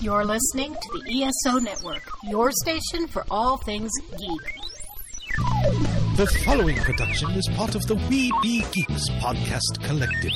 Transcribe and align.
You're 0.00 0.24
listening 0.24 0.74
to 0.74 0.98
the 1.00 1.22
ESO 1.24 1.58
Network, 1.58 2.02
your 2.24 2.50
station 2.52 3.06
for 3.08 3.24
all 3.30 3.56
things 3.58 3.90
geek. 4.18 4.56
The 6.16 6.26
following 6.44 6.76
production 6.76 7.30
is 7.32 7.48
part 7.54 7.74
of 7.74 7.82
the 7.86 7.94
We 8.08 8.30
Be 8.42 8.64
Geeks 8.72 9.08
podcast 9.20 9.82
collective. 9.82 10.32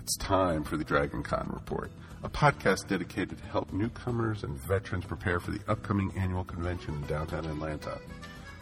It's 0.00 0.16
time 0.16 0.64
for 0.64 0.76
the 0.76 0.84
Dragon 0.84 1.22
Con 1.22 1.50
Report, 1.52 1.90
a 2.22 2.28
podcast 2.28 2.86
dedicated 2.88 3.38
to 3.38 3.44
help 3.44 3.72
newcomers 3.72 4.42
and 4.44 4.56
veterans 4.66 5.04
prepare 5.04 5.40
for 5.40 5.50
the 5.50 5.60
upcoming 5.68 6.12
annual 6.16 6.44
convention 6.44 6.94
in 6.94 7.02
downtown 7.06 7.44
Atlanta. 7.44 7.98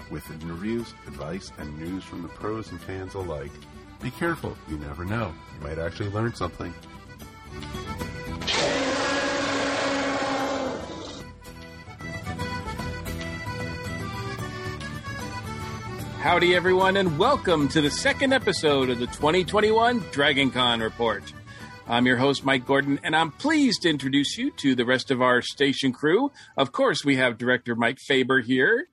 With 0.08 0.30
interviews, 0.30 0.94
advice, 1.08 1.50
and 1.58 1.76
news 1.80 2.04
from 2.04 2.22
the 2.22 2.28
pros 2.28 2.70
and 2.70 2.80
fans 2.80 3.14
alike. 3.14 3.50
Be 4.00 4.10
careful, 4.12 4.56
you 4.68 4.78
never 4.78 5.04
know. 5.04 5.34
You 5.54 5.66
might 5.66 5.78
actually 5.78 6.10
learn 6.10 6.32
something. 6.32 6.72
Howdy, 16.20 16.54
everyone, 16.54 16.96
and 16.96 17.18
welcome 17.18 17.66
to 17.68 17.80
the 17.80 17.90
second 17.90 18.32
episode 18.32 18.90
of 18.90 19.00
the 19.00 19.06
2021 19.06 20.04
Dragon 20.12 20.52
Con 20.52 20.80
Report. 20.80 21.22
I'm 21.88 22.06
your 22.06 22.16
host, 22.16 22.44
Mike 22.44 22.64
Gordon, 22.64 23.00
and 23.02 23.14
I'm 23.14 23.32
pleased 23.32 23.82
to 23.82 23.90
introduce 23.90 24.38
you 24.38 24.50
to 24.52 24.74
the 24.76 24.84
rest 24.84 25.10
of 25.10 25.22
our 25.22 25.42
station 25.42 25.92
crew. 25.92 26.30
Of 26.56 26.70
course, 26.70 27.04
we 27.04 27.16
have 27.16 27.38
director 27.38 27.74
Mike 27.74 27.98
Faber 27.98 28.40
here. 28.40 28.88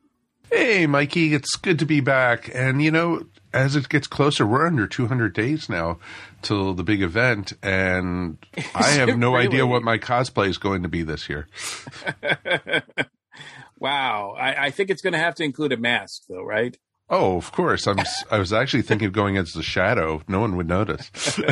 Hey, 0.55 0.85
Mikey, 0.85 1.34
it's 1.34 1.55
good 1.55 1.80
to 1.80 1.85
be 1.88 1.99
back. 1.99 2.48
And, 2.53 2.80
you 2.80 2.91
know, 2.91 3.25
as 3.53 3.75
it 3.75 3.89
gets 3.89 4.05
closer, 4.05 4.45
we're 4.45 4.67
under 4.67 4.85
200 4.85 5.33
days 5.33 5.67
now 5.67 5.97
till 6.44 6.75
the 6.75 6.83
big 6.83 7.02
event. 7.02 7.53
And 7.64 8.38
I 8.75 8.89
have 8.89 9.17
no 9.17 9.36
idea 9.36 9.66
what 9.66 9.81
my 9.81 9.97
cosplay 9.97 10.50
is 10.50 10.59
going 10.59 10.83
to 10.83 10.89
be 10.89 11.02
this 11.02 11.27
year. 11.27 11.47
wow, 13.80 14.36
I, 14.38 14.66
I 14.66 14.69
think 14.69 14.92
it's 14.92 15.02
going 15.02 15.14
to 15.14 15.19
have 15.19 15.33
to 15.36 15.44
include 15.44 15.72
a 15.72 15.77
mask, 15.77 16.25
though, 16.30 16.44
right? 16.44 16.77
Oh, 17.09 17.36
of 17.36 17.52
course. 17.52 17.88
I'm. 17.88 17.97
I 18.30 18.38
was 18.38 18.53
actually 18.53 18.83
thinking 18.83 19.08
of 19.08 19.14
going 19.14 19.38
as 19.38 19.53
the 19.53 19.64
shadow. 19.64 20.22
No 20.27 20.39
one 20.39 20.55
would 20.55 20.67
notice. 20.67 21.09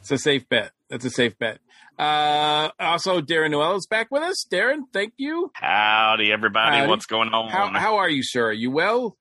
It's 0.00 0.10
a 0.10 0.18
safe 0.18 0.48
bet. 0.48 0.72
That's 0.88 1.04
a 1.04 1.10
safe 1.10 1.38
bet. 1.38 1.60
Uh, 2.00 2.70
also, 2.80 3.20
Darren 3.20 3.50
Noel 3.50 3.76
is 3.76 3.86
back 3.86 4.10
with 4.10 4.22
us. 4.22 4.46
Darren, 4.50 4.84
thank 4.90 5.12
you. 5.18 5.50
Howdy, 5.54 6.32
everybody. 6.32 6.78
Howdy. 6.78 6.88
What's 6.88 7.04
going 7.04 7.28
on? 7.28 7.50
How, 7.50 7.68
how 7.78 7.96
are 7.96 8.08
you, 8.08 8.22
sir? 8.22 8.46
Are 8.46 8.52
you 8.52 8.70
well? 8.70 9.18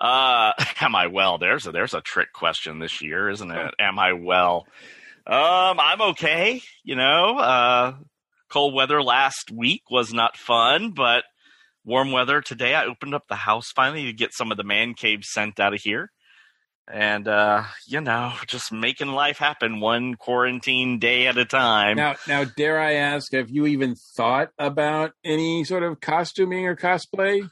uh, 0.00 0.52
am 0.80 0.94
I 0.94 1.08
well? 1.08 1.36
There's 1.36 1.66
a 1.66 1.72
there's 1.72 1.92
a 1.92 2.00
trick 2.00 2.32
question 2.32 2.78
this 2.78 3.02
year, 3.02 3.28
isn't 3.28 3.50
it? 3.50 3.74
Am 3.78 3.98
I 3.98 4.14
well? 4.14 4.64
Um, 5.26 5.78
I'm 5.78 6.00
okay. 6.12 6.62
You 6.82 6.96
know, 6.96 7.36
uh, 7.38 7.96
cold 8.48 8.72
weather 8.72 9.02
last 9.02 9.50
week 9.52 9.82
was 9.90 10.10
not 10.10 10.38
fun, 10.38 10.92
but 10.92 11.24
warm 11.84 12.10
weather 12.10 12.40
today. 12.40 12.74
I 12.74 12.86
opened 12.86 13.14
up 13.14 13.24
the 13.28 13.34
house 13.34 13.70
finally 13.76 14.04
to 14.04 14.14
get 14.14 14.32
some 14.32 14.50
of 14.50 14.56
the 14.56 14.64
man 14.64 14.94
cave 14.94 15.24
scent 15.24 15.60
out 15.60 15.74
of 15.74 15.80
here. 15.82 16.10
And 16.90 17.28
uh, 17.28 17.64
you 17.86 18.00
know, 18.00 18.32
just 18.46 18.72
making 18.72 19.08
life 19.08 19.36
happen 19.38 19.78
one 19.80 20.14
quarantine 20.14 20.98
day 20.98 21.26
at 21.26 21.36
a 21.36 21.44
time. 21.44 21.96
Now, 21.98 22.16
now, 22.26 22.44
dare 22.44 22.80
I 22.80 22.94
ask, 22.94 23.32
have 23.32 23.50
you 23.50 23.66
even 23.66 23.94
thought 24.16 24.50
about 24.58 25.12
any 25.22 25.64
sort 25.64 25.82
of 25.82 26.00
costuming 26.00 26.66
or 26.66 26.76
cosplay? 26.76 27.46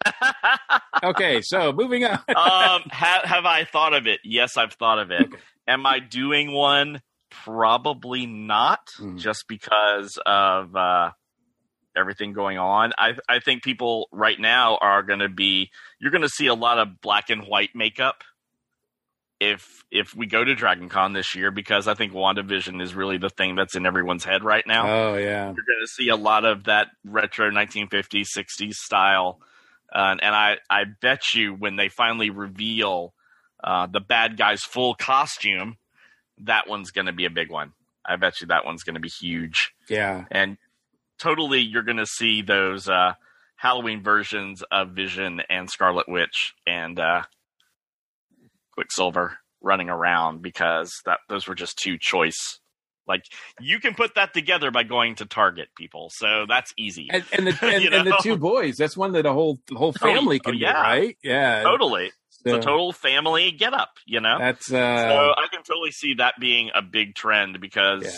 okay, 1.05 1.43
so 1.43 1.73
moving 1.73 2.05
on. 2.05 2.19
um, 2.35 2.83
have, 2.91 3.25
have 3.25 3.45
I 3.45 3.65
thought 3.65 3.93
of 3.93 4.07
it? 4.07 4.21
Yes, 4.25 4.57
I've 4.57 4.73
thought 4.73 4.99
of 4.99 5.11
it. 5.11 5.23
Okay. 5.27 5.37
Am 5.69 5.85
I 5.85 5.99
doing 5.99 6.53
one? 6.53 7.03
Probably 7.31 8.25
not, 8.25 8.81
Mhm. 8.99 9.19
just 9.19 9.45
because 9.49 10.19
of 10.25 10.75
uh, 10.75 11.11
everything 11.97 12.33
going 12.33 12.57
on. 12.57 12.93
I 12.97 13.15
I 13.29 13.41
think 13.41 13.63
people 13.63 14.09
right 14.13 14.39
now 14.41 14.79
are 14.81 15.03
going 15.03 15.19
to 15.19 15.29
be. 15.29 15.71
You're 16.01 16.11
going 16.13 16.23
to 16.23 16.29
see 16.31 16.47
a 16.47 16.55
lot 16.55 16.79
of 16.79 17.01
black 17.03 17.29
and 17.29 17.43
white 17.47 17.71
makeup. 17.75 18.23
If 19.39 19.85
if 19.91 20.15
we 20.15 20.27
go 20.27 20.43
to 20.45 20.55
Dragon 20.55 20.89
Con 20.89 21.13
this 21.13 21.35
year, 21.35 21.51
because 21.51 21.87
I 21.89 21.95
think 21.95 22.13
WandaVision 22.13 22.81
is 22.81 22.95
really 22.95 23.19
the 23.19 23.29
thing 23.29 23.55
that's 23.55 23.77
in 23.77 23.85
everyone's 23.85 24.25
head 24.25 24.43
right 24.43 24.67
now. 24.67 24.89
Oh 24.89 25.15
yeah, 25.17 25.45
you're 25.45 25.55
going 25.55 25.83
to 25.83 25.87
see 25.87 26.09
a 26.09 26.17
lot 26.17 26.45
of 26.45 26.65
that 26.65 26.89
retro 27.05 27.51
1950s 27.51 28.27
60s 28.37 28.75
style. 28.75 29.39
Uh, 29.95 30.17
and 30.21 30.35
i 30.35 30.57
i 30.69 30.83
bet 31.01 31.35
you 31.35 31.55
when 31.55 31.77
they 31.77 31.89
finally 31.89 32.29
reveal 32.31 33.15
uh, 33.63 33.87
the 33.87 34.01
bad 34.01 34.37
guy's 34.37 34.63
full 34.63 34.95
costume 34.95 35.77
that 36.43 36.69
one's 36.69 36.91
going 36.91 37.07
to 37.07 37.13
be 37.13 37.25
a 37.25 37.31
big 37.31 37.51
one. 37.51 37.73
I 38.05 38.17
bet 38.17 38.41
you 38.41 38.49
that 38.49 38.65
one's 38.65 38.83
going 38.83 38.95
to 38.95 39.01
be 39.01 39.09
huge. 39.09 39.73
Yeah. 39.89 40.25
and 40.31 40.59
totally 41.19 41.61
you're 41.61 41.83
going 41.83 41.97
to 41.97 42.07
see 42.07 42.43
those 42.43 42.89
uh, 42.89 43.15
halloween 43.57 44.03
versions 44.03 44.63
of 44.71 44.91
vision 44.91 45.41
and 45.49 45.71
scarlet 45.71 46.09
witch 46.09 46.55
and 46.67 46.99
uh, 46.99 47.23
quicksilver 48.77 49.39
running 49.61 49.89
around 49.91 50.43
because 50.43 50.93
that 51.07 51.19
those 51.29 51.49
were 51.49 51.55
just 51.55 51.77
two 51.79 51.97
choice 52.01 52.61
like 53.09 53.23
you 53.61 53.81
can 53.81 53.95
put 53.95 54.15
that 54.17 54.35
together 54.35 54.71
by 54.71 54.83
going 54.83 55.15
to 55.17 55.25
target 55.27 55.69
people 55.77 56.09
so 56.13 56.45
that's 56.49 56.73
easy 56.79 57.09
And, 57.11 57.25
and 57.33 57.47
the 57.47 57.59
and, 57.63 57.95
and 57.95 58.07
the 58.07 58.19
two 58.23 58.37
boys. 58.37 58.77
That's 58.77 58.97
one 58.97 59.13
that 59.13 59.27
a 59.27 59.33
whole 59.33 59.59
the 59.69 59.77
whole 59.77 59.95
Oh, 60.01 60.07
family 60.07 60.41
oh, 60.45 60.51
can 60.51 60.59
yeah. 60.59 60.73
do, 60.73 60.79
right? 60.79 61.17
Yeah, 61.25 61.63
totally 61.63 62.11
So 62.31 62.43
it's 62.57 62.65
a 62.65 62.69
total 62.69 62.93
family 62.93 63.51
get 63.53 63.73
up 63.75 63.91
you 64.07 64.21
know 64.21 64.39
That's 64.39 64.67
so 64.67 64.77
uh, 64.77 65.35
i 65.39 65.47
can 65.51 65.63
totally 65.63 65.91
see 65.91 66.15
that 66.15 66.35
being 66.39 66.71
a 66.75 66.83
big 66.83 67.15
trend 67.15 67.61
because 67.61 68.05
yeah. 68.05 68.11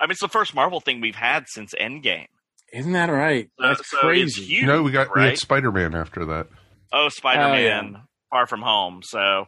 i 0.00 0.04
mean 0.06 0.10
it's 0.12 0.20
the 0.20 0.28
first 0.28 0.54
marvel 0.54 0.80
thing 0.80 1.00
we've 1.00 1.14
had 1.14 1.44
since 1.48 1.72
endgame 1.80 2.26
Isn't 2.72 2.92
that 2.92 3.10
right? 3.10 3.48
So- 3.60 3.66
That's 3.68 3.88
so 3.90 3.96
it's 3.98 4.02
crazy. 4.36 4.42
huge, 4.44 4.60
you 4.62 4.66
know, 4.66 4.82
we 4.82 4.90
got 4.90 5.14
we 5.14 5.20
right? 5.22 5.28
had 5.30 5.38
Spider 5.38 5.70
Man 5.70 5.94
after 5.94 6.24
that. 6.26 6.48
oh 6.92 7.08
spider-man 7.10 7.84
Oh, 7.94 7.98
yeah. 7.98 8.00
far 8.30 8.46
from 8.46 8.62
home 8.62 9.00
so 9.04 9.46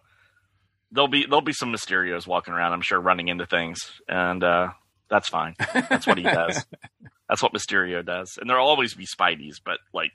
there'll 0.93 1.09
be 1.09 1.25
there'll 1.25 1.41
be 1.41 1.53
some 1.53 1.73
mysterios 1.73 2.27
walking 2.27 2.55
around 2.55 2.73
i'm 2.73 2.81
sure 2.81 3.01
running 3.01 3.29
into 3.29 3.47
things 3.47 3.93
and 4.09 4.43
uh 4.43 4.69
that's 5.09 5.29
fine 5.29 5.55
that's 5.89 6.07
what 6.07 6.19
he 6.19 6.25
does 6.25 6.65
that's 7.29 7.43
what 7.43 7.53
mysterio 7.53 8.05
does 8.05 8.39
and 8.41 8.49
there'll 8.49 8.67
always 8.67 8.95
be 8.95 9.07
spideys 9.07 9.61
but 9.65 9.79
like 9.93 10.13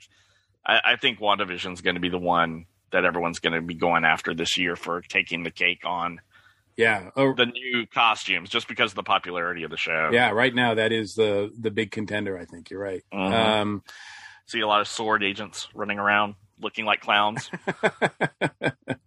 i, 0.66 0.80
I 0.84 0.96
think 0.96 1.18
wandavision's 1.20 1.80
going 1.80 1.94
to 1.96 2.00
be 2.00 2.08
the 2.08 2.18
one 2.18 2.66
that 2.90 3.04
everyone's 3.04 3.38
going 3.38 3.54
to 3.54 3.62
be 3.62 3.74
going 3.74 4.04
after 4.04 4.34
this 4.34 4.58
year 4.58 4.76
for 4.76 5.00
taking 5.00 5.42
the 5.42 5.50
cake 5.50 5.80
on 5.84 6.20
yeah. 6.74 7.10
Oh, 7.16 7.34
the 7.34 7.44
new 7.44 7.86
costumes 7.86 8.48
just 8.48 8.66
because 8.66 8.92
of 8.92 8.96
the 8.96 9.02
popularity 9.02 9.62
of 9.62 9.70
the 9.70 9.76
show 9.76 10.08
yeah. 10.10 10.30
Right 10.30 10.54
now, 10.54 10.72
that 10.72 10.90
is 10.90 11.12
the 11.12 11.52
the 11.58 11.70
big 11.70 11.90
contender. 11.90 12.38
I 12.38 12.46
think 12.46 12.70
you're 12.70 12.80
right. 12.80 13.02
Mhm. 13.12 13.32
Um, 13.32 13.82
see 14.46 14.60
a 14.60 14.66
lot 14.66 14.80
of 14.80 14.86
S.W.O.R.D. 14.86 15.26
agents 15.26 15.68
running 15.74 15.98
around 15.98 16.34
looking 16.60 16.84
like 16.84 17.00
clowns 17.00 17.50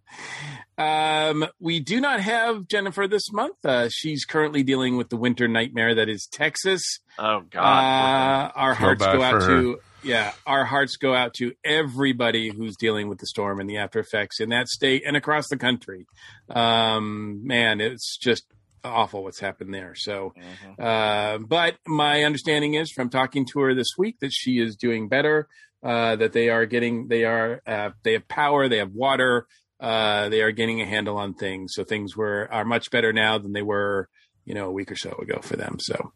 um, 0.78 1.46
we 1.60 1.80
do 1.80 2.00
not 2.00 2.20
have 2.20 2.68
Jennifer 2.68 3.08
this 3.08 3.32
month. 3.32 3.56
Uh, 3.64 3.88
she's 3.90 4.24
currently 4.24 4.62
dealing 4.62 4.96
with 4.96 5.08
the 5.08 5.16
winter 5.16 5.48
nightmare 5.48 5.94
that 5.94 6.08
is 6.08 6.26
Texas. 6.30 7.00
oh 7.18 7.42
god 7.50 7.62
Uh, 7.62 8.52
our 8.54 8.74
Feel 8.74 8.86
hearts 8.86 9.06
go 9.06 9.22
out 9.22 9.40
to 9.42 9.78
yeah, 10.02 10.32
our 10.46 10.64
hearts 10.64 10.96
go 10.98 11.14
out 11.14 11.34
to 11.34 11.52
everybody 11.64 12.50
who's 12.50 12.76
dealing 12.76 13.08
with 13.08 13.18
the 13.18 13.26
storm 13.26 13.58
and 13.58 13.68
the 13.68 13.78
after 13.78 13.98
effects 13.98 14.38
in 14.40 14.50
that 14.50 14.68
state 14.68 15.02
and 15.04 15.16
across 15.16 15.48
the 15.48 15.56
country. 15.56 16.06
Um, 16.48 17.40
man, 17.44 17.80
it's 17.80 18.16
just 18.16 18.44
awful 18.84 19.24
what's 19.24 19.40
happened 19.40 19.74
there. 19.74 19.94
So, 19.96 20.32
Mhm. 20.36 20.78
uh, 20.80 21.38
but 21.38 21.76
my 21.88 22.22
understanding 22.22 22.74
is 22.74 22.92
from 22.92 23.10
talking 23.10 23.44
to 23.52 23.60
her 23.60 23.74
this 23.74 23.88
week 23.98 24.20
that 24.20 24.32
she 24.32 24.60
is 24.60 24.76
doing 24.76 25.08
better. 25.08 25.48
Uh, 25.82 26.16
that 26.16 26.32
they 26.32 26.48
are 26.50 26.66
getting, 26.66 27.06
they 27.08 27.24
are, 27.24 27.60
uh, 27.66 27.90
they 28.02 28.12
have 28.14 28.26
power, 28.28 28.68
they 28.68 28.78
have 28.78 28.92
water, 28.92 29.46
uh, 29.80 30.28
they 30.28 30.40
are 30.42 30.52
getting 30.52 30.80
a 30.80 30.86
handle 30.86 31.16
on 31.18 31.34
things. 31.34 31.72
So 31.74 31.84
things 31.84 32.16
were 32.16 32.48
are 32.52 32.64
much 32.64 32.90
better 32.90 33.12
now 33.12 33.38
than 33.38 33.52
they 33.52 33.62
were, 33.62 34.08
you 34.44 34.54
know, 34.54 34.66
a 34.68 34.72
week 34.72 34.90
or 34.90 34.96
so 34.96 35.10
ago 35.12 35.40
for 35.42 35.56
them. 35.56 35.76
So, 35.80 36.12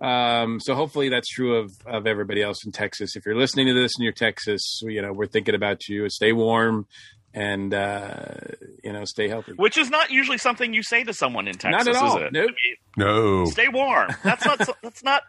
um, 0.00 0.60
so 0.60 0.74
hopefully 0.74 1.08
that's 1.08 1.28
true 1.28 1.56
of 1.56 1.72
of 1.86 2.06
everybody 2.06 2.42
else 2.42 2.64
in 2.64 2.72
Texas. 2.72 3.16
If 3.16 3.26
you're 3.26 3.36
listening 3.36 3.66
to 3.66 3.74
this 3.74 3.92
and 3.96 4.04
you're 4.04 4.12
Texas, 4.12 4.80
you 4.82 5.02
know, 5.02 5.12
we're 5.12 5.26
thinking 5.26 5.54
about 5.54 5.88
you. 5.88 6.08
Stay 6.08 6.32
warm 6.32 6.86
and 7.34 7.72
uh, 7.74 8.34
you 8.82 8.92
know, 8.92 9.04
stay 9.04 9.28
healthy. 9.28 9.52
which 9.52 9.76
is 9.76 9.90
not 9.90 10.10
usually 10.10 10.38
something 10.38 10.72
you 10.74 10.82
say 10.82 11.04
to 11.04 11.12
someone 11.12 11.46
in 11.48 11.54
Texas, 11.54 11.86
Not 11.86 11.96
at 11.96 12.02
all. 12.02 12.16
is 12.18 12.22
it? 12.24 12.32
Nope. 12.32 12.50
No, 12.96 13.44
Stay 13.46 13.68
warm. 13.68 14.10
That's 14.24 14.44
not. 14.44 14.58
that's 14.82 15.04
not 15.04 15.22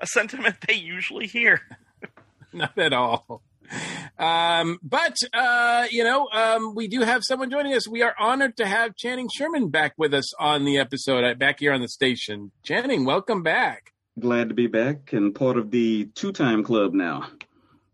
a 0.00 0.06
sentiment 0.06 0.56
they 0.66 0.74
usually 0.74 1.26
hear. 1.26 1.60
Not 2.52 2.76
at 2.78 2.92
all. 2.92 3.42
Um, 4.18 4.78
but 4.82 5.16
uh, 5.32 5.86
you 5.90 6.04
know, 6.04 6.28
um, 6.32 6.74
we 6.74 6.88
do 6.88 7.00
have 7.00 7.24
someone 7.24 7.50
joining 7.50 7.74
us. 7.74 7.88
We 7.88 8.02
are 8.02 8.14
honored 8.18 8.56
to 8.58 8.66
have 8.66 8.96
Channing 8.96 9.28
Sherman 9.34 9.68
back 9.68 9.94
with 9.96 10.14
us 10.14 10.32
on 10.38 10.64
the 10.64 10.78
episode, 10.78 11.24
uh, 11.24 11.34
back 11.34 11.60
here 11.60 11.72
on 11.72 11.80
the 11.80 11.88
station. 11.88 12.52
Channing, 12.62 13.04
welcome 13.04 13.42
back. 13.42 13.92
Glad 14.18 14.48
to 14.48 14.54
be 14.54 14.68
back 14.68 15.12
and 15.12 15.34
part 15.34 15.56
of 15.56 15.70
the 15.70 16.06
two 16.14 16.32
time 16.32 16.62
club 16.62 16.94
now. 16.94 17.26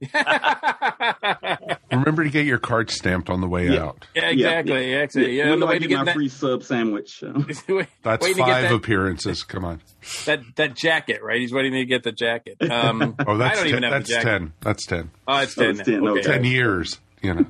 Remember 1.93 2.25
to 2.25 2.31
get 2.31 2.47
your 2.47 2.59
card 2.59 2.91
stamped 2.91 3.29
on 3.31 3.41
the 3.41 3.49
way 3.49 3.69
Yeah. 3.69 3.85
out. 3.85 4.07
Yeah, 4.15 4.31
exactly. 4.31 4.91
Yeah, 4.91 5.03
exactly. 5.03 5.37
Yeah, 5.37 5.51
when 5.51 5.61
the 5.61 5.67
do 5.67 5.71
way 5.71 5.77
I 5.77 5.79
to 5.79 5.81
get 5.87 5.89
get 5.89 5.99
my 5.99 6.05
that, 6.07 6.15
free 6.15 6.29
sub 6.29 6.63
sandwich? 6.63 7.21
That's 8.03 8.23
waiting 8.23 8.37
to 8.37 8.43
five 8.43 8.63
get 8.63 8.69
that, 8.69 8.73
appearances. 8.75 9.43
Come 9.43 9.65
on. 9.65 9.81
that 10.27 10.41
that 10.57 10.75
jacket, 10.77 11.23
right? 11.23 11.41
He's 11.41 11.53
waiting 11.53 11.73
to 11.73 11.85
get 11.85 12.03
the 12.03 12.13
jacket. 12.13 12.57
Um, 12.71 13.15
Oh, 13.27 13.37
that's 13.37 13.53
I 13.53 13.55
don't 13.55 13.65
ten, 13.65 13.67
even 13.69 13.83
have 13.85 13.93
that's 13.93 14.09
the 14.09 14.15
jacket. 14.15 14.25
ten. 14.29 14.53
That's 14.61 14.87
ten. 14.87 15.11
Oh, 15.29 15.39
it's 15.41 15.59
Oh, 15.59 15.63
ten. 15.63 15.71
it's 15.71 15.83
10, 15.89 16.07
Okay. 16.09 16.21
okay. 16.21 16.23
Ten 16.23 16.45
years. 16.45 17.01
You 17.23 17.35
know. 17.35 17.47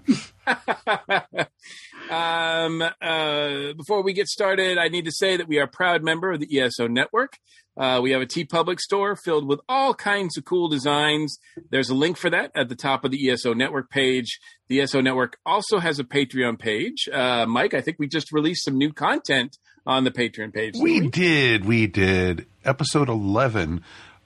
Um, 2.10 2.82
uh, 2.82 3.72
before 3.76 4.02
we 4.02 4.12
get 4.12 4.26
started, 4.26 4.78
I 4.78 4.88
need 4.88 5.04
to 5.04 5.12
say 5.12 5.36
that 5.36 5.46
we 5.46 5.58
are 5.60 5.64
a 5.64 5.68
proud 5.68 6.02
member 6.02 6.32
of 6.32 6.40
the 6.40 6.58
ESO 6.60 6.88
network. 6.88 7.38
Uh, 7.80 7.98
we 8.02 8.10
have 8.10 8.20
a 8.20 8.26
Tee 8.26 8.44
Public 8.44 8.78
store 8.78 9.16
filled 9.16 9.48
with 9.48 9.58
all 9.66 9.94
kinds 9.94 10.36
of 10.36 10.44
cool 10.44 10.68
designs. 10.68 11.38
There's 11.70 11.88
a 11.88 11.94
link 11.94 12.18
for 12.18 12.28
that 12.28 12.52
at 12.54 12.68
the 12.68 12.76
top 12.76 13.06
of 13.06 13.10
the 13.10 13.30
ESO 13.30 13.54
network 13.54 13.88
page. 13.88 14.38
The 14.68 14.82
ESO 14.82 15.00
network 15.00 15.38
also 15.46 15.78
has 15.78 15.98
a 15.98 16.04
Patreon 16.04 16.58
page. 16.58 17.08
Uh, 17.10 17.46
Mike, 17.46 17.72
I 17.72 17.80
think 17.80 17.98
we 17.98 18.06
just 18.06 18.32
released 18.32 18.64
some 18.64 18.76
new 18.76 18.92
content 18.92 19.56
on 19.86 20.04
the 20.04 20.10
Patreon 20.10 20.52
page. 20.52 20.74
didn't 20.74 20.84
We 20.84 21.08
did. 21.08 21.64
We 21.64 21.86
did. 21.86 22.46
Episode 22.66 23.08
11 23.08 23.82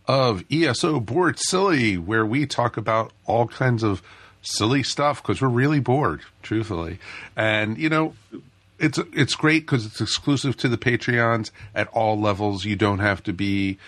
of 0.07 0.45
ESO 0.50 0.99
Bored 0.99 1.39
Silly, 1.39 1.97
where 1.97 2.27
we 2.27 2.47
talk 2.47 2.77
about 2.77 3.12
all 3.25 3.47
kinds 3.47 3.85
of 3.85 4.03
silly 4.43 4.83
stuff 4.83 5.23
because 5.23 5.41
we're 5.41 5.49
really 5.49 5.81
bored, 5.81 6.23
truthfully. 6.43 6.99
And, 7.37 7.79
you 7.79 7.89
know, 7.89 8.15
it's 8.79 8.99
it's 9.12 9.35
great 9.35 9.62
because 9.62 9.87
it's 9.87 10.00
exclusive 10.00 10.56
to 10.59 10.69
the 10.69 10.79
Patreons 10.79 11.50
at 11.75 11.88
all 11.88 12.19
levels. 12.19 12.65
You 12.65 12.76
don't 12.76 12.99
have 12.99 13.23
to 13.25 13.32
be, 13.32 13.79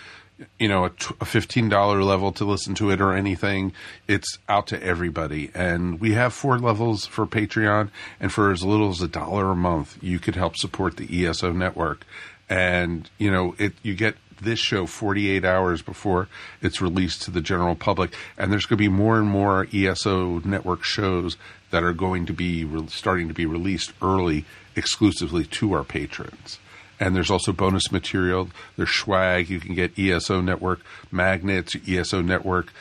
you 0.59 0.67
know, 0.67 0.85
a, 1.19 1.25
fifteen 1.25 1.69
dollar 1.69 2.03
level 2.03 2.31
to 2.33 2.45
listen 2.45 2.73
to 2.75 2.89
it 2.89 3.01
or 3.01 3.13
anything. 3.13 3.73
It's 4.07 4.39
out 4.47 4.67
to 4.67 4.81
everybody, 4.81 5.51
and 5.53 5.99
we 5.99 6.13
have 6.13 6.33
four 6.33 6.57
levels 6.57 7.05
for 7.05 7.25
Patreon, 7.25 7.89
and 8.19 8.31
for 8.31 8.51
as 8.51 8.63
little 8.63 8.89
as 8.89 9.01
a 9.01 9.07
dollar 9.07 9.51
a 9.51 9.55
month, 9.55 9.97
you 10.01 10.19
could 10.19 10.35
help 10.35 10.55
support 10.57 10.97
the 10.97 11.25
ESO 11.25 11.51
network. 11.51 12.05
And 12.49 13.09
you 13.17 13.29
know, 13.29 13.55
it 13.57 13.73
you 13.83 13.93
get 13.93 14.15
this 14.41 14.59
show 14.59 14.85
48 14.85 15.43
hours 15.43 15.81
before 15.81 16.27
it's 16.61 16.79
released 16.79 17.23
to 17.23 17.31
the 17.31 17.41
general 17.41 17.73
public 17.73 18.13
and 18.37 18.51
there's 18.51 18.67
going 18.67 18.77
to 18.77 18.83
be 18.83 18.87
more 18.87 19.17
and 19.17 19.27
more 19.27 19.67
ESO 19.73 20.41
network 20.45 20.83
shows 20.83 21.37
that 21.71 21.83
are 21.83 21.93
going 21.93 22.27
to 22.27 22.33
be 22.33 22.63
re- 22.63 22.87
starting 22.87 23.27
to 23.27 23.33
be 23.33 23.47
released 23.47 23.93
early 23.99 24.45
exclusively 24.77 25.43
to 25.45 25.73
our 25.73 25.83
patrons. 25.83 26.59
And 26.99 27.15
there's 27.15 27.29
also 27.29 27.51
bonus 27.51 27.91
material. 27.91 28.49
There's 28.75 28.89
swag. 28.89 29.49
You 29.49 29.59
can 29.59 29.75
get 29.75 29.97
ESO 29.97 30.41
network 30.41 30.81
magnets 31.11 31.75
ESO 31.87 32.21
network 32.21 32.73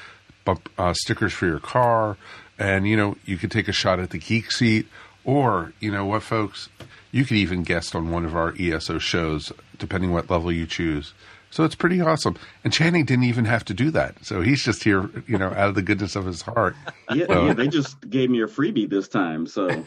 bump, 0.45 0.71
uh, 0.79 0.95
stickers 0.95 1.33
for 1.33 1.47
your 1.47 1.61
car. 1.61 2.17
And 2.59 2.89
you 2.89 2.97
know 2.97 3.17
you 3.25 3.37
can 3.37 3.51
take 3.51 3.69
a 3.69 3.73
shot 3.73 4.01
at 4.01 4.11
the 4.11 4.19
geek 4.19 4.51
seat. 4.51 4.87
Or 5.25 5.73
you 5.81 5.91
know 5.91 6.07
what 6.07 6.23
folks? 6.23 6.69
You 7.13 7.25
could 7.25 7.37
even 7.37 7.63
guest 7.63 7.95
on 7.95 8.11
one 8.11 8.25
of 8.25 8.37
our 8.37 8.55
ESO 8.59 8.99
shows 8.99 9.53
depending 9.79 10.13
what 10.13 10.31
level 10.31 10.51
you 10.53 10.67
choose 10.67 11.13
so 11.57 11.65
it's 11.65 11.75
pretty 11.75 12.03
awesome. 12.03 12.37
And 12.65 12.73
Channing 12.73 13.07
didn't 13.07 13.25
even 13.25 13.47
have 13.47 13.65
to 13.65 13.73
do 13.73 13.91
that. 13.93 14.23
So 14.23 14.43
he's 14.43 14.63
just 14.63 14.85
here, 14.85 15.09
you 15.27 15.39
know, 15.39 15.49
out 15.49 15.71
of 15.71 15.75
the 15.75 15.81
goodness 15.81 16.15
of 16.15 16.27
his 16.27 16.43
heart. 16.43 16.77
Yeah, 17.11 17.25
Oh. 17.31 17.47
yeah, 17.47 17.55
they 17.55 17.67
just 17.69 17.99
gave 18.11 18.29
me 18.29 18.43
a 18.43 18.47
freebie 18.47 18.91
this 18.91 19.09
time. 19.09 19.47
So 19.47 19.69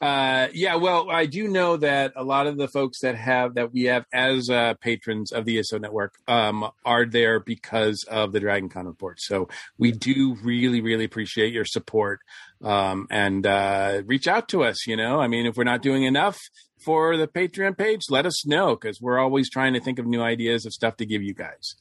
Uh, 0.00 0.48
yeah, 0.52 0.76
well, 0.76 1.10
I 1.10 1.26
do 1.26 1.48
know 1.48 1.76
that 1.76 2.12
a 2.16 2.22
lot 2.24 2.46
of 2.46 2.56
the 2.56 2.68
folks 2.68 3.00
that 3.00 3.14
have 3.16 3.54
that 3.54 3.72
we 3.72 3.84
have 3.84 4.04
as 4.12 4.48
uh, 4.50 4.74
patrons 4.80 5.32
of 5.32 5.44
the 5.44 5.58
ESO 5.58 5.78
network 5.78 6.14
um, 6.28 6.68
are 6.84 7.04
there 7.04 7.40
because 7.40 8.04
of 8.08 8.32
the 8.32 8.40
Dragon 8.40 8.68
Con 8.68 8.86
report. 8.86 9.20
So 9.20 9.48
we 9.76 9.92
do 9.92 10.36
really, 10.42 10.80
really 10.80 11.04
appreciate 11.04 11.52
your 11.52 11.64
support 11.64 12.20
um, 12.62 13.06
and 13.10 13.46
uh, 13.46 14.02
reach 14.06 14.28
out 14.28 14.48
to 14.50 14.62
us. 14.64 14.86
You 14.86 14.96
know, 14.96 15.20
I 15.20 15.26
mean, 15.28 15.46
if 15.46 15.56
we're 15.56 15.64
not 15.64 15.82
doing 15.82 16.04
enough 16.04 16.38
for 16.84 17.16
the 17.16 17.26
Patreon 17.26 17.76
page, 17.76 18.02
let 18.10 18.26
us 18.26 18.46
know 18.46 18.76
because 18.76 19.00
we're 19.00 19.18
always 19.18 19.50
trying 19.50 19.74
to 19.74 19.80
think 19.80 19.98
of 19.98 20.06
new 20.06 20.22
ideas 20.22 20.66
of 20.66 20.72
stuff 20.72 20.96
to 20.96 21.06
give 21.06 21.22
you 21.22 21.34
guys. 21.34 21.74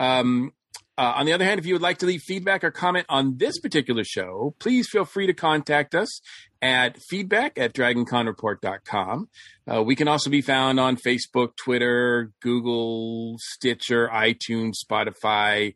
Um, 0.00 0.52
uh, 0.98 1.14
on 1.16 1.26
the 1.26 1.32
other 1.32 1.44
hand, 1.44 1.58
if 1.58 1.66
you 1.66 1.74
would 1.74 1.82
like 1.82 1.98
to 1.98 2.06
leave 2.06 2.20
feedback 2.22 2.62
or 2.62 2.70
comment 2.70 3.06
on 3.08 3.38
this 3.38 3.58
particular 3.58 4.04
show, 4.04 4.54
please 4.58 4.88
feel 4.88 5.04
free 5.04 5.26
to 5.26 5.32
contact 5.32 5.94
us 5.94 6.20
at 6.60 6.98
feedback 7.08 7.58
at 7.58 7.72
dragonconreport.com. 7.72 9.28
Uh, 9.72 9.82
we 9.82 9.96
can 9.96 10.06
also 10.06 10.28
be 10.28 10.42
found 10.42 10.78
on 10.78 10.96
Facebook, 10.96 11.56
Twitter, 11.56 12.30
Google, 12.40 13.36
Stitcher, 13.38 14.08
iTunes, 14.08 14.74
Spotify, 14.86 15.74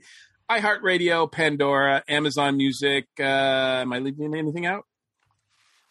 iHeartRadio, 0.50 1.31
Pandora, 1.31 2.05
Amazon 2.08 2.56
Music. 2.56 3.06
Uh, 3.19 3.23
am 3.82 3.93
I 3.93 3.99
leaving 3.99 4.35
anything 4.35 4.67
out? 4.67 4.85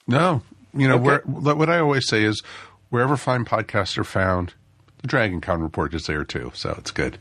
No, 0.07 0.43
you 0.75 0.87
know, 0.87 0.95
Okay. 0.95 1.23
where, 1.25 1.55
what 1.55 1.69
I 1.69 1.79
always 1.79 2.07
say 2.07 2.23
is 2.23 2.41
wherever 2.89 3.17
fine 3.17 3.45
podcasts 3.45 3.97
are 3.97 4.03
found, 4.03 4.53
the 5.01 5.07
Dragon 5.07 5.41
Con 5.41 5.61
report 5.61 5.93
is 5.93 6.05
there 6.07 6.23
too. 6.23 6.51
So 6.55 6.75
it's 6.77 6.91
good. 6.91 7.17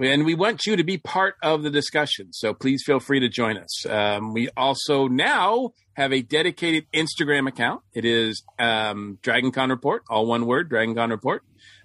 And 0.00 0.24
we 0.24 0.34
want 0.36 0.64
you 0.64 0.76
to 0.76 0.84
be 0.84 0.96
part 0.96 1.34
of 1.42 1.64
the 1.64 1.70
discussion. 1.70 2.32
So 2.32 2.54
please 2.54 2.82
feel 2.86 3.00
free 3.00 3.18
to 3.18 3.28
join 3.28 3.56
us. 3.56 3.84
Um, 3.86 4.32
we 4.32 4.48
also 4.56 5.08
now 5.08 5.70
have 5.94 6.12
a 6.12 6.22
dedicated 6.22 6.86
Instagram 6.94 7.48
account. 7.48 7.82
It 7.94 8.04
is 8.04 8.44
um, 8.60 9.18
DragonCon 9.22 9.70
Report, 9.70 10.04
all 10.08 10.26
one 10.26 10.46
word, 10.46 10.70
DragonCon 10.70 11.10
Report. 11.10 11.42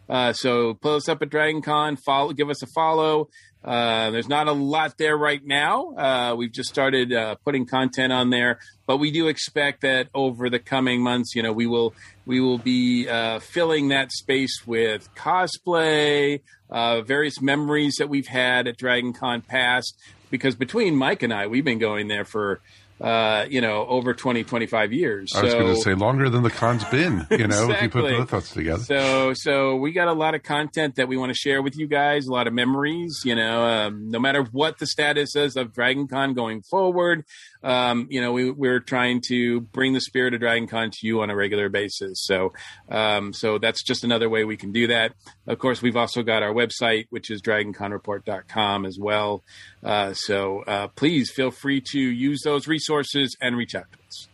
Uh, 0.08 0.32
so 0.34 0.76
pull 0.76 0.96
us 0.96 1.10
up 1.10 1.24
at 1.24 1.30
DragonCon, 1.30 1.98
follow, 2.06 2.34
give 2.34 2.50
us 2.52 2.62
a 2.62 2.68
follow. 2.76 3.30
Uh, 3.64 4.12
there's 4.12 4.28
not 4.28 4.48
a 4.48 4.52
lot 4.52 4.98
there 4.98 5.16
right 5.16 5.44
now. 5.44 5.96
Uh, 5.96 6.36
we've 6.36 6.52
just 6.52 6.70
started 6.70 7.14
uh, 7.14 7.36
putting 7.46 7.66
content 7.66 8.12
on 8.12 8.30
there, 8.30 8.60
but 8.86 8.98
we 8.98 9.10
do 9.10 9.28
expect 9.28 9.82
that 9.82 10.10
over 10.14 10.50
the 10.50 10.60
coming 10.60 11.02
months, 11.02 11.34
you 11.36 11.42
know, 11.42 11.54
we 11.54 11.66
will 11.66 11.94
we 12.26 12.40
will 12.40 12.58
be 12.58 13.08
uh, 13.08 13.40
filling 13.40 13.88
that 13.90 14.12
space 14.12 14.66
with 14.66 15.10
cosplay, 15.16 16.42
uh, 16.70 17.02
various 17.02 17.42
memories 17.42 17.96
that 18.00 18.10
we've 18.10 18.28
had 18.28 18.68
at 18.68 18.78
Dragon 18.78 19.14
Con 19.14 19.42
past. 19.42 19.98
Because 20.30 20.56
between 20.56 20.96
Mike 20.96 21.22
and 21.22 21.32
I, 21.32 21.48
we've 21.48 21.64
been 21.64 21.80
going 21.80 22.08
there 22.08 22.26
for 22.26 22.60
uh, 23.04 23.46
you 23.50 23.60
know 23.62 23.86
over 23.88 24.14
20, 24.14 24.44
25 24.46 24.94
years. 24.94 25.34
I 25.36 25.42
was 25.44 25.52
So- 25.52 25.60
going 25.60 25.76
to 25.76 25.82
say 25.82 25.94
longer 25.94 26.30
than 26.30 26.42
the 26.44 26.50
con's 26.50 26.86
been, 26.86 27.28
you 27.32 27.48
know, 27.48 27.70
if 27.70 27.82
you 27.82 27.90
put 27.90 28.06
Exactly. 28.06 28.18
both 28.18 28.30
thoughts 28.30 28.52
together. 28.54 28.84
So, 28.84 29.34
so 29.34 29.76
we 29.76 29.92
got 29.92 30.08
a 30.08 30.14
lot 30.14 30.34
of 30.36 30.42
content 30.44 30.96
that 30.96 31.08
we 31.10 31.18
want 31.18 31.30
to 31.32 31.36
share 31.38 31.62
with 31.62 31.78
you 31.78 31.86
guys. 31.88 32.28
A 32.28 32.32
lot 32.32 32.48
of 32.48 32.54
memories, 32.54 33.22
you 33.26 33.36
know. 33.36 33.66
Um, 33.66 34.10
no 34.10 34.20
matter 34.20 34.44
what 34.44 34.80
the 34.80 34.88
status 34.88 35.36
is 35.36 35.58
of 35.58 35.74
Dragon 35.74 36.08
Con 36.08 36.34
going 36.34 36.62
forward, 36.62 37.26
um, 37.64 38.08
you 38.10 38.22
know, 38.22 38.34
we, 38.34 38.52
we're 38.52 38.80
trying 38.80 39.22
to 39.30 39.62
bring 39.62 39.94
the 39.94 40.02
spirit 40.02 40.34
of 40.34 40.42
Dragon 40.42 40.68
Con 40.68 40.92
to 40.92 41.08
you 41.08 41.22
on 41.22 41.30
a 41.30 41.36
regular 41.36 41.70
basis. 41.70 42.24
So, 42.24 42.54
um, 42.90 43.34
so 43.34 43.58
that's 43.58 43.84
just 43.84 44.04
another 44.04 44.30
way 44.30 44.44
we 44.44 44.58
can 44.58 44.72
do 44.72 44.88
that. 44.88 45.14
Of 45.48 45.60
course, 45.60 45.82
we've 45.82 45.98
also 45.98 46.24
got 46.24 46.44
our 46.44 46.54
website, 46.54 47.06
which 47.10 47.32
is 47.32 47.42
DragonConReport.com 47.42 48.86
as 48.86 48.98
well. 49.00 49.44
Uh, 49.84 50.14
so, 50.14 50.64
uh, 50.64 50.88
please 50.90 51.32
feel 51.32 51.52
free 51.52 51.82
to 51.92 52.00
use 52.00 52.42
those 52.44 52.68
resources 52.68 53.36
and 53.42 53.56
reach 53.56 53.76
out 53.76 53.86
to 53.92 53.98
us. 54.08 54.28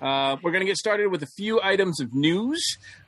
Uh, 0.00 0.36
we're 0.42 0.52
going 0.52 0.60
to 0.60 0.66
get 0.66 0.76
started 0.76 1.08
with 1.08 1.22
a 1.22 1.28
few 1.36 1.60
items 1.60 2.00
of 2.00 2.14
news. 2.14 2.62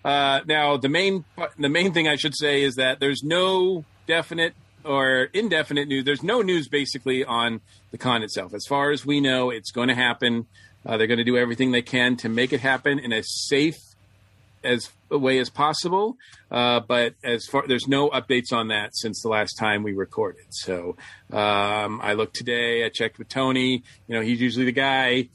Uh, 0.04 0.40
now, 0.46 0.76
the 0.76 0.88
main 0.88 1.24
the 1.58 1.68
main 1.68 1.92
thing 1.92 2.08
I 2.08 2.16
should 2.16 2.34
say 2.34 2.62
is 2.62 2.74
that 2.74 2.98
there's 2.98 3.22
no 3.22 3.84
definite 4.06 4.54
or 4.84 5.28
indefinite 5.32 5.88
news. 5.88 6.04
There's 6.04 6.22
no 6.22 6.42
news 6.42 6.68
basically 6.68 7.24
on 7.24 7.60
the 7.90 7.98
con 7.98 8.22
itself. 8.22 8.54
As 8.54 8.66
far 8.66 8.90
as 8.90 9.04
we 9.04 9.20
know, 9.20 9.50
it's 9.50 9.70
going 9.70 9.88
to 9.88 9.94
happen. 9.94 10.46
Uh, 10.84 10.96
they're 10.96 11.06
going 11.06 11.18
to 11.18 11.24
do 11.24 11.36
everything 11.36 11.72
they 11.72 11.82
can 11.82 12.16
to 12.18 12.28
make 12.28 12.52
it 12.52 12.60
happen 12.60 12.98
in 12.98 13.12
a 13.12 13.22
safe 13.22 13.89
as 14.64 14.90
a 15.10 15.18
way 15.18 15.38
as 15.38 15.50
possible. 15.50 16.16
Uh, 16.50 16.80
but 16.80 17.14
as 17.22 17.46
far 17.46 17.66
there's 17.66 17.86
no 17.86 18.10
updates 18.10 18.52
on 18.52 18.68
that 18.68 18.96
since 18.96 19.22
the 19.22 19.28
last 19.28 19.54
time 19.54 19.82
we 19.82 19.92
recorded. 19.92 20.44
So 20.50 20.96
um, 21.32 22.00
I 22.02 22.14
looked 22.14 22.34
today. 22.36 22.84
I 22.84 22.88
checked 22.88 23.18
with 23.18 23.28
Tony. 23.28 23.82
You 24.08 24.14
know, 24.14 24.20
he's 24.20 24.40
usually 24.40 24.64
the 24.64 24.72
guy 24.72 25.28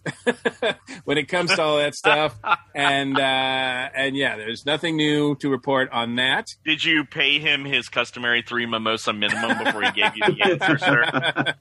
when 1.05 1.17
it 1.17 1.27
comes 1.27 1.53
to 1.55 1.61
all 1.61 1.77
that 1.77 1.95
stuff. 1.95 2.37
And 2.73 3.17
uh, 3.17 3.89
and 3.95 4.15
yeah, 4.15 4.37
there's 4.37 4.65
nothing 4.65 4.97
new 4.97 5.35
to 5.35 5.49
report 5.49 5.89
on 5.91 6.15
that. 6.15 6.47
Did 6.65 6.83
you 6.83 7.05
pay 7.05 7.39
him 7.39 7.65
his 7.65 7.89
customary 7.89 8.43
three 8.45 8.65
mimosa 8.65 9.13
minimum 9.13 9.63
before 9.63 9.83
he 9.83 9.91
gave 9.91 10.15
you 10.15 10.23
the 10.25 10.41
answer, 10.43 10.77
sir? 10.77 11.53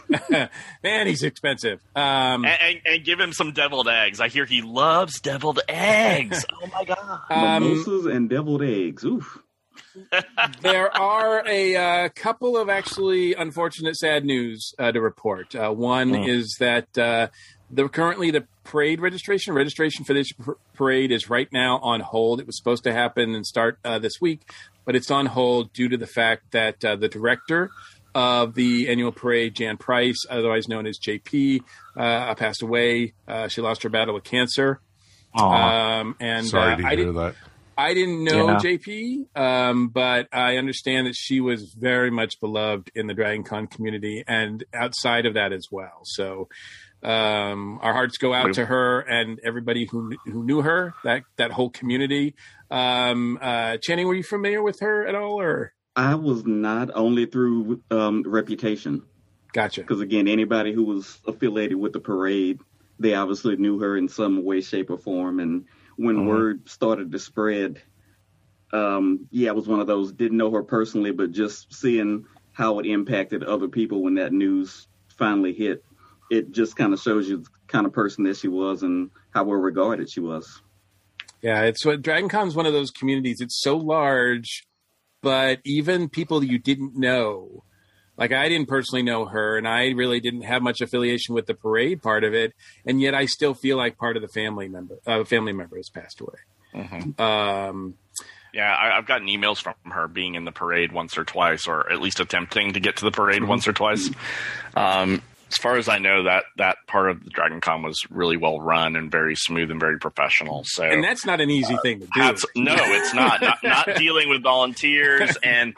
Man, 0.83 1.07
he's 1.07 1.23
expensive. 1.23 1.81
Um, 1.95 2.45
And, 2.45 2.61
and, 2.61 2.81
and 2.85 3.05
give 3.05 3.19
him 3.19 3.33
some 3.33 3.51
deviled 3.51 3.87
eggs. 3.87 4.19
I 4.19 4.27
hear 4.27 4.45
he 4.45 4.61
loves 4.61 5.19
deviled 5.19 5.61
eggs. 5.67 6.45
Oh 6.63 6.67
my 6.73 6.83
god! 6.83 7.21
um, 7.29 7.63
mimosas 7.63 8.05
and 8.05 8.29
deviled 8.29 8.61
eggs. 8.61 9.03
Oof. 9.03 9.39
there 10.61 10.95
are 10.95 11.47
a 11.47 11.75
uh, 11.75 12.09
couple 12.09 12.57
of 12.57 12.69
actually 12.69 13.33
unfortunate, 13.33 13.95
sad 13.97 14.23
news 14.23 14.73
uh, 14.77 14.91
to 14.91 15.01
report. 15.01 15.55
Uh, 15.55 15.71
one 15.71 16.15
is 16.15 16.55
that 16.59 16.97
uh, 16.97 17.27
the 17.69 17.87
currently 17.89 18.31
the 18.31 18.45
parade 18.63 19.01
registration 19.01 19.53
registration 19.53 20.05
for 20.05 20.13
this 20.13 20.31
parade 20.75 21.11
is 21.11 21.29
right 21.29 21.51
now 21.51 21.79
on 21.79 21.99
hold. 21.99 22.39
It 22.39 22.45
was 22.45 22.57
supposed 22.57 22.83
to 22.83 22.93
happen 22.93 23.33
and 23.33 23.45
start 23.45 23.79
uh, 23.83 23.99
this 23.99 24.21
week, 24.21 24.41
but 24.85 24.95
it's 24.95 25.09
on 25.09 25.25
hold 25.25 25.73
due 25.73 25.89
to 25.89 25.97
the 25.97 26.07
fact 26.07 26.51
that 26.51 26.83
uh, 26.85 26.95
the 26.95 27.07
director 27.07 27.71
of 28.13 28.53
the 28.55 28.89
annual 28.89 29.11
parade, 29.11 29.55
Jan 29.55 29.77
Price, 29.77 30.25
otherwise 30.29 30.67
known 30.67 30.85
as 30.85 30.99
JP, 30.99 31.61
uh, 31.95 32.35
passed 32.35 32.61
away. 32.61 33.13
Uh, 33.27 33.47
she 33.47 33.61
lost 33.61 33.83
her 33.83 33.89
battle 33.89 34.13
with 34.13 34.23
cancer. 34.23 34.81
Um, 35.33 36.15
and 36.19 36.45
Sorry 36.45 36.73
uh, 36.73 36.77
to 36.77 36.85
I 36.85 36.89
hear 36.89 36.97
didn't, 36.97 37.15
that. 37.15 37.35
I 37.77 37.93
didn't 37.93 38.23
know 38.23 38.47
Yeah. 38.47 38.57
JP, 38.57 39.37
um, 39.37 39.87
but 39.87 40.27
I 40.31 40.57
understand 40.57 41.07
that 41.07 41.15
she 41.15 41.39
was 41.39 41.73
very 41.73 42.11
much 42.11 42.39
beloved 42.39 42.91
in 42.93 43.07
the 43.07 43.13
Dragon 43.13 43.43
Con 43.43 43.67
community 43.67 44.23
and 44.27 44.63
outside 44.73 45.25
of 45.25 45.35
that 45.35 45.53
as 45.53 45.67
well. 45.71 46.01
So 46.03 46.49
um, 47.01 47.79
our 47.81 47.93
hearts 47.93 48.17
go 48.17 48.33
out 48.33 48.53
to 48.55 48.65
her 48.65 48.99
and 48.99 49.39
everybody 49.43 49.85
who 49.85 50.15
who 50.25 50.43
knew 50.43 50.61
her, 50.61 50.93
that 51.03 51.23
that 51.37 51.51
whole 51.51 51.69
community. 51.69 52.35
Um, 52.69 53.39
uh, 53.41 53.77
Channing, 53.77 54.07
were 54.07 54.15
you 54.15 54.23
familiar 54.23 54.61
with 54.61 54.81
her 54.81 55.07
at 55.07 55.15
all, 55.15 55.39
or 55.39 55.73
I 55.95 56.15
was 56.15 56.45
not 56.45 56.91
only 56.93 57.25
through 57.25 57.81
um, 57.91 58.23
reputation, 58.25 59.03
gotcha? 59.53 59.81
because 59.81 59.99
again, 59.99 60.27
anybody 60.27 60.73
who 60.73 60.83
was 60.83 61.19
affiliated 61.27 61.77
with 61.77 61.93
the 61.93 61.99
parade, 61.99 62.59
they 62.99 63.13
obviously 63.13 63.57
knew 63.57 63.79
her 63.79 63.97
in 63.97 64.07
some 64.07 64.43
way, 64.43 64.61
shape, 64.61 64.89
or 64.89 64.97
form. 64.97 65.39
And 65.39 65.65
when 65.97 66.17
Mhm. 66.17 66.27
word 66.27 66.69
started 66.69 67.11
to 67.11 67.19
spread, 67.19 67.81
um, 68.71 69.27
yeah, 69.31 69.49
I 69.49 69.53
was 69.53 69.67
one 69.67 69.81
of 69.81 69.87
those 69.87 70.13
didn't 70.13 70.37
know 70.37 70.51
her 70.51 70.63
personally, 70.63 71.11
but 71.11 71.31
just 71.31 71.73
seeing 71.73 72.25
how 72.53 72.79
it 72.79 72.85
impacted 72.85 73.43
other 73.43 73.67
people 73.67 74.01
when 74.01 74.15
that 74.15 74.33
news 74.33 74.87
finally 75.17 75.53
hit, 75.53 75.83
it 76.29 76.51
just 76.51 76.75
kind 76.75 76.93
of 76.93 76.99
shows 77.01 77.27
you 77.27 77.37
the 77.37 77.49
kind 77.67 77.85
of 77.85 77.91
person 77.91 78.23
that 78.23 78.37
she 78.37 78.47
was 78.47 78.83
and 78.83 79.11
how 79.33 79.43
well 79.43 79.59
regarded 79.59 80.09
she 80.09 80.21
was. 80.21 80.61
Yeah, 81.41 81.63
it's 81.63 81.83
what 81.83 82.01
Dragon 82.01 82.29
is 82.47 82.55
one 82.55 82.65
of 82.65 82.73
those 82.73 82.91
communities. 82.91 83.41
It's 83.41 83.59
so 83.59 83.75
large, 83.75 84.63
but 85.21 85.59
even 85.63 86.09
people 86.09 86.43
you 86.43 86.57
didn't 86.59 86.95
know, 86.95 87.63
like 88.17 88.31
I 88.31 88.49
didn't 88.49 88.67
personally 88.67 89.03
know 89.03 89.25
her, 89.25 89.57
and 89.57 89.67
I 89.67 89.89
really 89.89 90.19
didn't 90.19 90.43
have 90.43 90.61
much 90.61 90.81
affiliation 90.81 91.33
with 91.35 91.45
the 91.45 91.53
parade 91.53 92.01
part 92.01 92.23
of 92.23 92.33
it, 92.33 92.53
and 92.85 93.01
yet 93.01 93.15
I 93.15 93.25
still 93.25 93.53
feel 93.53 93.77
like 93.77 93.97
part 93.97 94.15
of 94.15 94.21
the 94.21 94.27
family 94.27 94.67
member. 94.67 94.99
A 95.07 95.21
uh, 95.21 95.23
family 95.25 95.53
member 95.53 95.77
has 95.77 95.89
passed 95.89 96.21
away. 96.21 96.39
Mhm. 96.73 97.19
Um, 97.19 97.95
Yeah, 98.53 98.73
I, 98.73 98.97
I've 98.97 99.05
gotten 99.07 99.27
emails 99.27 99.61
from 99.61 99.75
her 99.91 100.07
being 100.09 100.35
in 100.35 100.43
the 100.43 100.51
parade 100.51 100.91
once 100.91 101.17
or 101.17 101.23
twice, 101.23 101.67
or 101.67 101.89
at 101.91 102.01
least 102.01 102.19
attempting 102.19 102.73
to 102.73 102.79
get 102.81 102.97
to 102.97 103.05
the 103.05 103.11
parade 103.11 103.43
once 103.43 103.67
or 103.67 103.73
twice. 103.73 104.09
Um, 104.75 105.21
as 105.51 105.57
far 105.57 105.77
as 105.77 105.89
I 105.89 105.99
know, 105.99 106.23
that 106.23 106.45
that 106.57 106.77
part 106.87 107.09
of 107.11 107.23
the 107.23 107.29
Dragon 107.29 107.59
Con 107.61 107.83
was 107.83 107.99
really 108.09 108.37
well 108.37 108.59
run 108.61 108.95
and 108.95 109.11
very 109.11 109.35
smooth 109.35 109.69
and 109.71 109.79
very 109.79 109.99
professional. 109.99 110.63
So 110.65 110.83
and 110.83 111.03
that's 111.03 111.25
not 111.25 111.41
an 111.41 111.49
easy 111.49 111.77
thing 111.83 111.99
to 111.99 112.07
do. 112.07 112.21
No, 112.61 112.75
it's 112.77 113.13
not. 113.13 113.41
not. 113.41 113.57
Not 113.63 113.95
dealing 113.97 114.29
with 114.29 114.41
volunteers 114.43 115.37
and 115.43 115.75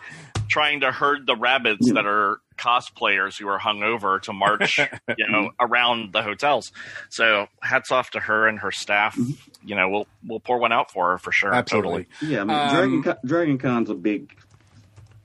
trying 0.47 0.81
to 0.81 0.91
herd 0.91 1.25
the 1.25 1.35
rabbits 1.35 1.91
that 1.93 2.05
are 2.05 2.39
cosplayers 2.57 3.39
who 3.39 3.47
are 3.47 3.57
hungover 3.57 4.21
to 4.21 4.31
march, 4.33 4.77
you 4.77 5.27
know, 5.27 5.49
around 5.59 6.13
the 6.13 6.21
hotels. 6.21 6.71
So 7.09 7.47
hats 7.63 7.91
off 7.91 8.11
to 8.11 8.19
her 8.19 8.47
and 8.47 8.59
her 8.59 8.71
staff. 8.71 9.17
You 9.65 9.75
know, 9.75 9.89
we'll 9.89 10.07
we'll 10.27 10.39
pour 10.39 10.59
one 10.59 10.71
out 10.71 10.91
for 10.91 11.11
her 11.11 11.17
for 11.17 11.31
sure. 11.31 11.51
Absolutely. 11.53 12.07
Yeah, 12.21 12.41
I 12.41 12.43
mean, 12.43 12.57
Um, 12.57 12.69
Dragon 12.75 13.03
Con, 13.03 13.15
Dragon 13.25 13.57
Con's 13.57 13.89
a 13.89 13.95
big 13.95 14.35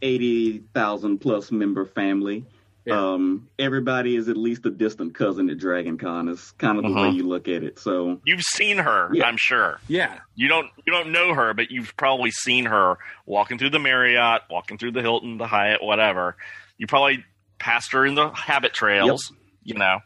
eighty 0.01 0.59
thousand 0.75 1.19
plus 1.19 1.51
member 1.53 1.85
family. 1.85 2.45
Yeah. 2.89 3.13
Um, 3.13 3.49
everybody 3.59 4.17
is 4.17 4.29
at 4.29 4.37
least 4.37 4.65
a 4.67 4.71
distant 4.71 5.15
cousin 5.15 5.51
at 5.51 5.59
Dragon 5.59 5.99
Con. 5.99 6.29
Is 6.29 6.53
kind 6.59 6.79
of 6.79 6.85
the 6.85 6.91
way 6.93 7.09
Mhm. 7.11 7.15
you 7.17 7.29
look 7.29 7.47
at 7.49 7.63
it. 7.63 7.79
So 7.79 8.21
You've 8.25 8.43
seen 8.43 8.79
her, 8.79 9.11
Yeah. 9.13 9.27
I'm 9.27 9.37
sure. 9.37 9.79
Yeah, 9.89 10.19
You 10.35 10.49
don't 10.49 10.71
you 10.87 10.93
don't 10.93 11.13
know 11.13 11.35
her, 11.35 11.53
but 11.55 11.71
you've 11.71 11.95
probably 11.97 12.31
seen 12.31 12.65
her 12.67 12.97
walking 13.27 13.59
through 13.59 13.71
the 13.71 13.79
Marriott, 13.79 14.43
walking 14.51 14.79
through 14.79 14.93
the 14.93 15.03
Hilton, 15.03 15.37
the 15.39 15.47
Hyatt, 15.47 15.83
whatever. 15.83 16.37
You 16.79 16.87
probably 16.87 17.25
passed 17.59 17.93
her 17.93 18.07
in 18.07 18.15
the 18.15 18.31
Habitrails, 18.31 19.33
you 19.65 19.75
know. 19.75 20.01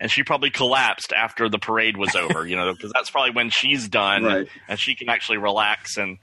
And 0.00 0.10
she 0.10 0.22
probably 0.22 0.50
collapsed 0.50 1.12
after 1.12 1.48
the 1.48 1.58
parade 1.58 1.96
was 1.96 2.14
over, 2.16 2.46
you 2.46 2.56
know, 2.56 2.72
because 2.72 2.92
that's 2.92 3.10
probably 3.10 3.32
when 3.32 3.50
she's 3.50 3.88
done 3.88 4.24
Right. 4.24 4.48
and 4.68 4.78
she 4.78 4.94
can 4.94 5.08
actually 5.08 5.38
relax 5.38 5.96
and 5.96 6.18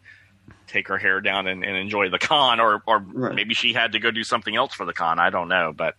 take 0.75 0.87
her 0.89 0.97
hair 0.97 1.21
down 1.21 1.47
and, 1.47 1.63
and 1.63 1.77
enjoy 1.77 2.09
the 2.09 2.19
con, 2.19 2.59
or 2.59 2.81
or 2.85 2.99
Right. 2.99 3.33
maybe 3.35 3.53
she 3.53 3.73
had 3.73 3.93
to 3.93 3.99
go 3.99 4.11
do 4.11 4.23
something 4.23 4.55
else 4.55 4.73
for 4.73 4.85
the 4.85 4.93
con. 4.93 5.19
I 5.19 5.29
don't 5.29 5.47
know, 5.47 5.73
but 5.75 5.95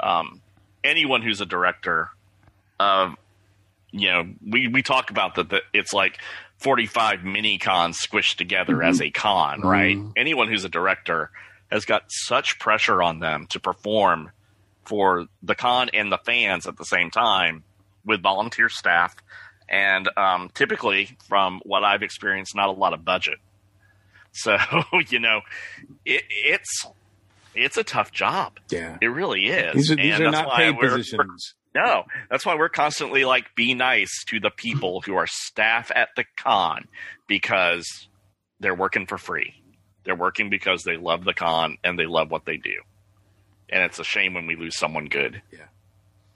um, 0.00 0.40
anyone 0.82 1.22
who's 1.22 1.40
a 1.40 1.46
director 1.46 2.08
of 2.80 3.14
you 3.96 4.10
know, 4.10 4.26
we, 4.44 4.66
we 4.66 4.82
talk 4.82 5.10
about 5.10 5.36
that, 5.36 5.62
it's 5.72 5.92
like 5.92 6.18
45 6.58 7.22
mini 7.22 7.58
cons 7.58 7.96
squished 8.00 8.36
together 8.38 8.82
as 8.82 9.00
a 9.00 9.10
con, 9.10 9.60
right? 9.60 9.96
Anyone 10.16 10.48
who's 10.48 10.64
a 10.64 10.68
director 10.68 11.30
has 11.70 11.84
got 11.84 12.02
such 12.08 12.58
pressure 12.58 13.00
on 13.04 13.20
them 13.20 13.46
to 13.50 13.60
perform 13.60 14.32
for 14.84 15.26
the 15.44 15.54
con 15.54 15.90
and 15.94 16.10
the 16.10 16.18
fans 16.18 16.66
at 16.66 16.76
the 16.76 16.84
same 16.84 17.10
time 17.12 17.62
with 18.04 18.20
volunteer 18.20 18.68
staff. 18.68 19.14
And 19.68 20.08
um, 20.16 20.50
typically, 20.54 21.16
from 21.28 21.60
what 21.64 21.84
I've 21.84 22.02
experienced, 22.02 22.56
not 22.56 22.68
a 22.68 22.72
lot 22.72 22.92
of 22.94 23.04
budget. 23.04 23.38
So, 24.34 24.56
you 25.08 25.18
know, 25.20 25.40
it, 26.04 26.24
it's 26.28 26.86
it's 27.54 27.76
a 27.76 27.84
tough 27.84 28.12
job. 28.12 28.58
yeah. 28.70 28.98
It 29.00 29.06
really 29.06 29.46
is. 29.46 29.74
These 29.74 29.90
are, 29.92 29.96
these 29.96 30.20
are 30.20 30.30
not 30.30 30.56
paid 30.56 30.78
positions. 30.78 31.54
no, 31.74 32.04
that's 32.28 32.44
why 32.44 32.56
we're 32.56 32.68
constantly 32.68 33.24
like, 33.24 33.54
be 33.54 33.74
nice 33.74 34.24
to 34.26 34.40
the 34.40 34.50
people 34.50 35.00
who 35.02 35.14
are 35.14 35.26
staff 35.28 35.90
at 35.94 36.08
the 36.16 36.24
con 36.36 36.86
because 37.28 38.08
they're 38.60 38.74
working 38.74 39.06
for 39.06 39.18
free. 39.18 39.54
They're 40.04 40.16
working 40.16 40.50
because 40.50 40.82
they 40.82 40.96
love 40.96 41.24
the 41.24 41.34
con 41.34 41.78
and 41.84 41.98
they 41.98 42.06
love 42.06 42.30
what 42.30 42.44
they 42.44 42.56
do. 42.56 42.80
And 43.68 43.82
it's 43.84 43.98
a 43.98 44.04
shame 44.04 44.34
when 44.34 44.46
we 44.46 44.56
lose 44.56 44.76
someone 44.76 45.06
good. 45.06 45.40
Yeah. 45.52 45.66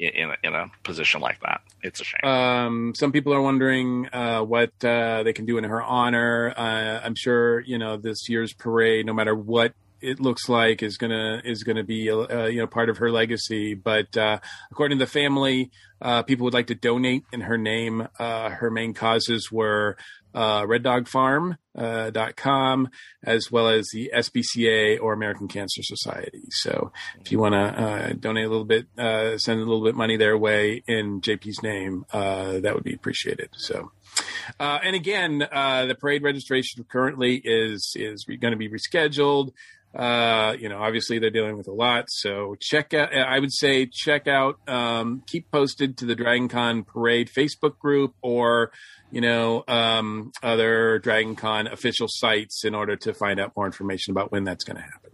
In, 0.00 0.30
a, 0.30 0.36
in 0.46 0.54
a 0.54 0.70
position 0.84 1.20
like 1.20 1.40
that, 1.40 1.60
it's 1.82 2.00
a 2.00 2.04
shame. 2.04 2.20
Um, 2.22 2.94
some 2.94 3.10
people 3.10 3.34
are 3.34 3.40
wondering 3.40 4.08
uh, 4.12 4.42
what 4.42 4.70
uh, 4.84 5.24
they 5.24 5.32
can 5.32 5.44
do 5.44 5.58
in 5.58 5.64
her 5.64 5.82
honor. 5.82 6.54
Uh, 6.56 7.00
I'm 7.04 7.16
sure 7.16 7.58
you 7.60 7.78
know 7.78 7.96
this 7.96 8.28
year's 8.28 8.52
parade, 8.52 9.06
no 9.06 9.12
matter 9.12 9.34
what 9.34 9.72
it 10.00 10.20
looks 10.20 10.48
like, 10.48 10.82
is 10.82 10.96
gonna 10.96 11.42
is 11.44 11.62
gonna 11.62 11.84
be 11.84 12.10
uh, 12.10 12.46
you 12.46 12.60
know 12.60 12.66
part 12.66 12.88
of 12.88 12.98
her 12.98 13.10
legacy. 13.10 13.74
But 13.74 14.16
uh, 14.16 14.38
according 14.70 14.98
to 14.98 15.04
the 15.04 15.10
family, 15.10 15.70
uh, 16.00 16.22
people 16.22 16.44
would 16.44 16.54
like 16.54 16.68
to 16.68 16.74
donate 16.74 17.24
in 17.32 17.42
her 17.42 17.58
name. 17.58 18.08
Uh, 18.18 18.50
her 18.50 18.70
main 18.70 18.94
causes 18.94 19.50
were 19.50 19.96
uh, 20.34 20.62
reddogfarm.com 20.62 22.88
as 23.24 23.50
well 23.50 23.68
as 23.68 23.88
the 23.92 24.12
SPCA 24.14 25.00
or 25.00 25.12
American 25.12 25.48
Cancer 25.48 25.82
Society. 25.82 26.44
So 26.50 26.92
if 27.20 27.32
you 27.32 27.40
want 27.40 27.54
to 27.54 27.58
uh, 27.58 28.12
donate 28.12 28.44
a 28.44 28.48
little 28.48 28.64
bit, 28.64 28.86
uh, 28.96 29.36
send 29.38 29.60
a 29.60 29.64
little 29.64 29.84
bit 29.84 29.94
money 29.94 30.16
their 30.16 30.38
way 30.38 30.82
in 30.86 31.20
JP's 31.20 31.62
name, 31.62 32.06
uh, 32.12 32.60
that 32.60 32.74
would 32.74 32.84
be 32.84 32.94
appreciated. 32.94 33.50
So, 33.54 33.90
uh, 34.60 34.78
and 34.82 34.94
again, 34.94 35.48
uh, 35.50 35.86
the 35.86 35.94
parade 35.94 36.22
registration 36.22 36.84
currently 36.84 37.40
is 37.42 37.94
is 37.96 38.24
going 38.24 38.52
to 38.52 38.56
be 38.56 38.68
rescheduled. 38.68 39.52
Uh, 39.94 40.54
you 40.58 40.68
know, 40.68 40.78
obviously 40.78 41.18
they're 41.18 41.30
dealing 41.30 41.56
with 41.56 41.66
a 41.66 41.72
lot, 41.72 42.04
so 42.08 42.56
check 42.60 42.92
out. 42.92 43.14
I 43.14 43.38
would 43.38 43.52
say 43.52 43.86
check 43.86 44.28
out, 44.28 44.58
um, 44.68 45.22
keep 45.26 45.50
posted 45.50 45.96
to 45.98 46.04
the 46.04 46.14
Dragon 46.14 46.48
Con 46.48 46.84
Parade 46.84 47.30
Facebook 47.34 47.78
group 47.78 48.14
or 48.22 48.70
you 49.10 49.20
know, 49.20 49.64
um, 49.68 50.32
other 50.42 50.98
Dragon 50.98 51.36
Con 51.36 51.66
official 51.66 52.08
sites 52.10 52.64
in 52.64 52.74
order 52.74 52.96
to 52.96 53.14
find 53.14 53.40
out 53.40 53.52
more 53.56 53.66
information 53.66 54.10
about 54.12 54.30
when 54.30 54.44
that's 54.44 54.64
going 54.64 54.76
to 54.76 54.82
happen. 54.82 55.10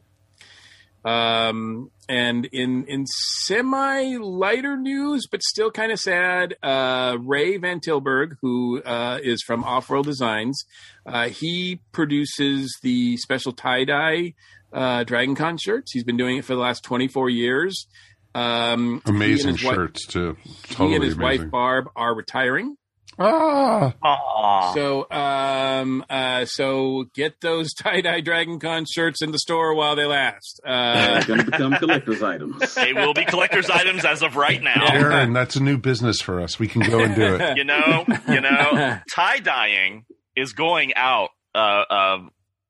Um, 1.04 1.90
and 2.08 2.46
in 2.46 2.86
in 2.86 3.04
semi 3.06 4.16
lighter 4.16 4.76
news, 4.76 5.26
but 5.30 5.42
still 5.42 5.70
kind 5.70 5.92
of 5.92 5.98
sad, 5.98 6.56
uh, 6.62 7.18
Ray 7.20 7.58
Van 7.58 7.80
Tilburg, 7.80 8.38
who 8.40 8.82
uh, 8.82 9.18
is 9.22 9.42
from 9.42 9.64
Offworld 9.64 10.04
Designs, 10.04 10.64
uh, 11.04 11.28
he 11.28 11.80
produces 11.92 12.74
the 12.82 13.18
special 13.18 13.52
tie 13.52 13.84
dye 13.84 14.32
uh, 14.74 15.04
Dragon 15.04 15.34
Con 15.34 15.56
shirts. 15.56 15.92
He's 15.92 16.04
been 16.04 16.16
doing 16.18 16.36
it 16.36 16.44
for 16.44 16.54
the 16.54 16.60
last 16.60 16.82
twenty 16.84 17.08
four 17.08 17.30
years. 17.30 17.86
Um, 18.34 19.00
Amazing 19.06 19.52
his 19.56 19.64
wife- 19.64 19.74
shirts 19.76 20.06
too. 20.06 20.36
he 20.42 20.74
Totally 20.74 20.94
and 20.96 21.04
his 21.04 21.14
amazing. 21.14 21.42
wife 21.44 21.50
Barb 21.52 21.84
are 21.94 22.14
retiring. 22.14 22.76
ah, 23.16 23.94
Aw. 24.02 24.74
So, 24.74 25.06
um, 25.10 26.04
uh, 26.10 26.44
so 26.44 27.04
get 27.14 27.40
those 27.40 27.72
tie 27.78 28.00
dye 28.00 28.20
Dragon 28.22 28.58
Con 28.58 28.86
shirts 28.92 29.22
in 29.22 29.30
the 29.30 29.38
store 29.38 29.74
while 29.76 29.94
they 29.94 30.04
last. 30.04 30.60
Uh, 30.66 31.14
it's 31.18 31.26
going 31.26 31.38
to 31.38 31.46
become 31.50 31.74
collector's 31.76 32.22
items. 32.24 32.74
they 32.74 32.92
will 32.92 33.14
be 33.14 33.24
collector's 33.24 33.70
items 33.70 34.04
as 34.04 34.22
of 34.22 34.34
right 34.34 34.60
now. 34.60 34.84
Aaron, 34.92 35.32
that's 35.32 35.54
a 35.54 35.62
new 35.62 35.78
business 35.78 36.20
for 36.20 36.40
us. 36.40 36.58
We 36.58 36.66
can 36.66 36.82
go 36.82 36.98
and 37.04 37.14
do 37.14 37.36
it. 37.36 37.56
you 37.56 37.62
know, 37.64 38.04
you 38.28 38.40
know, 38.40 38.98
tie 39.14 39.38
dyeing 39.38 40.06
is 40.36 40.52
going 40.54 40.94
out 40.96 41.30
uh, 41.54 41.58
uh, 41.88 42.18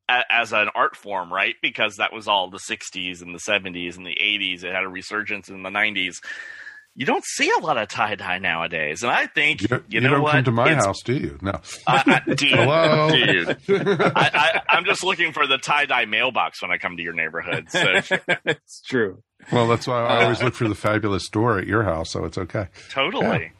a- 0.09 0.25
as 0.33 0.53
an 0.53 0.69
art 0.75 0.97
form, 0.97 1.33
right? 1.33 1.55
Because 1.63 1.97
that 1.97 2.13
was 2.13 2.29
all 2.29 2.51
the 2.51 2.59
'60s 2.59 3.23
and 3.23 3.35
the 3.35 3.41
'70s 3.41 3.97
and 3.97 4.07
the 4.07 4.17
'80s. 4.21 4.65
It 4.65 4.73
had 4.75 4.85
a 4.85 4.89
resurgence 4.89 5.49
in 5.49 5.63
the 5.63 5.71
'90s. 5.71 6.17
You 6.97 7.07
don't 7.07 7.25
see 7.25 7.51
a 7.51 7.59
lot 7.59 7.77
of 7.77 7.89
tie 7.89 8.15
dye 8.15 8.39
nowadays, 8.39 9.03
and 9.03 9.11
I 9.11 9.27
think 9.27 9.63
You, 9.63 9.69
you, 9.71 9.83
you 9.89 10.01
know 10.01 10.11
don't 10.11 10.23
what? 10.23 10.33
come 10.33 10.45
to 10.45 10.53
my 10.53 10.67
It's- 10.67 10.85
house, 10.87 11.03
do 11.03 11.15
you? 11.15 11.39
No. 11.43 11.61
I, 11.89 12.23
I, 12.29 12.35
dude, 12.35 12.51
Hello? 12.53 13.11
dude. 13.11 13.49
I, 13.69 14.13
I, 14.15 14.61
I'm 14.69 14.85
just 14.85 15.03
looking 15.03 15.33
for 15.33 15.49
the 15.49 15.59
tie 15.59 15.87
dye 15.87 16.05
mailbox 16.05 16.63
when 16.63 16.71
I 16.71 16.79
come 16.79 16.97
to 16.97 17.03
your 17.03 17.13
neighborhood. 17.15 17.67
So 17.69 17.81
it's 18.47 18.81
true. 18.83 19.25
Well, 19.51 19.67
that's 19.67 19.89
why 19.89 20.05
I 20.07 20.23
always 20.23 20.41
look 20.41 20.55
for 20.55 20.69
the 20.69 20.77
fabulous 20.77 21.29
door 21.29 21.59
at 21.59 21.67
your 21.67 21.83
house, 21.83 22.13
so 22.13 22.25
it's 22.27 22.39
okay. 22.39 22.69
Totally. 22.91 23.51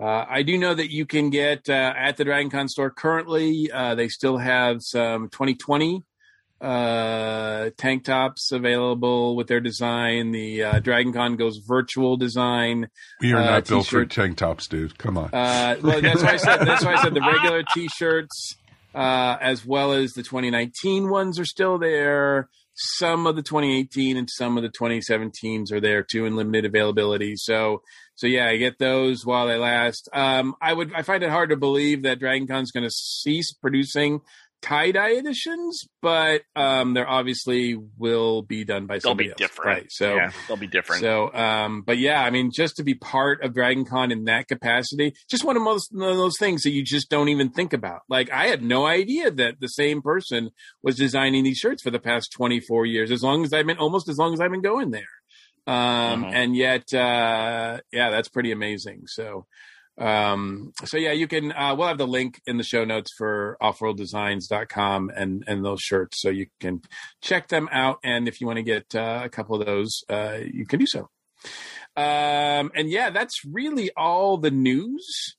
Uh, 0.00 0.24
I 0.28 0.42
do 0.42 0.58
know 0.58 0.74
that 0.74 0.90
you 0.90 1.06
can 1.06 1.30
get 1.30 1.68
uh, 1.68 1.92
at 1.96 2.16
the 2.16 2.24
Dragon 2.24 2.50
Con 2.50 2.68
store 2.68 2.90
currently. 2.90 3.70
Uh, 3.70 3.94
they 3.94 4.08
still 4.08 4.38
have 4.38 4.82
some 4.82 5.28
2020 5.28 6.02
uh, 6.60 7.70
tank 7.76 8.04
tops 8.04 8.50
available 8.50 9.36
with 9.36 9.46
their 9.48 9.60
design. 9.60 10.32
The 10.32 10.64
uh, 10.64 10.78
Dragon 10.80 11.12
Con 11.12 11.36
goes 11.36 11.58
virtual 11.58 12.16
design. 12.16 12.88
We 13.20 13.32
are 13.32 13.38
Uh, 13.40 13.44
not 13.44 13.68
built 13.68 13.86
for 13.86 14.04
tank 14.06 14.38
tops, 14.38 14.66
dude. 14.66 14.98
Come 14.98 15.18
on. 15.18 15.26
Uh, 15.32 15.76
well, 15.82 16.00
that's 16.00 16.22
why 16.22 16.32
I 16.32 16.36
said 16.38 16.58
that's 16.64 16.84
why 16.84 16.94
I 16.94 17.02
said 17.02 17.14
the 17.14 17.20
regular 17.20 17.62
T-shirts, 17.74 18.56
uh, 18.94 19.36
as 19.40 19.64
well 19.64 19.92
as 19.92 20.14
the 20.14 20.22
2019 20.22 21.08
ones, 21.10 21.38
are 21.38 21.44
still 21.44 21.78
there. 21.78 22.48
Some 22.74 23.26
of 23.26 23.36
the 23.36 23.42
2018 23.42 24.16
and 24.16 24.28
some 24.30 24.56
of 24.56 24.62
the 24.62 24.68
2017s 24.68 25.70
are 25.70 25.80
there 25.80 26.02
too 26.02 26.26
in 26.26 26.34
limited 26.34 26.64
availability. 26.64 27.34
So, 27.36 27.82
so 28.16 28.26
yeah, 28.26 28.48
I 28.48 28.56
get 28.56 28.78
those 28.78 29.24
while 29.24 29.46
they 29.46 29.56
last. 29.56 30.08
Um, 30.12 30.56
I 30.60 30.72
would 30.72 30.92
I 30.92 31.02
find 31.02 31.22
it 31.22 31.30
hard 31.30 31.50
to 31.50 31.56
believe 31.56 32.02
that 32.02 32.18
Dragon 32.18 32.46
Con's 32.46 32.72
going 32.72 32.84
to 32.84 32.90
cease 32.90 33.52
producing 33.52 34.20
tie 34.64 34.90
dye 34.92 35.10
editions, 35.10 35.84
but 36.00 36.42
um, 36.56 36.94
they're 36.94 37.08
obviously 37.08 37.76
will 37.98 38.40
be 38.42 38.64
done 38.64 38.86
by 38.86 38.98
They'll 38.98 39.14
be 39.14 39.26
else. 39.28 39.34
different. 39.36 39.66
right? 39.68 39.86
So. 39.90 40.14
yeah, 40.16 40.30
they'll 40.48 40.56
be 40.56 40.66
different. 40.66 41.02
So, 41.02 41.32
um, 41.34 41.82
but 41.86 41.98
yeah, 41.98 42.22
I 42.22 42.30
mean, 42.30 42.50
just 42.52 42.76
to 42.76 42.82
be 42.82 42.94
part 42.94 43.42
of 43.42 43.52
Dragon 43.54 43.84
Con 43.84 44.10
in 44.10 44.24
that 44.24 44.48
capacity, 44.48 45.14
just 45.30 45.44
one 45.44 45.56
of 45.56 45.64
those, 45.64 45.86
one 45.92 46.10
of 46.10 46.16
those 46.16 46.38
things 46.38 46.62
that 46.62 46.70
you 46.72 46.82
just 46.82 47.10
don't 47.10 47.28
even 47.28 47.50
think 47.50 47.72
about. 47.72 48.00
Like, 48.08 48.30
I 48.30 48.46
had 48.46 48.62
no 48.62 48.86
idea 48.86 49.30
that 49.30 49.60
the 49.60 49.68
same 49.68 50.00
person 50.02 50.50
was 50.82 50.96
designing 50.96 51.44
these 51.44 51.58
shirts 51.58 51.82
for 51.82 51.90
the 51.90 52.00
past 52.00 52.28
24 52.34 52.86
years, 52.86 53.10
as 53.10 53.22
long 53.22 53.44
as 53.44 53.52
I've 53.52 53.66
been, 53.66 53.78
almost 53.78 54.08
as 54.08 54.16
long 54.18 54.32
as 54.32 54.40
I've 54.40 54.50
been 54.50 54.62
going 54.62 54.90
there. 54.90 55.02
Um, 55.66 56.24
Mhm. 56.24 56.32
and 56.34 56.56
yet, 56.56 56.92
uh, 56.92 57.80
yeah, 57.92 58.10
that's 58.10 58.28
pretty 58.28 58.52
amazing. 58.52 59.02
So, 59.06 59.46
um, 59.98 60.72
so 60.84 60.96
yeah, 60.96 61.12
you 61.12 61.28
can, 61.28 61.52
uh, 61.52 61.74
we'll 61.76 61.88
have 61.88 61.98
the 61.98 62.06
link 62.06 62.40
in 62.46 62.56
the 62.56 62.64
show 62.64 62.84
notes 62.84 63.12
for 63.16 63.56
offworlddesigns.com 63.62 65.10
and, 65.14 65.44
and 65.46 65.64
those 65.64 65.80
shirts. 65.80 66.20
So 66.20 66.30
you 66.30 66.46
can 66.60 66.82
check 67.20 67.48
them 67.48 67.68
out. 67.70 67.98
And 68.02 68.26
if 68.26 68.40
you 68.40 68.46
want 68.46 68.58
to 68.58 68.62
get 68.62 68.94
uh, 68.94 69.22
a 69.24 69.28
couple 69.28 69.60
of 69.60 69.66
those, 69.66 70.02
uh, 70.08 70.38
you 70.52 70.66
can 70.66 70.80
do 70.80 70.86
so. 70.86 71.10
Um, 71.96 72.72
and 72.74 72.90
yeah, 72.90 73.10
that's 73.10 73.44
really 73.44 73.90
all 73.96 74.36
the 74.36 74.50
news. 74.50 75.36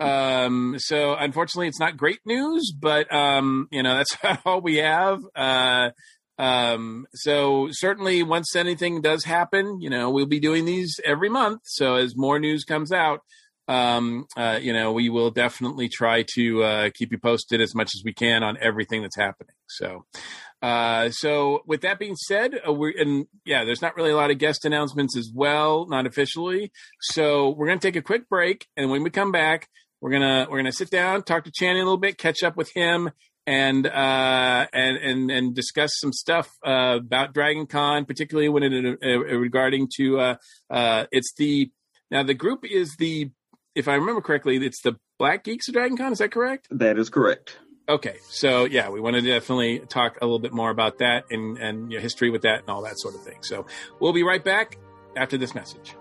Um, 0.00 0.76
so 0.78 1.14
unfortunately, 1.14 1.66
it's 1.66 1.80
not 1.80 1.96
great 1.96 2.20
news, 2.24 2.72
but 2.78 3.12
um, 3.12 3.68
you 3.72 3.82
know 3.82 3.96
that's 4.22 4.38
all 4.44 4.60
we 4.60 4.76
have. 4.76 5.20
Uh, 5.34 5.90
um, 6.38 7.06
so 7.14 7.68
certainly, 7.72 8.22
once 8.22 8.54
anything 8.54 9.00
does 9.00 9.24
happen, 9.24 9.80
you 9.80 9.90
know 9.90 10.10
we'll 10.10 10.26
be 10.26 10.40
doing 10.40 10.64
these 10.64 11.00
every 11.04 11.28
month. 11.28 11.62
So 11.64 11.96
as 11.96 12.16
more 12.16 12.38
news 12.38 12.62
comes 12.62 12.92
out, 12.92 13.20
um, 13.68 14.26
uh, 14.36 14.58
you 14.60 14.72
know 14.72 14.92
we 14.92 15.08
will 15.08 15.30
definitely 15.30 15.88
try 15.88 16.24
to 16.34 16.62
uh, 16.64 16.90
keep 16.94 17.12
you 17.12 17.18
posted 17.18 17.60
as 17.60 17.74
much 17.74 17.90
as 17.94 18.02
we 18.04 18.12
can 18.12 18.42
on 18.42 18.56
everything 18.60 19.02
that's 19.02 19.16
happening. 19.16 19.54
So. 19.68 20.04
Uh, 20.60 21.08
so 21.10 21.60
with 21.66 21.82
that 21.82 22.00
being 22.00 22.16
said, 22.16 22.52
uh, 22.66 22.72
we're 22.72 22.92
and 22.98 23.26
yeah, 23.44 23.64
there's 23.64 23.80
not 23.80 23.94
really 23.94 24.10
a 24.10 24.16
lot 24.16 24.32
of 24.32 24.38
guest 24.38 24.64
announcements 24.64 25.16
as 25.16 25.30
well, 25.32 25.86
not 25.86 26.04
officially. 26.04 26.72
So 27.00 27.50
we're 27.50 27.68
gonna 27.68 27.78
take 27.78 27.94
a 27.94 28.02
quick 28.02 28.28
break, 28.28 28.66
and 28.76 28.90
when 28.90 29.04
we 29.04 29.10
come 29.10 29.30
back, 29.30 29.68
we're 30.00 30.10
gonna 30.10 30.48
we're 30.50 30.58
gonna 30.58 30.72
sit 30.72 30.90
down, 30.90 31.22
talk 31.22 31.44
to 31.44 31.52
Channing 31.54 31.82
a 31.82 31.84
little 31.84 31.96
bit, 31.96 32.18
catch 32.18 32.42
up 32.42 32.56
with 32.56 32.72
him, 32.74 33.10
and 33.48 33.86
uh, 33.86 34.66
and 34.72 34.96
and 34.98 35.30
and 35.30 35.54
discuss 35.54 35.92
some 35.94 36.12
stuff 36.12 36.50
uh, 36.66 36.98
about 36.98 37.32
Dragon 37.32 37.66
Con, 37.66 38.04
particularly 38.04 38.48
when 38.48 38.62
it 38.62 38.98
uh, 39.02 39.18
regarding 39.38 39.88
to 39.96 40.20
uh, 40.20 40.34
uh, 40.68 41.06
it's 41.10 41.32
the 41.36 41.70
now 42.10 42.22
the 42.22 42.34
group 42.34 42.64
is 42.64 42.96
the 42.98 43.30
if 43.78 43.86
I 43.86 43.94
remember 43.94 44.20
correctly, 44.20 44.56
it's 44.56 44.82
the 44.82 44.96
Black 45.18 45.44
Geeks 45.44 45.68
of 45.68 45.74
Dragon 45.74 45.96
Con. 45.96 46.12
Is 46.12 46.18
that 46.18 46.32
correct? 46.32 46.66
That 46.72 46.98
is 46.98 47.08
correct. 47.08 47.58
Okay, 47.88 48.16
so 48.28 48.64
yeah, 48.64 48.90
we 48.90 49.00
want 49.00 49.14
to 49.14 49.22
definitely 49.22 49.78
talk 49.78 50.18
a 50.20 50.24
little 50.26 50.40
bit 50.40 50.52
more 50.52 50.68
about 50.68 50.98
that 50.98 51.24
and 51.30 51.56
and 51.58 51.90
your 51.90 52.00
history 52.00 52.28
with 52.28 52.42
that 52.42 52.60
and 52.60 52.68
all 52.68 52.82
that 52.82 52.98
sort 52.98 53.14
of 53.14 53.22
thing. 53.22 53.38
So 53.42 53.66
we'll 54.00 54.12
be 54.12 54.24
right 54.24 54.44
back 54.44 54.78
after 55.16 55.38
this 55.38 55.54
message. 55.54 55.94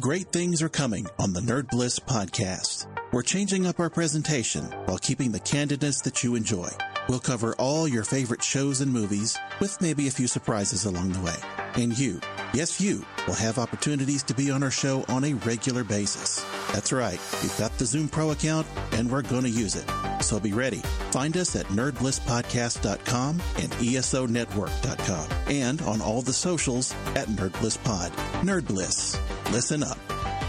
Great 0.00 0.32
things 0.32 0.60
are 0.60 0.68
coming 0.68 1.06
on 1.18 1.34
the 1.34 1.40
Nerd 1.40 1.68
Bliss 1.68 1.98
podcast. 1.98 2.86
We're 3.12 3.22
changing 3.22 3.66
up 3.66 3.78
our 3.78 3.90
presentation 3.90 4.64
while 4.86 4.98
keeping 4.98 5.30
the 5.30 5.40
candidness 5.40 6.02
that 6.04 6.24
you 6.24 6.34
enjoy. 6.34 6.70
We'll 7.10 7.18
cover 7.18 7.56
all 7.58 7.88
your 7.88 8.04
favorite 8.04 8.40
shows 8.40 8.80
and 8.80 8.92
movies 8.92 9.36
with 9.58 9.80
maybe 9.80 10.06
a 10.06 10.12
few 10.12 10.28
surprises 10.28 10.84
along 10.84 11.10
the 11.10 11.20
way. 11.20 11.34
And 11.74 11.98
you, 11.98 12.20
yes, 12.54 12.80
you, 12.80 13.04
will 13.26 13.34
have 13.34 13.58
opportunities 13.58 14.22
to 14.22 14.34
be 14.34 14.52
on 14.52 14.62
our 14.62 14.70
show 14.70 15.04
on 15.08 15.24
a 15.24 15.34
regular 15.34 15.82
basis. 15.82 16.40
That's 16.72 16.92
right, 16.92 17.18
we've 17.42 17.58
got 17.58 17.76
the 17.78 17.84
Zoom 17.84 18.08
Pro 18.08 18.30
account 18.30 18.64
and 18.92 19.10
we're 19.10 19.22
going 19.22 19.42
to 19.42 19.50
use 19.50 19.74
it. 19.74 19.90
So 20.22 20.38
be 20.38 20.52
ready. 20.52 20.82
Find 21.10 21.36
us 21.36 21.56
at 21.56 21.66
nerdblisspodcast.com 21.66 23.42
and 23.56 23.72
esonetwork.com 23.72 25.28
and 25.48 25.82
on 25.82 26.00
all 26.00 26.22
the 26.22 26.32
socials 26.32 26.94
at 27.16 27.26
nerdblisspod. 27.26 28.10
Nerd 28.42 28.68
Bliss. 28.68 29.18
Listen 29.50 29.82
up. 29.82 30.39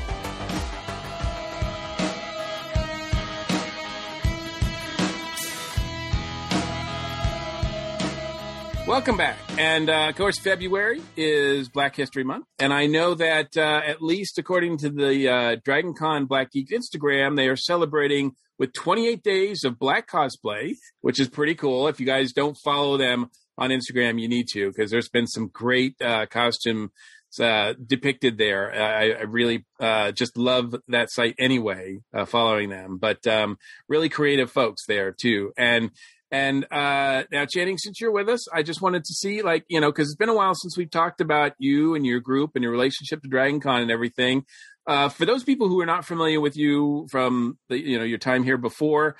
Welcome 8.91 9.15
back. 9.15 9.37
And 9.57 9.89
uh, 9.89 10.09
of 10.09 10.17
course, 10.17 10.37
February 10.37 11.01
is 11.15 11.69
Black 11.69 11.95
History 11.95 12.25
Month. 12.25 12.47
And 12.59 12.73
I 12.73 12.87
know 12.87 13.13
that 13.13 13.55
uh, 13.55 13.79
at 13.85 14.01
least 14.01 14.37
according 14.37 14.79
to 14.79 14.89
the 14.89 15.29
uh, 15.29 15.55
Dragon 15.63 15.93
Con 15.93 16.25
Black 16.25 16.51
Geek 16.51 16.71
Instagram, 16.71 17.37
they 17.37 17.47
are 17.47 17.55
celebrating 17.55 18.33
with 18.59 18.73
28 18.73 19.23
days 19.23 19.63
of 19.63 19.79
black 19.79 20.09
cosplay, 20.09 20.73
which 20.99 21.21
is 21.21 21.29
pretty 21.29 21.55
cool. 21.55 21.87
If 21.87 22.01
you 22.01 22.05
guys 22.05 22.33
don't 22.33 22.57
follow 22.57 22.97
them 22.97 23.31
on 23.57 23.69
Instagram, 23.69 24.19
you 24.19 24.27
need 24.27 24.49
to 24.49 24.67
because 24.67 24.91
there's 24.91 25.07
been 25.07 25.25
some 25.25 25.47
great 25.47 25.95
uh, 26.01 26.25
costume 26.25 26.91
uh, 27.39 27.75
depicted 27.87 28.37
there. 28.37 28.73
I, 28.73 29.11
I 29.11 29.21
really 29.21 29.65
uh, 29.79 30.11
just 30.11 30.37
love 30.37 30.75
that 30.89 31.09
site 31.09 31.35
anyway, 31.39 31.99
uh, 32.13 32.25
following 32.25 32.67
them. 32.67 32.97
But 32.97 33.25
um, 33.25 33.57
really 33.87 34.09
creative 34.09 34.51
folks 34.51 34.85
there 34.85 35.13
too. 35.13 35.53
And 35.57 35.91
and 36.31 36.65
uh, 36.71 37.23
now, 37.31 37.45
Channing, 37.45 37.77
since 37.77 37.99
you're 37.99 38.11
with 38.11 38.29
us, 38.29 38.47
I 38.53 38.63
just 38.63 38.81
wanted 38.81 39.03
to 39.03 39.13
see, 39.13 39.41
like, 39.41 39.65
you 39.67 39.81
know, 39.81 39.91
because 39.91 40.07
it's 40.07 40.15
been 40.15 40.29
a 40.29 40.35
while 40.35 40.55
since 40.55 40.77
we've 40.77 40.89
talked 40.89 41.19
about 41.19 41.53
you 41.59 41.93
and 41.93 42.05
your 42.05 42.21
group 42.21 42.51
and 42.55 42.63
your 42.63 42.71
relationship 42.71 43.21
to 43.21 43.27
Dragon 43.27 43.59
Con 43.59 43.81
and 43.81 43.91
everything. 43.91 44.45
Uh, 44.87 45.09
for 45.09 45.25
those 45.25 45.43
people 45.43 45.67
who 45.67 45.81
are 45.81 45.85
not 45.85 46.05
familiar 46.05 46.39
with 46.39 46.55
you 46.55 47.07
from 47.11 47.57
the, 47.67 47.77
you 47.77 47.97
know, 47.97 48.05
your 48.05 48.17
time 48.17 48.43
here 48.43 48.57
before, 48.57 49.17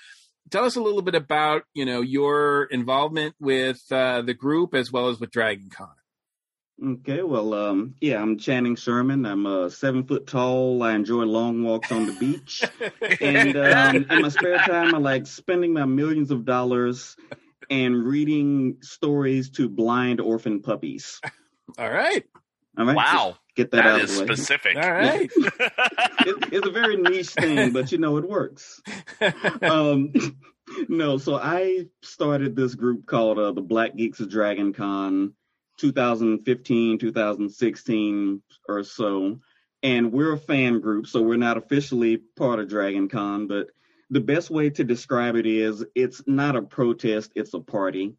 tell 0.49 0.63
us 0.63 0.77
a 0.77 0.81
little 0.81 1.01
bit 1.01 1.15
about, 1.15 1.63
you 1.73 1.85
know, 1.85 2.01
your 2.01 2.63
involvement 2.71 3.35
with 3.39 3.81
uh, 3.91 4.21
the 4.21 4.33
group 4.33 4.73
as 4.73 4.91
well 4.91 5.09
as 5.09 5.19
with 5.19 5.31
Dragon 5.31 5.69
Con. 5.69 5.89
Okay, 6.83 7.21
well, 7.21 7.53
um, 7.53 7.93
yeah, 8.01 8.19
I'm 8.19 8.39
Channing 8.39 8.75
Sherman. 8.75 9.23
I'm 9.27 9.45
uh, 9.45 9.69
seven 9.69 10.03
foot 10.03 10.25
tall. 10.25 10.81
I 10.81 10.95
enjoy 10.95 11.25
long 11.25 11.63
walks 11.63 11.91
on 11.91 12.07
the 12.07 12.13
beach, 12.13 12.63
and 13.21 13.55
um, 13.55 13.95
in 14.09 14.21
my 14.23 14.29
spare 14.29 14.57
time, 14.57 14.95
I 14.95 14.97
like 14.97 15.27
spending 15.27 15.73
my 15.73 15.85
millions 15.85 16.31
of 16.31 16.43
dollars 16.43 17.15
and 17.69 18.03
reading 18.03 18.77
stories 18.81 19.51
to 19.51 19.69
blind 19.69 20.19
orphan 20.19 20.63
puppies. 20.63 21.21
All 21.77 21.89
right. 21.89 22.25
All 22.77 22.85
right, 22.85 22.95
wow, 22.95 23.27
just 23.27 23.55
get 23.55 23.71
that, 23.71 23.85
out 23.85 23.97
that 23.97 24.03
of 24.03 24.09
is 24.09 24.15
the 24.15 24.21
way. 24.21 24.27
specific. 24.27 24.77
All 24.77 24.91
right. 24.91 25.29
It, 26.23 26.53
it's 26.53 26.67
a 26.67 26.71
very 26.71 26.97
niche 26.97 27.29
thing, 27.29 27.73
but 27.73 27.91
you 27.91 27.97
know 27.97 28.17
it 28.17 28.29
works. 28.29 28.79
um, 29.63 30.13
no, 30.87 31.17
so 31.17 31.35
I 31.35 31.87
started 32.03 32.55
this 32.55 32.75
group 32.75 33.07
called 33.07 33.39
uh, 33.39 33.51
the 33.53 33.61
Black 33.61 33.95
Geeks 33.95 34.19
of 34.19 34.29
Dragon 34.29 34.71
Con 34.71 35.33
2015, 35.77 36.99
2016 36.99 38.41
or 38.67 38.83
so. 38.83 39.39
And 39.83 40.11
we're 40.11 40.33
a 40.33 40.37
fan 40.37 40.79
group, 40.79 41.07
so 41.07 41.21
we're 41.21 41.37
not 41.37 41.57
officially 41.57 42.17
part 42.17 42.59
of 42.59 42.69
Dragon 42.69 43.09
Con, 43.09 43.47
but 43.47 43.67
the 44.11 44.19
best 44.19 44.49
way 44.49 44.69
to 44.69 44.83
describe 44.83 45.35
it 45.35 45.45
is 45.45 45.85
it's 45.95 46.21
not 46.27 46.55
a 46.55 46.61
protest, 46.61 47.31
it's 47.35 47.53
a 47.53 47.59
party. 47.59 48.13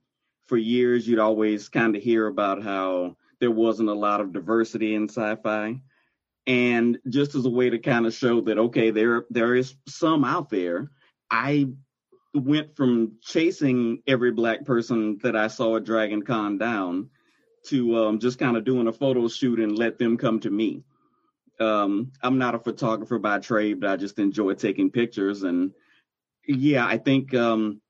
For 0.47 0.57
years, 0.57 1.07
you'd 1.07 1.19
always 1.19 1.69
kind 1.69 1.95
of 1.95 2.03
hear 2.03 2.27
about 2.27 2.63
how 2.63 3.17
there 3.41 3.51
wasn't 3.51 3.91
a 3.91 3.95
lot 3.95 4.21
of 4.21 4.33
diversity 4.33 4.95
in 4.95 5.09
sci-fi. 5.09 5.81
And 6.47 6.99
just 7.09 7.35
as 7.35 7.45
a 7.45 7.51
way 7.51 7.71
to 7.71 7.79
kind 7.79 8.07
of 8.07 8.15
show 8.15 8.41
that, 8.43 8.59
okay, 8.59 8.91
there 8.91 9.27
there 9.31 9.55
is 9.55 9.75
some 9.87 10.25
out 10.25 10.49
there, 10.49 10.91
I 11.31 11.69
went 12.35 12.75
from 12.75 13.19
chasing 13.21 14.03
every 14.07 14.33
black 14.33 14.65
person 14.65 15.19
that 15.23 15.37
I 15.37 15.49
saw 15.49 15.77
at 15.77 15.85
Dragon 15.85 16.23
Con 16.23 16.59
down 16.59 17.11
to 17.67 17.97
um, 17.99 18.19
just 18.19 18.39
kind 18.39 18.57
of 18.57 18.65
doing 18.65 18.89
a 18.89 18.93
photo 18.93 19.29
shoot 19.29 19.61
and 19.61 19.79
let 19.79 19.99
them 19.99 20.17
come 20.17 20.41
to 20.41 20.51
me. 20.51 20.85
Um, 21.61 22.13
I'm 22.23 22.39
not 22.39 22.55
a 22.55 22.59
photographer 22.59 23.19
by 23.19 23.39
trade, 23.41 23.81
but 23.81 23.91
I 23.91 23.97
just 23.97 24.19
enjoy 24.19 24.55
taking 24.55 24.91
pictures. 24.91 25.43
And 25.45 25.73
Yeah, 26.47 26.87
I 26.87 26.99
think 26.99 27.35
um, 27.35 27.81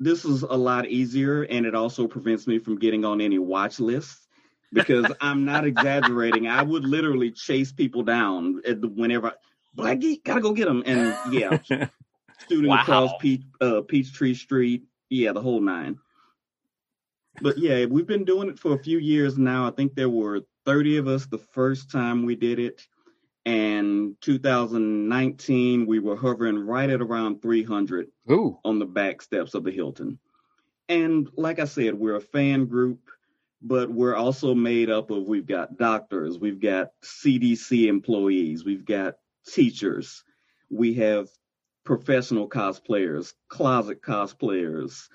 this 0.00 0.24
is 0.24 0.42
a 0.42 0.56
lot 0.56 0.86
easier, 0.86 1.42
and 1.42 1.66
it 1.66 1.74
also 1.74 2.06
prevents 2.08 2.46
me 2.46 2.58
from 2.58 2.78
getting 2.78 3.04
on 3.04 3.20
any 3.20 3.38
watch 3.38 3.80
lists 3.80 4.28
because 4.72 5.10
I'm 5.20 5.44
not 5.44 5.64
exaggerating. 5.64 6.46
I 6.48 6.62
would 6.62 6.84
literally 6.84 7.30
chase 7.32 7.72
people 7.72 8.02
down 8.02 8.62
at 8.66 8.80
the, 8.82 8.88
whenever 8.88 9.34
Black 9.74 10.00
Geek 10.00 10.24
gotta 10.24 10.40
go 10.42 10.52
get 10.52 10.66
them, 10.66 10.82
and 10.86 11.18
yeah, 11.24 11.58
shooting 12.50 12.70
Wow. 12.70 12.82
across 12.82 13.14
Peach, 13.14 13.42
uh, 13.60 13.82
Peachtree 13.82 14.34
Street, 14.34 14.84
yeah, 15.10 15.32
the 15.32 15.40
whole 15.42 15.60
nine. 15.60 15.98
But 17.40 17.58
yeah, 17.58 17.86
we've 17.86 18.06
been 18.06 18.24
doing 18.24 18.48
it 18.48 18.58
for 18.58 18.74
a 18.74 18.82
few 18.82 18.98
years 18.98 19.38
now. 19.38 19.66
I 19.66 19.70
think 19.70 19.94
there 19.94 20.10
were 20.10 20.42
30 20.66 20.98
of 20.98 21.08
us 21.08 21.26
the 21.26 21.38
first 21.38 21.90
time 21.90 22.24
we 22.24 22.36
did 22.36 22.58
it. 22.58 22.86
And 23.44 24.14
2019, 24.20 25.86
we 25.86 25.98
were 25.98 26.16
hovering 26.16 26.58
right 26.58 26.88
at 26.88 27.00
around 27.00 27.42
300 27.42 28.06
Ooh, 28.30 28.58
on 28.64 28.78
the 28.78 28.86
back 28.86 29.20
steps 29.20 29.54
of 29.54 29.64
the 29.64 29.72
Hilton. 29.72 30.18
And 30.88 31.28
like 31.36 31.58
I 31.58 31.64
said, 31.64 31.94
we're 31.94 32.16
a 32.16 32.20
fan 32.20 32.66
group, 32.66 33.00
but 33.60 33.90
we're 33.90 34.14
also 34.14 34.54
made 34.54 34.90
up 34.90 35.10
of 35.10 35.26
we've 35.26 35.46
got 35.46 35.76
doctors, 35.76 36.38
we've 36.38 36.60
got 36.60 36.90
CDC 37.02 37.86
employees, 37.86 38.64
we've 38.64 38.84
got 38.84 39.14
teachers, 39.46 40.22
we 40.70 40.94
have 40.94 41.28
professional 41.84 42.48
cosplayers, 42.48 43.32
closet 43.48 44.02
cosplayers, 44.02 45.08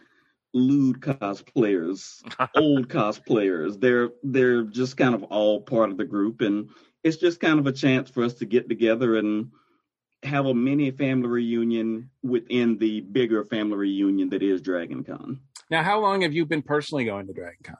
lewd 0.57 0.99
cosplayers, 0.99 2.21
old 2.55 2.89
cosplayers. 2.89 3.79
They're 3.79 4.09
they're 4.23 4.63
just 4.63 4.97
kind 4.97 5.15
of 5.15 5.23
all 5.23 5.61
part 5.61 5.91
of 5.91 5.97
the 5.97 6.05
group 6.05 6.41
and 6.41 6.69
it's 7.03 7.17
just 7.17 7.39
kind 7.39 7.59
of 7.59 7.67
a 7.67 7.71
chance 7.71 8.09
for 8.09 8.23
us 8.23 8.33
to 8.35 8.45
get 8.45 8.67
together 8.67 9.15
and 9.17 9.51
have 10.23 10.45
a 10.47 10.53
mini 10.53 10.91
family 10.91 11.27
reunion 11.29 12.09
within 12.23 12.77
the 12.79 13.01
bigger 13.01 13.45
family 13.45 13.77
reunion 13.77 14.29
that 14.29 14.41
is 14.41 14.61
Dragon 14.61 15.03
Con. 15.03 15.39
now 15.69 15.83
how 15.83 15.99
long 16.01 16.21
have 16.21 16.33
you 16.33 16.45
been 16.45 16.63
personally 16.63 17.05
going 17.05 17.27
to 17.27 17.33
Dragon 17.33 17.59
Con? 17.63 17.77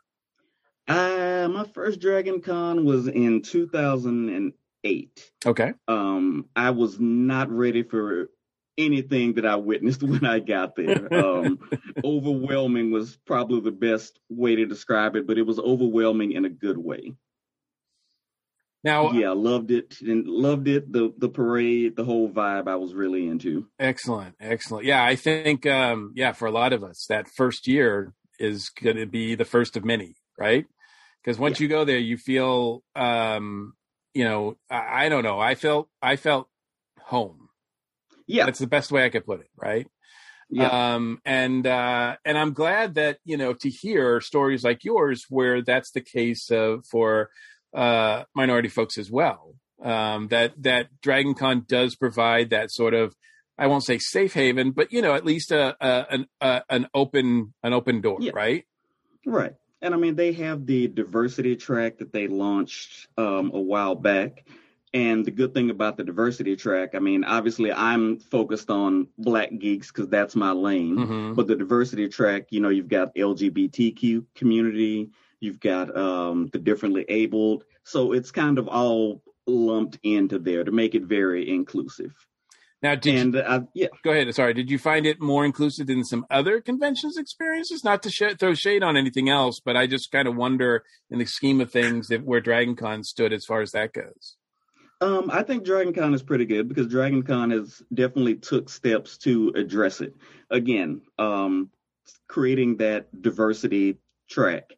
Uh, 0.88 1.50
my 1.50 1.66
first 1.74 2.00
Dragon 2.00 2.40
Con 2.42 2.86
was 2.86 3.08
in 3.08 3.42
2008. 3.42 5.32
Okay, 5.46 5.74
Um, 5.88 6.46
I 6.56 6.70
was 6.70 7.00
not 7.00 7.50
ready 7.52 7.84
for 7.84 8.30
anything 8.78 9.34
that 9.34 9.46
I 9.46 9.56
witnessed 9.56 10.04
when 10.04 10.26
I 10.26 10.40
got 10.40 10.76
there. 10.76 11.14
Um, 11.14 11.60
overwhelming 12.04 12.92
was 12.92 13.18
probably 13.26 13.62
the 13.62 13.72
best 13.72 14.20
way 14.30 14.56
to 14.56 14.66
describe 14.66 15.16
it, 15.16 15.28
but 15.28 15.38
it 15.38 15.44
was 15.44 15.60
overwhelming 15.60 16.34
in 16.34 16.46
a 16.46 16.50
good 16.50 16.78
way. 16.78 17.14
now 18.84 19.12
Yeah, 19.12 19.32
I 19.32 19.34
loved 19.34 19.72
it 19.72 20.02
and 20.02 20.28
loved 20.28 20.68
it. 20.68 20.92
The 20.92 21.14
the 21.18 21.30
parade, 21.30 21.96
the 21.96 22.06
whole 22.06 22.30
vibe, 22.30 22.68
I 22.68 22.76
was 22.76 22.94
really 22.94 23.28
into. 23.28 23.68
Excellent, 23.80 24.36
excellent. 24.40 24.86
Yeah, 24.86 25.04
I 25.04 25.16
think 25.16 25.66
um 25.66 26.14
yeah, 26.16 26.34
for 26.34 26.48
a 26.48 26.52
lot 26.52 26.74
of 26.74 26.84
us, 26.84 27.06
that 27.10 27.28
first 27.36 27.68
year 27.68 28.14
is 28.40 28.70
going 28.70 28.98
to 28.98 29.08
be 29.08 29.34
the 29.34 29.46
first 29.46 29.76
of 29.76 29.84
many, 29.84 30.16
right? 30.38 30.66
Because 31.24 31.40
once 31.40 31.60
you 31.60 31.68
go 31.68 31.84
there, 31.84 31.98
you 31.98 32.18
feel 32.18 32.84
um 32.96 33.74
you 34.14 34.24
know, 34.24 34.58
I, 34.70 35.06
I 35.06 35.10
don't 35.10 35.24
know, 35.24 35.40
I 35.40 35.56
felt 35.56 35.90
I 36.02 36.16
felt 36.16 36.48
home. 37.00 37.47
Yeah, 38.28 38.46
That's 38.46 38.60
the 38.60 38.68
best 38.68 38.92
way 38.92 39.06
I 39.06 39.10
could 39.10 39.26
put 39.26 39.40
it, 39.42 39.50
right? 39.56 39.88
yeah, 40.50 40.94
Um 40.94 41.20
and 41.26 41.66
uh 41.68 42.16
and 42.24 42.38
I'm 42.38 42.54
glad 42.54 42.96
that, 42.96 43.18
you 43.26 43.36
know, 43.38 43.54
to 43.54 43.70
hear 43.70 44.22
stories 44.22 44.64
like 44.64 44.84
yours 44.84 45.26
where 45.30 45.62
that's 45.62 45.92
the 45.92 46.02
case 46.02 46.50
of 46.52 46.86
for 46.90 47.30
uh 47.74 48.24
minority 48.36 48.70
folks 48.70 48.98
as 48.98 49.12
well. 49.12 49.56
Um 49.84 50.28
that 50.30 50.54
that 50.64 50.88
Dragon 51.02 51.34
Con 51.34 51.66
does 51.68 51.96
provide 51.96 52.50
that 52.52 52.72
sort 52.72 52.94
of 52.94 53.14
I 53.58 53.68
won't 53.68 53.84
say 53.84 53.98
safe 53.98 54.34
haven, 54.34 54.72
but 54.72 54.94
you 54.94 55.02
know, 55.02 55.16
at 55.16 55.26
least 55.26 55.52
a, 55.52 55.76
a 55.82 56.06
an 56.14 56.28
a, 56.40 56.62
an 56.70 56.88
open 56.94 57.54
an 57.64 57.74
open 57.74 58.02
door, 58.02 58.20
Yeah. 58.22 58.32
right? 58.34 58.64
right. 59.26 59.54
And 59.82 59.94
I 59.94 59.98
mean, 59.98 60.16
they 60.16 60.32
have 60.34 60.66
the 60.66 60.88
diversity 60.88 61.56
track 61.56 61.98
that 62.00 62.12
they 62.14 62.28
launched 62.28 63.08
um, 63.18 63.52
a 63.54 63.60
while 63.62 63.96
back. 63.96 64.48
And 64.98 65.26
the 65.26 65.32
good 65.32 65.54
thing 65.54 65.70
about 65.70 65.98
the 65.98 66.04
diversity 66.04 66.56
track, 66.56 66.96
I 66.96 67.00
mean, 67.00 67.24
obviously 67.24 67.72
I'm 67.72 68.18
focused 68.18 68.70
on 68.70 69.08
black 69.18 69.50
geeks 69.60 69.92
because 69.92 70.10
that's 70.10 70.36
my 70.36 70.52
lane. 70.52 70.96
Mhm. 70.98 71.36
But 71.36 71.48
the 71.48 71.56
diversity 71.56 72.08
track, 72.08 72.48
you 72.50 72.60
know, 72.62 72.70
you've 72.70 72.88
got 72.88 73.14
LGBTQ 73.16 74.26
community, 74.36 75.10
you've 75.40 75.60
got 75.60 75.96
um, 75.96 76.48
the 76.52 76.60
differently 76.60 77.06
abled. 77.10 77.64
So 77.84 78.12
it's 78.12 78.32
kind 78.32 78.58
of 78.58 78.68
all 78.68 79.22
lumped 79.46 80.00
into 80.04 80.40
there 80.40 80.64
to 80.64 80.72
make 80.72 80.96
it 80.96 81.04
very 81.04 81.50
inclusive. 81.50 82.14
Now, 82.82 82.94
did 82.96 83.34
you, 83.34 83.40
uh, 83.40 83.62
yeah, 83.74 83.88
go 84.04 84.12
ahead. 84.12 84.34
Sorry, 84.36 84.54
did 84.54 84.70
you 84.70 84.78
find 84.78 85.06
it 85.08 85.20
more 85.20 85.46
inclusive 85.46 85.88
than 85.88 86.04
some 86.04 86.26
other 86.30 86.62
conventions 86.62 87.18
experiences? 87.18 87.84
Not 87.84 88.04
to 88.04 88.12
sh- 88.12 88.36
throw 88.40 88.54
shade 88.54 88.84
on 88.84 88.96
anything 88.96 89.30
else, 89.30 89.60
but 89.64 89.76
I 89.76 89.88
just 89.88 90.12
kind 90.12 90.28
of 90.28 90.36
wonder, 90.36 90.84
in 91.10 91.18
the 91.18 91.26
scheme 91.26 91.60
of 91.60 91.72
things, 91.72 92.12
if 92.12 92.22
where 92.22 92.40
Dragon 92.40 92.76
Con 92.76 93.04
stood 93.04 93.34
as 93.34 93.46
far 93.46 93.62
as 93.62 93.72
that 93.72 93.94
goes. 93.94 94.38
Um, 95.00 95.30
I 95.32 95.44
think 95.44 95.64
Dragon 95.64 95.94
Con 95.94 96.14
is 96.14 96.24
pretty 96.24 96.46
good 96.46 96.68
because 96.68 96.88
Dragon 96.88 97.22
Con 97.22 97.52
has 97.52 97.84
definitely 97.94 98.36
took 98.36 98.68
steps 98.68 99.18
to 99.20 99.54
address 99.56 100.02
it. 100.02 100.16
Again, 100.50 101.02
um, 101.20 101.70
creating 102.28 102.78
that 102.78 103.22
diversity 103.22 104.00
track. 104.28 104.74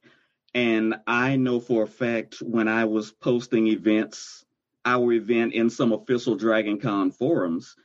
And 0.53 0.95
I 1.07 1.37
know 1.37 1.59
for 1.59 1.83
a 1.83 1.87
fact 1.87 2.41
when 2.41 2.67
I 2.67 2.85
was 2.85 3.11
posting 3.11 3.67
events, 3.67 4.43
our 4.83 5.13
event 5.13 5.53
in 5.53 5.69
some 5.69 5.93
official 5.93 6.35
Dragon 6.35 6.79
Con 6.79 7.11
forums, 7.11 7.75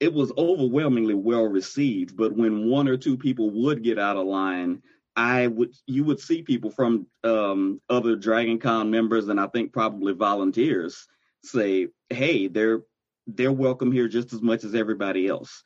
it 0.00 0.12
was 0.12 0.32
overwhelmingly 0.36 1.14
well 1.14 1.44
received. 1.44 2.16
But 2.16 2.32
when 2.32 2.68
one 2.68 2.88
or 2.88 2.96
two 2.96 3.16
people 3.16 3.50
would 3.50 3.84
get 3.84 3.98
out 3.98 4.16
of 4.16 4.26
line, 4.26 4.82
I 5.14 5.46
would 5.46 5.74
you 5.86 6.04
would 6.04 6.20
see 6.20 6.42
people 6.42 6.70
from 6.70 7.06
um, 7.22 7.80
other 7.88 8.16
Dragon 8.16 8.58
Con 8.58 8.90
members 8.90 9.28
and 9.28 9.38
I 9.38 9.46
think 9.46 9.72
probably 9.72 10.12
volunteers 10.14 11.06
say, 11.46 11.88
"Hey, 12.10 12.48
they're 12.48 12.82
they're 13.26 13.52
welcome 13.52 13.92
here 13.92 14.08
just 14.08 14.32
as 14.32 14.42
much 14.42 14.64
as 14.64 14.74
everybody 14.74 15.26
else." 15.28 15.62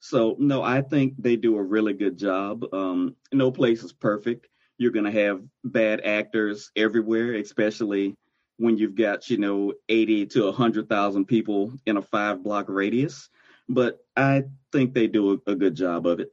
So 0.00 0.36
no, 0.38 0.62
I 0.62 0.82
think 0.82 1.14
they 1.18 1.36
do 1.36 1.56
a 1.56 1.62
really 1.62 1.94
good 1.94 2.18
job. 2.18 2.64
Um, 2.74 3.16
no 3.32 3.50
place 3.50 3.82
is 3.82 3.92
perfect. 3.92 4.48
You're 4.78 4.92
gonna 4.92 5.10
have 5.10 5.42
bad 5.64 6.00
actors 6.02 6.70
everywhere, 6.76 7.34
especially 7.34 8.16
when 8.58 8.76
you've 8.76 8.94
got 8.94 9.30
you 9.30 9.38
know 9.38 9.72
80 9.88 10.26
to 10.26 10.44
100,000 10.44 11.24
people 11.24 11.72
in 11.86 11.96
a 11.96 12.02
five 12.02 12.42
block 12.42 12.66
radius. 12.68 13.28
But 13.68 13.98
I 14.16 14.44
think 14.72 14.92
they 14.94 15.06
do 15.06 15.32
a, 15.46 15.52
a 15.52 15.54
good 15.54 15.74
job 15.74 16.06
of 16.06 16.20
it. 16.20 16.30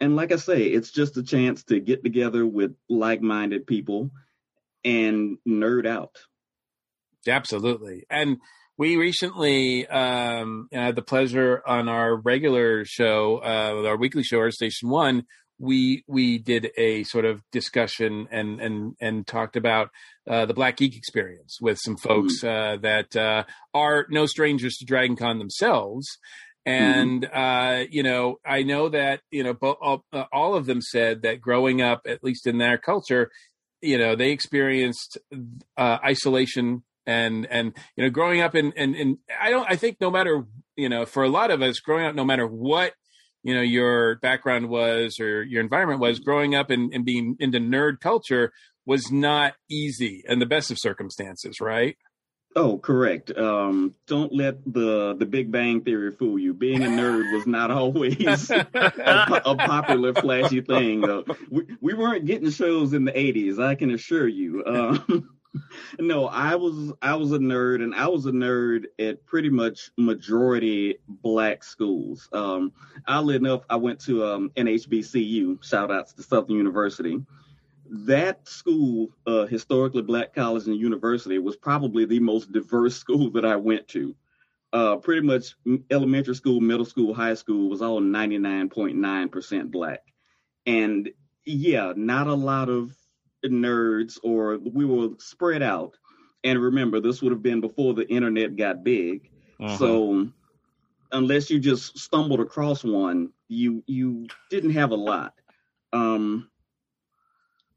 And 0.00 0.16
like 0.16 0.32
I 0.32 0.36
say, 0.36 0.64
it's 0.64 0.90
just 0.90 1.16
a 1.16 1.22
chance 1.22 1.64
to 1.64 1.80
get 1.80 2.02
together 2.02 2.44
with 2.44 2.74
like 2.88 3.22
minded 3.22 3.66
people 3.66 4.10
and 4.84 5.38
nerd 5.48 5.86
out. 5.86 6.18
Absolutely. 7.28 8.04
And 8.10 8.38
we 8.76 8.96
recently 8.96 9.86
um, 9.86 10.68
had 10.72 10.96
the 10.96 11.02
pleasure 11.02 11.62
on 11.66 11.88
our 11.88 12.16
regular 12.16 12.84
show, 12.84 13.40
uh, 13.44 13.86
our 13.86 13.96
weekly 13.96 14.22
show, 14.24 14.38
our 14.38 14.50
Station 14.50 14.88
One. 14.88 15.24
We 15.60 16.02
we 16.08 16.38
did 16.38 16.72
a 16.76 17.04
sort 17.04 17.24
of 17.24 17.40
discussion 17.52 18.26
and 18.32 18.60
and 18.60 18.96
and 19.00 19.24
talked 19.24 19.54
about 19.54 19.90
uh, 20.28 20.46
the 20.46 20.54
Black 20.54 20.76
Geek 20.76 20.96
experience 20.96 21.58
with 21.60 21.78
some 21.78 21.96
folks 21.96 22.42
uh, 22.42 22.78
that 22.82 23.14
uh, 23.14 23.44
are 23.72 24.06
no 24.10 24.26
strangers 24.26 24.76
to 24.78 24.84
Dragon 24.84 25.14
Con 25.14 25.38
themselves. 25.38 26.18
And 26.66 27.24
uh, 27.32 27.84
you 27.88 28.02
know, 28.02 28.38
I 28.44 28.64
know 28.64 28.88
that 28.88 29.20
you 29.30 29.44
know 29.44 29.54
bo- 29.54 29.78
all, 29.80 30.04
uh, 30.12 30.24
all 30.32 30.56
of 30.56 30.66
them 30.66 30.80
said 30.82 31.22
that 31.22 31.40
growing 31.40 31.80
up, 31.80 32.02
at 32.08 32.24
least 32.24 32.48
in 32.48 32.58
their 32.58 32.76
culture, 32.76 33.30
you 33.80 33.98
know, 33.98 34.16
they 34.16 34.32
experienced 34.32 35.18
uh, 35.76 35.98
isolation 36.04 36.82
and 37.06 37.46
and 37.50 37.72
you 37.96 38.04
know 38.04 38.10
growing 38.10 38.40
up 38.40 38.54
in 38.54 38.72
and 38.76 38.94
and 38.94 39.18
I 39.40 39.50
don't 39.50 39.70
I 39.70 39.76
think 39.76 40.00
no 40.00 40.10
matter 40.10 40.44
you 40.76 40.88
know 40.88 41.04
for 41.06 41.22
a 41.22 41.28
lot 41.28 41.50
of 41.50 41.62
us 41.62 41.80
growing 41.80 42.06
up 42.06 42.14
no 42.14 42.24
matter 42.24 42.46
what 42.46 42.92
you 43.42 43.54
know 43.54 43.60
your 43.60 44.16
background 44.16 44.68
was 44.68 45.20
or 45.20 45.42
your 45.42 45.60
environment 45.60 46.00
was 46.00 46.18
growing 46.18 46.54
up 46.54 46.70
and, 46.70 46.92
and 46.92 47.04
being 47.04 47.36
into 47.38 47.58
nerd 47.58 48.00
culture 48.00 48.52
was 48.86 49.10
not 49.10 49.54
easy 49.70 50.22
in 50.26 50.38
the 50.38 50.46
best 50.46 50.70
of 50.70 50.78
circumstances 50.78 51.60
right 51.60 51.96
Oh, 52.56 52.78
correct. 52.78 53.36
Um, 53.36 53.96
don't 54.06 54.32
let 54.32 54.64
the 54.64 55.16
the 55.18 55.26
Big 55.26 55.50
Bang 55.50 55.80
Theory 55.80 56.12
fool 56.12 56.38
you. 56.38 56.54
Being 56.54 56.84
a 56.84 56.86
nerd 56.86 57.32
was 57.32 57.48
not 57.48 57.72
always 57.72 58.48
a, 58.50 58.66
a 58.74 59.56
popular, 59.56 60.14
flashy 60.14 60.60
thing. 60.60 61.02
Uh, 61.02 61.22
we 61.50 61.64
we 61.80 61.94
weren't 61.94 62.26
getting 62.26 62.50
shows 62.50 62.92
in 62.92 63.04
the 63.04 63.12
'80s. 63.12 63.60
I 63.60 63.74
can 63.74 63.90
assure 63.90 64.28
you. 64.28 64.62
Um, 64.64 65.30
no, 65.98 66.26
I 66.26 66.56
was 66.56 66.92
I 67.02 67.14
was 67.14 67.32
a 67.32 67.38
nerd, 67.38 67.82
and 67.82 67.94
I 67.94 68.08
was 68.08 68.26
a 68.26 68.32
nerd 68.32 68.86
at 68.98 69.24
pretty 69.26 69.50
much 69.50 69.90
majority 69.96 70.98
black 71.08 71.64
schools. 71.64 72.28
Um, 72.32 72.72
oddly 73.06 73.36
enough, 73.36 73.62
I 73.70 73.76
went 73.76 74.00
to 74.02 74.24
um, 74.24 74.52
an 74.56 74.66
HBCU. 74.66 75.62
Shout 75.64 75.90
outs 75.90 76.12
to 76.14 76.22
Southern 76.22 76.56
University 76.56 77.20
that 77.90 78.48
school, 78.48 79.10
uh, 79.26 79.46
historically 79.46 80.02
black 80.02 80.34
college 80.34 80.66
and 80.66 80.76
university, 80.76 81.38
was 81.38 81.56
probably 81.56 82.04
the 82.06 82.18
most 82.20 82.50
diverse 82.52 82.96
school 83.04 83.30
that 83.32 83.44
I 83.44 83.56
went 83.56 83.88
to. 83.88 84.14
uh, 84.74 84.96
pretty 84.96 85.22
much 85.22 85.54
elementary 85.90 86.34
school, 86.34 86.60
middle 86.60 86.84
school, 86.84 87.14
high 87.14 87.34
school 87.34 87.70
was 87.70 87.80
all 87.80 88.00
99.9% 88.00 89.70
black. 89.70 90.00
And 90.66 91.10
yeah, 91.44 91.92
not 91.96 92.26
a 92.26 92.34
lot 92.34 92.68
of 92.68 92.92
nerds, 93.52 94.18
or 94.22 94.58
we 94.58 94.84
were 94.84 95.10
spread 95.18 95.62
out. 95.62 95.96
And 96.44 96.60
remember, 96.60 97.00
this 97.00 97.22
would 97.22 97.32
have 97.32 97.42
been 97.42 97.60
before 97.60 97.94
the 97.94 98.08
internet 98.08 98.56
got 98.56 98.84
big. 98.84 99.30
Mhm. 99.60 99.78
So 99.78 100.28
unless 101.12 101.50
you 101.50 101.58
just 101.58 101.98
stumbled 101.98 102.40
across 102.40 102.84
one, 102.84 103.32
you 103.48 103.82
you 103.86 104.26
didn't 104.50 104.70
have 104.70 104.90
a 104.90 104.96
lot. 104.96 105.34
Um, 105.92 106.50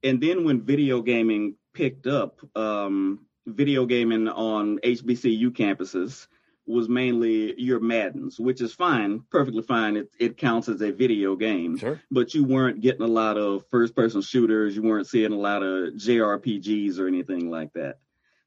and 0.03 0.21
then 0.21 0.43
when 0.43 0.62
video 0.62 1.01
gaming 1.01 1.56
picked 1.73 2.08
up, 2.08 2.39
um, 2.56 3.25
video 3.45 3.86
gaming 3.86 4.27
on 4.27 4.80
HBCU 4.84 5.51
campuses 5.51 6.27
was 6.67 6.89
mainly 6.89 7.60
your 7.60 7.80
Maddens, 7.80 8.39
which 8.39 8.62
is 8.62 8.73
fine, 8.73 9.21
perfectly 9.32 9.62
fine. 9.63 9.95
It 9.97 10.12
it 10.19 10.38
counts 10.38 10.67
as 10.69 10.82
a 10.82 10.91
video 10.91 11.36
game, 11.36 11.77
Sure. 11.77 12.01
but 12.12 12.34
you 12.34 12.43
weren't 12.43 12.82
getting 12.82 13.03
a 13.03 13.08
lot 13.08 13.38
of 13.38 13.65
first 13.71 13.95
person 13.95 14.21
shooters. 14.21 14.75
You 14.75 14.84
weren't 14.84 15.08
seeing 15.08 15.32
a 15.32 15.38
lot 15.38 15.63
of 15.63 15.93
JRPGs 15.93 16.99
or 16.99 17.08
anything 17.08 17.49
like 17.49 17.73
that. 17.73 17.99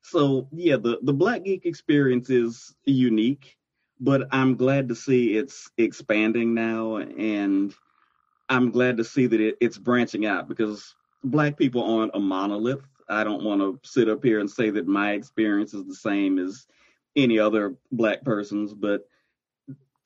So 0.03 0.49
yeah, 0.53 0.77
the 0.77 0.99
the 1.03 1.13
Black 1.13 1.45
Geek 1.45 1.65
experience 1.67 2.31
is 2.31 2.75
unique, 2.85 3.57
but 3.99 4.29
I'm 4.33 4.55
glad 4.57 4.89
to 4.89 4.95
see 4.95 5.37
it's 5.37 5.71
expanding 5.79 6.55
now, 6.55 6.97
and 6.97 7.75
I'm 8.49 8.71
glad 8.71 8.97
to 8.99 9.05
see 9.05 9.27
that 9.27 9.41
it, 9.41 9.57
it's 9.61 9.79
branching 9.79 10.27
out 10.27 10.49
because 10.49 10.95
Black 11.25 11.57
people 11.57 11.83
aren't 11.99 12.15
a 12.15 12.21
monolith. 12.21 12.83
I 13.09 13.25
don't 13.25 13.43
want 13.45 13.61
to 13.61 13.79
sit 13.89 14.09
up 14.09 14.23
here 14.25 14.41
and 14.41 14.51
say 14.51 14.71
that 14.71 14.87
my 14.87 15.13
experience 15.13 15.75
is 15.75 15.85
the 15.87 15.95
same 15.95 16.39
as 16.39 16.67
any 17.17 17.39
other 17.39 17.77
Black 17.91 18.25
person's, 18.25 18.73
but 18.73 19.03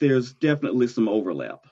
there's 0.00 0.32
definitely 0.32 0.86
some 0.86 1.08
overlap. 1.08 1.66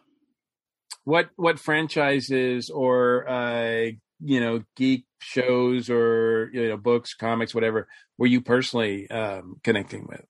What 1.05 1.31
what 1.37 1.59
franchises 1.59 2.71
or 2.71 3.29
uh, 3.29 3.91
you 4.21 4.41
know 4.41 4.63
geek 4.77 5.05
shows 5.21 5.91
or 5.91 6.51
you 6.53 6.69
know 6.69 6.77
books, 6.77 7.15
comics, 7.15 7.55
whatever 7.55 7.89
were 8.19 8.27
you 8.27 8.41
personally 8.41 9.11
um, 9.11 9.57
connecting 9.65 10.07
with? 10.09 10.25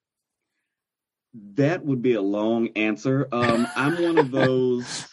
That 1.55 1.85
would 1.85 2.03
be 2.03 2.15
a 2.15 2.23
long 2.23 2.69
answer. 2.77 3.29
Um, 3.33 3.67
I'm 3.77 4.03
one 4.03 4.19
of 4.19 4.31
those. 4.31 5.09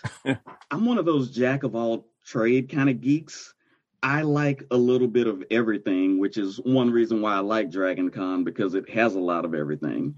I'm 0.71 0.85
one 0.85 0.97
of 0.97 1.05
those 1.05 1.31
jack 1.31 1.63
of 1.63 1.75
all 1.75 2.07
trade 2.25 2.69
kind 2.69 2.89
of 2.89 3.01
geeks. 3.01 3.53
I 4.01 4.21
like 4.21 4.63
a 4.71 4.77
little 4.77 5.07
bit 5.07 5.27
of 5.27 5.43
everything, 5.51 6.19
which 6.19 6.37
is 6.37 6.57
one 6.57 6.91
reason 6.91 7.21
why 7.21 7.35
I 7.35 7.39
like 7.39 7.69
Dragon 7.69 8.09
Con 8.09 8.43
because 8.43 8.73
it 8.73 8.89
has 8.89 9.15
a 9.15 9.19
lot 9.19 9.45
of 9.45 9.53
everything. 9.53 10.15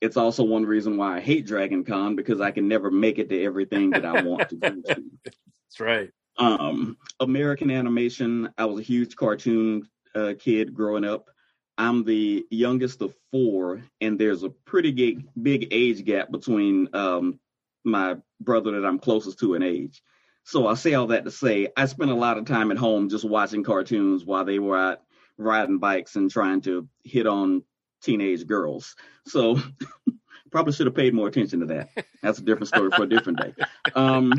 It's 0.00 0.16
also 0.16 0.42
one 0.42 0.66
reason 0.66 0.96
why 0.96 1.16
I 1.16 1.20
hate 1.20 1.46
Dragon 1.46 1.84
Con 1.84 2.16
because 2.16 2.40
I 2.40 2.50
can 2.50 2.68
never 2.68 2.90
make 2.90 3.18
it 3.18 3.28
to 3.30 3.42
everything 3.42 3.90
that 3.90 4.04
I 4.04 4.22
want 4.22 4.48
to 4.50 4.56
go 4.56 4.68
to. 4.86 5.04
That's 5.24 5.80
right. 5.80 6.10
Um, 6.38 6.98
American 7.20 7.70
animation. 7.70 8.50
I 8.58 8.64
was 8.66 8.80
a 8.80 8.82
huge 8.82 9.16
cartoon 9.16 9.88
uh, 10.14 10.34
kid 10.38 10.74
growing 10.74 11.04
up. 11.04 11.30
I'm 11.78 12.04
the 12.04 12.46
youngest 12.50 13.00
of 13.00 13.14
four, 13.30 13.82
and 14.00 14.18
there's 14.18 14.42
a 14.42 14.50
pretty 14.50 14.90
big, 14.90 15.26
big 15.40 15.68
age 15.70 16.04
gap 16.04 16.30
between 16.30 16.88
um, 16.92 17.40
my 17.84 18.16
brother 18.40 18.72
that 18.72 18.86
I'm 18.86 18.98
closest 18.98 19.38
to 19.40 19.54
in 19.54 19.62
age. 19.62 20.02
So 20.44 20.66
I 20.66 20.74
say 20.74 20.94
all 20.94 21.08
that 21.08 21.24
to 21.24 21.30
say 21.30 21.68
I 21.76 21.86
spent 21.86 22.10
a 22.10 22.14
lot 22.16 22.38
of 22.38 22.44
time 22.46 22.70
at 22.70 22.78
home 22.78 23.08
just 23.08 23.24
watching 23.24 23.62
cartoons 23.62 24.24
while 24.24 24.44
they 24.44 24.58
were 24.58 24.76
out 24.76 25.02
riding 25.38 25.78
bikes 25.78 26.16
and 26.16 26.30
trying 26.30 26.60
to 26.62 26.88
hit 27.04 27.26
on 27.26 27.62
teenage 28.02 28.46
girls. 28.46 28.96
So 29.26 29.58
probably 30.50 30.72
should 30.72 30.86
have 30.86 30.94
paid 30.96 31.14
more 31.14 31.28
attention 31.28 31.60
to 31.60 31.66
that. 31.66 31.90
That's 32.22 32.38
a 32.38 32.42
different 32.42 32.68
story 32.68 32.90
for 32.90 33.04
a 33.04 33.08
different 33.08 33.38
day. 33.38 33.54
Um, 33.94 34.32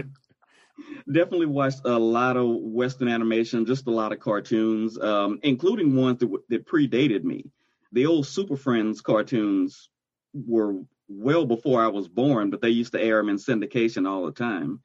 definitely 1.11 1.47
watched 1.47 1.81
a 1.85 1.97
lot 1.97 2.37
of 2.37 2.47
Western 2.47 3.07
animation, 3.07 3.65
just 3.65 3.87
a 3.87 3.91
lot 3.91 4.11
of 4.11 4.19
cartoons, 4.19 4.99
um, 4.99 5.39
including 5.43 5.95
ones 5.95 6.19
that, 6.19 6.27
w- 6.27 6.43
that 6.49 6.67
predated 6.67 7.23
me. 7.23 7.45
The 7.91 8.05
old 8.05 8.25
Super 8.25 8.55
Friends 8.55 9.01
cartoons 9.01 9.89
were 10.33 10.75
well 11.07 11.45
before 11.45 11.83
I 11.83 11.87
was 11.87 12.07
born, 12.07 12.49
but 12.49 12.61
they 12.61 12.69
used 12.69 12.93
to 12.93 13.01
air 13.01 13.17
them 13.17 13.29
in 13.29 13.37
syndication 13.37 14.07
all 14.07 14.25
the 14.25 14.31
time. 14.31 14.81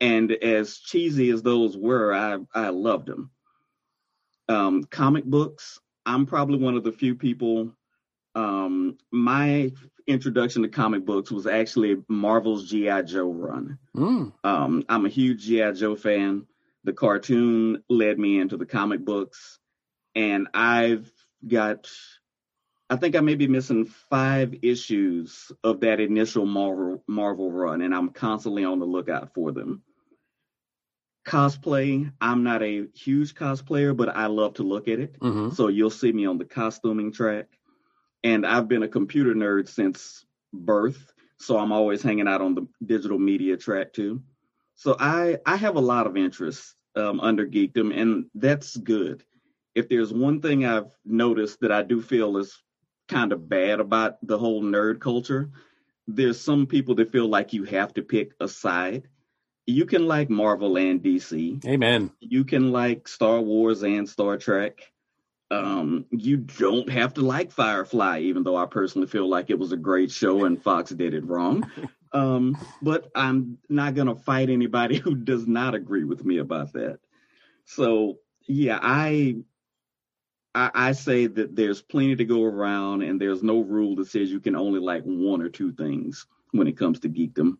And 0.00 0.32
as 0.32 0.78
cheesy 0.78 1.30
as 1.30 1.42
those 1.42 1.76
were, 1.76 2.14
I, 2.14 2.38
I 2.54 2.70
loved 2.70 3.06
them. 3.06 3.30
Um, 4.48 4.84
comic 4.84 5.24
books, 5.24 5.78
I'm 6.06 6.26
probably 6.26 6.58
one 6.58 6.76
of 6.76 6.84
the 6.84 6.92
few 6.92 7.14
people. 7.14 7.72
Um, 8.34 8.98
my 9.10 9.72
introduction 10.06 10.62
to 10.62 10.68
comic 10.68 11.04
books 11.04 11.30
was 11.30 11.46
actually 11.46 12.02
Marvel's 12.08 12.68
G.I. 12.68 13.02
Joe 13.02 13.30
run. 13.30 13.78
Mm. 13.96 14.32
Um, 14.42 14.84
I'm 14.88 15.06
a 15.06 15.10
huge 15.10 15.42
G.I. 15.42 15.72
Joe 15.72 15.96
fan. 15.96 16.46
The 16.84 16.92
cartoon 16.92 17.84
led 17.88 18.18
me 18.18 18.40
into 18.40 18.56
the 18.56 18.66
comic 18.66 19.04
books, 19.04 19.58
and 20.14 20.48
I've 20.54 21.12
got, 21.46 21.90
I 22.88 22.96
think 22.96 23.16
I 23.16 23.20
may 23.20 23.34
be 23.34 23.48
missing 23.48 23.84
five 23.84 24.54
issues 24.62 25.52
of 25.62 25.80
that 25.80 26.00
initial 26.00 26.46
Marvel 26.46 27.04
Marvel 27.06 27.52
run, 27.52 27.82
and 27.82 27.94
I'm 27.94 28.10
constantly 28.10 28.64
on 28.64 28.78
the 28.78 28.86
lookout 28.86 29.34
for 29.34 29.52
them. 29.52 29.82
Cosplay, 31.26 32.10
I'm 32.20 32.42
not 32.42 32.62
a 32.62 32.86
huge 32.94 33.34
cosplayer, 33.34 33.96
but 33.96 34.08
I 34.08 34.26
love 34.26 34.54
to 34.54 34.62
look 34.62 34.88
at 34.88 34.98
it. 35.00 35.16
hmm 35.20 35.50
So 35.50 35.68
you'll 35.68 35.90
see 35.90 36.12
me 36.12 36.26
on 36.26 36.38
the 36.38 36.44
costuming 36.44 37.12
track. 37.12 37.46
And 38.24 38.46
I've 38.46 38.68
been 38.68 38.82
a 38.82 38.88
computer 38.88 39.34
nerd 39.34 39.68
since 39.68 40.24
birth. 40.52 41.12
So 41.38 41.58
I'm 41.58 41.72
always 41.72 42.02
hanging 42.02 42.28
out 42.28 42.42
on 42.42 42.54
the 42.54 42.66
digital 42.84 43.18
media 43.18 43.56
track 43.56 43.92
too. 43.92 44.22
So 44.74 44.96
I, 44.98 45.38
I 45.46 45.56
have 45.56 45.76
a 45.76 45.80
lot 45.80 46.06
of 46.06 46.16
interest 46.16 46.74
um, 46.96 47.20
under 47.20 47.46
geekdom, 47.46 47.94
and 47.98 48.26
that's 48.34 48.76
good. 48.76 49.24
If 49.74 49.88
there's 49.88 50.12
one 50.12 50.40
thing 50.40 50.64
I've 50.66 50.90
noticed 51.04 51.60
that 51.60 51.72
I 51.72 51.82
do 51.82 52.00
feel 52.02 52.36
is 52.38 52.62
kind 53.08 53.32
of 53.32 53.48
bad 53.48 53.80
about 53.80 54.16
the 54.26 54.38
whole 54.38 54.62
nerd 54.62 55.00
culture, 55.00 55.50
there's 56.08 56.40
some 56.40 56.66
people 56.66 56.94
that 56.96 57.12
feel 57.12 57.28
like 57.28 57.52
you 57.52 57.64
have 57.64 57.94
to 57.94 58.02
pick 58.02 58.32
a 58.40 58.48
side. 58.48 59.08
You 59.70 59.86
can 59.86 60.06
like 60.06 60.30
Marvel 60.30 60.76
and 60.76 61.02
DC 61.02 61.64
Amen. 61.66 62.10
you 62.20 62.44
can 62.44 62.72
like 62.72 63.08
Star 63.08 63.40
Wars 63.40 63.82
and 63.82 64.08
Star 64.08 64.36
Trek. 64.36 64.92
Um, 65.50 66.06
you 66.10 66.36
don't 66.36 66.88
have 66.90 67.14
to 67.14 67.22
like 67.22 67.50
Firefly, 67.50 68.20
even 68.20 68.44
though 68.44 68.56
I 68.56 68.66
personally 68.66 69.08
feel 69.08 69.28
like 69.28 69.50
it 69.50 69.58
was 69.58 69.72
a 69.72 69.76
great 69.76 70.12
show 70.12 70.44
and 70.44 70.62
Fox 70.62 70.90
did 70.90 71.14
it 71.14 71.26
wrong. 71.26 71.70
Um, 72.12 72.58
but 72.82 73.10
I'm 73.14 73.58
not 73.68 73.94
gonna 73.94 74.16
fight 74.16 74.50
anybody 74.50 74.96
who 75.04 75.14
does 75.14 75.46
not 75.46 75.76
agree 75.76 76.04
with 76.04 76.24
me 76.24 76.38
about 76.38 76.72
that. 76.72 76.98
So 77.66 78.18
yeah, 78.48 78.80
I 78.82 79.36
I, 80.54 80.70
I 80.74 80.92
say 80.92 81.26
that 81.26 81.54
there's 81.54 81.82
plenty 81.82 82.16
to 82.16 82.24
go 82.24 82.42
around, 82.44 83.02
and 83.02 83.20
there's 83.20 83.42
no 83.42 83.60
rule 83.60 83.96
that 83.96 84.08
says 84.08 84.30
you 84.30 84.40
can 84.40 84.56
only 84.56 84.80
like 84.80 85.04
one 85.04 85.40
or 85.40 85.48
two 85.48 85.72
things 85.72 86.26
when 86.50 86.66
it 86.66 86.76
comes 86.76 87.00
to 87.00 87.08
geekdom. 87.08 87.58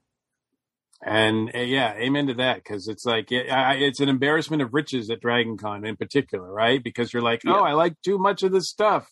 And 1.05 1.51
uh, 1.55 1.59
yeah, 1.61 1.95
amen 1.95 2.27
to 2.27 2.35
that. 2.35 2.57
Because 2.57 2.89
it's 2.89 3.05
like 3.07 3.33
it, 3.33 3.51
I, 3.51 3.75
it's 3.75 4.01
an 4.01 4.09
embarrassment 4.09 4.63
of 4.63 4.75
riches 4.75 5.11
at 5.11 5.21
Dragon 5.21 5.57
Con 5.57 5.85
in 5.87 5.97
particular, 5.97 6.53
right? 6.53 6.83
Because 6.83 7.13
you're 7.13 7.23
like, 7.23 7.43
Yeah. 7.45 7.57
oh, 7.59 7.63
I 7.65 7.73
like 7.73 7.95
too 8.03 8.19
much 8.19 8.43
of 8.43 8.53
this 8.53 8.69
stuff. 8.69 9.11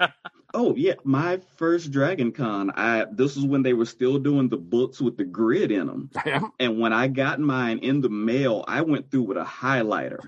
Oh 0.54 0.74
yeah, 0.76 0.96
my 1.02 1.40
first 1.56 1.92
Dragon 1.92 2.30
Con, 2.30 2.70
I 2.76 3.06
this 3.10 3.38
is 3.38 3.46
when 3.46 3.62
they 3.62 3.72
were 3.72 3.86
still 3.86 4.18
doing 4.18 4.50
the 4.50 4.58
books 4.58 5.00
with 5.00 5.16
the 5.16 5.24
grid 5.24 5.70
in 5.70 5.86
them. 5.86 6.10
And 6.60 6.78
when 6.78 6.92
I 6.92 7.08
got 7.08 7.40
mine 7.40 7.78
in 7.78 8.02
the 8.02 8.10
mail, 8.10 8.62
I 8.68 8.82
went 8.82 9.10
through 9.10 9.22
with 9.22 9.38
a 9.38 9.44
highlighter. 9.44 10.18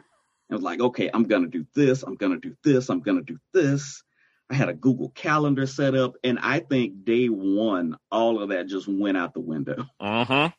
I 0.51 0.55
was 0.55 0.63
like, 0.63 0.81
okay, 0.81 1.11
I'm 1.13 1.25
gonna 1.25 1.49
do 1.49 1.67
this, 1.75 2.03
I'm 2.03 2.15
gonna 2.15 2.39
do 2.39 2.57
this, 2.65 2.89
I'm 2.89 3.01
gonna 3.01 3.21
do 3.21 3.37
this. 3.53 4.03
I 4.51 4.55
had 4.55 4.69
a 4.69 4.75
Google 4.75 5.11
Calendar 5.11 5.67
set 5.67 5.95
up, 5.95 6.17
and 6.23 6.39
I 6.39 6.61
think 6.61 7.05
day 7.05 7.29
one, 7.29 7.97
all 8.11 8.43
of 8.43 8.51
that 8.51 8.67
just 8.67 8.87
went 8.87 9.17
out 9.17 9.35
the 9.35 9.41
window. 9.41 9.87
Mm-hmm. 10.01 10.53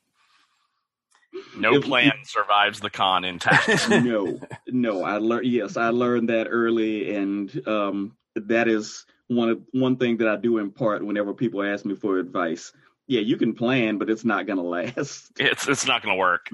No 1.61 1.75
If- 1.75 1.83
plan 1.83 2.13
survives 2.23 2.79
the 2.79 2.89
con 2.89 3.25
intact. 3.25 3.89
no, 3.89 4.39
no, 4.67 5.03
I 5.03 5.17
learned. 5.17 5.47
Yes, 5.47 5.77
I 5.77 5.89
learned 5.89 6.29
that 6.29 6.47
early, 6.49 7.15
and 7.15 7.67
um, 7.67 8.15
that 8.35 8.67
is 8.67 9.05
one 9.27 9.49
of 9.49 9.61
one 9.71 9.97
thing 9.97 10.17
that 10.17 10.27
I 10.29 10.37
do 10.37 10.57
impart 10.59 11.05
whenever 11.05 11.33
people 11.33 11.61
ask 11.63 11.83
me 11.85 11.95
for 11.95 12.19
advice. 12.19 12.71
Yeah, 13.07 13.21
you 13.21 13.37
can 13.37 13.53
plan, 13.53 13.97
but 13.97 14.09
it's 14.09 14.25
not 14.25 14.47
gonna 14.47 14.63
last. 14.63 15.31
it's 15.37 15.67
it's 15.67 15.85
not 15.85 16.01
going 16.01 16.15
to 16.15 16.19
work. 16.19 16.47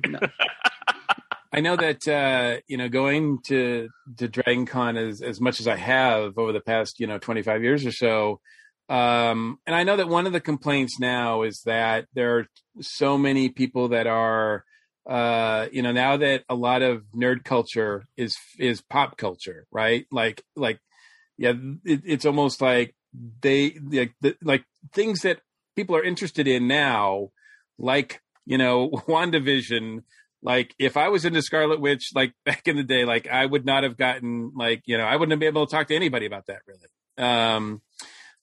I 1.54 1.60
know 1.60 1.76
that 1.76 2.08
uh, 2.08 2.62
you 2.68 2.78
know 2.78 2.88
going 2.90 3.40
to 3.48 3.90
to 4.18 4.28
Dragon 4.28 4.66
Con 4.66 4.98
as 4.98 5.22
as 5.22 5.42
much 5.42 5.60
as 5.60 5.68
I 5.68 5.76
have 5.76 6.38
over 6.38 6.52
the 6.52 6.62
past 6.62 7.00
you 7.00 7.08
know 7.08 7.18
25 7.18 7.64
years 7.64 7.86
or 7.86 7.92
so, 7.92 8.40
um, 8.88 9.60
and 9.66 9.76
I 9.76 9.84
know 9.84 9.98
that 9.98 10.08
one 10.08 10.28
of 10.28 10.34
the 10.34 10.40
complaints 10.40 11.00
now 11.00 11.44
is 11.44 11.62
that 11.66 12.06
there 12.14 12.38
are 12.38 12.48
so 12.80 13.18
many 13.18 13.50
people 13.50 13.90
that 13.90 14.08
are 14.08 14.64
uh, 15.10 15.68
you 15.72 15.82
know 15.82 15.92
now 15.92 16.18
that 16.18 16.44
a 16.48 16.56
lot 16.56 16.82
of 16.82 17.04
nerd 17.16 17.44
culture 17.44 18.06
is 18.16 18.38
is 18.58 18.82
pop 18.82 19.18
culture, 19.18 19.66
right? 19.72 20.06
Like 20.12 20.44
like 20.56 20.80
yeah, 21.38 21.54
it, 21.84 22.02
it's 22.06 22.26
almost 22.26 22.62
like 22.62 22.96
they 23.42 23.78
like 23.82 24.14
the, 24.22 24.36
like 24.42 24.64
things 24.94 25.22
that 25.22 25.42
people 25.76 25.96
are 25.96 26.04
interested 26.04 26.48
in 26.48 26.68
now, 26.68 27.32
like 27.78 28.22
you 28.46 28.58
know, 28.58 28.90
WandaVision. 29.08 30.04
Like 30.44 30.74
if 30.80 30.98
I 30.98 31.10
was 31.10 31.26
into 31.26 31.42
Scarlet 31.42 31.80
Witch, 31.80 32.12
like 32.16 32.34
back 32.46 32.68
in 32.68 32.76
the 32.76 32.84
day, 32.84 33.06
like 33.06 33.28
I 33.28 33.46
would 33.46 33.66
not 33.66 33.84
have 33.84 33.98
gotten 33.98 34.52
like 34.56 34.82
you 34.86 34.98
know 34.98 35.06
I 35.06 35.16
wouldn't 35.16 35.32
have 35.32 35.40
been 35.40 35.48
able 35.48 35.66
to 35.66 35.72
talk 35.72 35.88
to 35.88 35.96
anybody 35.96 36.26
about 36.26 36.48
that 36.48 36.62
really. 36.68 36.88
Um, 37.18 37.82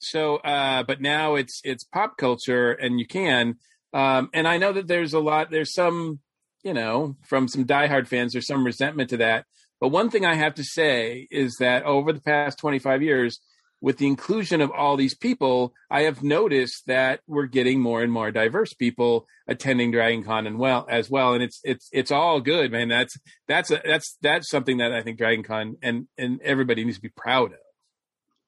so, 0.01 0.37
uh, 0.37 0.85
but 0.85 1.01
now 1.01 1.35
it's 1.35 1.61
it's 1.65 1.85
pop 1.85 2.17
culture, 2.17 2.73
and 2.73 3.01
you 3.01 3.07
can. 3.07 3.57
Um, 3.93 4.31
and 4.33 4.47
I 4.47 4.59
know 4.59 4.73
that 4.73 4.87
there's 4.87 5.15
a 5.15 5.21
lot. 5.21 5.51
There's 5.51 5.73
some, 5.73 6.21
you 6.63 6.75
know, 6.75 7.17
from 7.25 7.49
some 7.49 7.65
diehard 7.65 8.07
fans. 8.07 8.33
There's 8.33 8.47
some 8.47 8.65
resentment 8.65 9.11
to 9.11 9.17
that. 9.19 9.47
But 9.81 9.89
one 9.89 10.11
thing 10.11 10.25
I 10.25 10.35
have 10.35 10.55
to 10.55 10.65
say 10.65 11.27
is 11.31 11.57
that 11.61 11.85
over 11.85 12.13
the 12.13 12.21
past 12.21 12.59
25 12.59 13.03
years, 13.03 13.41
with 13.81 13.99
the 13.99 14.07
inclusion 14.07 14.61
of 14.61 14.71
all 14.71 14.97
these 14.97 15.15
people, 15.15 15.73
I 15.91 16.03
have 16.03 16.23
noticed 16.23 16.87
that 16.87 17.21
we're 17.27 17.47
getting 17.47 17.81
more 17.81 18.03
and 18.03 18.13
more 18.13 18.31
diverse 18.31 18.73
people 18.75 19.27
attending 19.47 19.93
Dragon 19.93 20.25
Con 20.25 20.47
and 20.47 20.59
well 20.59 20.87
as 20.89 21.09
well. 21.09 21.35
And 21.35 21.43
it's 21.43 21.61
it's 21.63 21.89
it's 21.93 22.11
all 22.11 22.41
good, 22.41 22.73
man. 22.73 22.89
That's 22.89 23.17
that's 23.47 23.71
a, 23.71 23.81
that's 23.85 24.17
that's 24.21 24.51
something 24.51 24.79
that 24.79 24.93
I 24.93 25.03
think 25.03 25.19
Dragon 25.19 25.45
Con 25.45 25.77
and 25.83 26.09
and 26.17 26.41
everybody 26.43 26.85
needs 26.85 26.97
to 26.97 27.03
be 27.03 27.09
proud 27.09 27.53
of. 27.53 27.59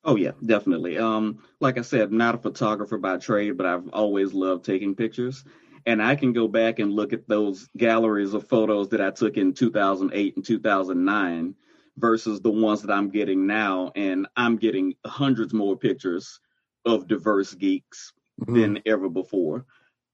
Oh 0.02 0.16
yeah, 0.16 0.32
definitely. 0.44 0.98
Um, 0.98 1.44
like 1.60 1.78
I 1.78 1.82
said, 1.82 2.10
not 2.10 2.34
a 2.34 2.38
photographer 2.38 2.98
by 2.98 3.18
trade, 3.18 3.56
but 3.56 3.66
I've 3.66 3.88
always 3.88 4.32
loved 4.32 4.64
taking 4.64 4.94
pictures. 4.94 5.44
And 5.86 6.02
I 6.02 6.14
can 6.16 6.32
go 6.32 6.46
back 6.46 6.78
and 6.78 6.92
look 6.92 7.12
at 7.12 7.26
those 7.26 7.68
galleries 7.76 8.34
of 8.34 8.48
photos 8.48 8.90
that 8.90 9.00
I 9.00 9.10
took 9.10 9.36
in 9.36 9.54
2008 9.54 10.36
and 10.36 10.44
2009 10.44 11.54
versus 12.00 12.40
the 12.40 12.50
ones 12.50 12.82
that 12.82 12.92
I'm 12.92 13.10
getting 13.10 13.46
now. 13.46 13.92
And 13.94 14.26
I'm 14.36 14.56
getting 14.56 14.94
hundreds 15.06 15.52
more 15.52 15.76
pictures 15.76 16.40
of 16.84 17.06
diverse 17.06 17.54
geeks 17.54 18.12
mm-hmm. 18.40 18.54
than 18.54 18.82
ever 18.86 19.08
before. 19.08 19.66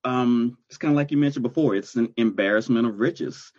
Um, 0.04 0.58
it's 0.68 0.78
kind 0.78 0.92
of 0.92 0.96
like 0.96 1.10
you 1.10 1.16
mentioned 1.16 1.42
before, 1.42 1.74
it's 1.74 1.96
an 1.96 2.12
embarrassment 2.16 2.86
of 2.86 2.98
riches. 2.98 3.52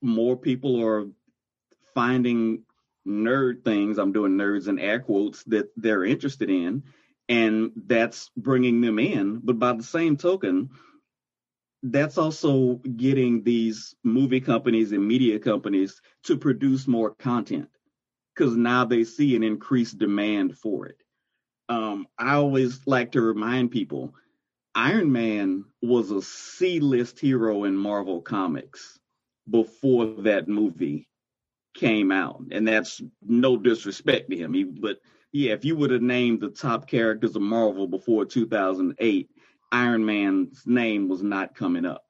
More 0.00 0.36
people 0.36 0.82
are 0.82 1.06
finding 1.94 2.62
nerd 3.06 3.64
things. 3.64 3.98
I'm 3.98 4.12
doing 4.12 4.32
nerds 4.32 4.68
in 4.68 4.78
air 4.78 5.00
quotes 5.00 5.42
that 5.44 5.70
they're 5.76 6.04
interested 6.04 6.48
in, 6.48 6.84
and 7.28 7.72
that's 7.86 8.30
bringing 8.36 8.80
them 8.80 8.98
in. 8.98 9.40
But 9.42 9.58
by 9.58 9.72
the 9.72 9.82
same 9.82 10.16
token, 10.16 10.70
that's 11.82 12.18
also 12.18 12.74
getting 12.96 13.42
these 13.42 13.94
movie 14.04 14.40
companies 14.40 14.92
and 14.92 15.06
media 15.06 15.38
companies 15.38 16.00
to 16.24 16.36
produce 16.36 16.86
more 16.86 17.14
content 17.14 17.68
because 18.34 18.56
now 18.56 18.84
they 18.84 19.04
see 19.04 19.36
an 19.36 19.42
increased 19.42 19.98
demand 19.98 20.56
for 20.56 20.86
it. 20.86 20.96
Um, 21.68 22.06
I 22.18 22.34
always 22.34 22.80
like 22.86 23.12
to 23.12 23.20
remind 23.20 23.70
people 23.70 24.14
Iron 24.74 25.10
Man 25.10 25.64
was 25.82 26.10
a 26.10 26.22
C 26.22 26.80
list 26.80 27.18
hero 27.18 27.64
in 27.64 27.76
Marvel 27.76 28.20
Comics 28.20 28.98
before 29.50 30.06
that 30.22 30.46
movie 30.46 31.08
came 31.74 32.12
out. 32.12 32.42
And 32.50 32.66
that's 32.66 33.02
no 33.22 33.56
disrespect 33.56 34.30
to 34.30 34.36
him. 34.36 34.52
He, 34.52 34.64
but 34.64 34.98
yeah, 35.32 35.52
if 35.52 35.64
you 35.64 35.76
would 35.76 35.90
have 35.90 36.02
named 36.02 36.40
the 36.40 36.50
top 36.50 36.86
characters 36.86 37.36
of 37.36 37.42
Marvel 37.42 37.86
before 37.86 38.24
2008, 38.24 39.28
Iron 39.70 40.04
Man's 40.04 40.62
name 40.66 41.08
was 41.08 41.22
not 41.22 41.54
coming 41.54 41.84
up. 41.84 42.04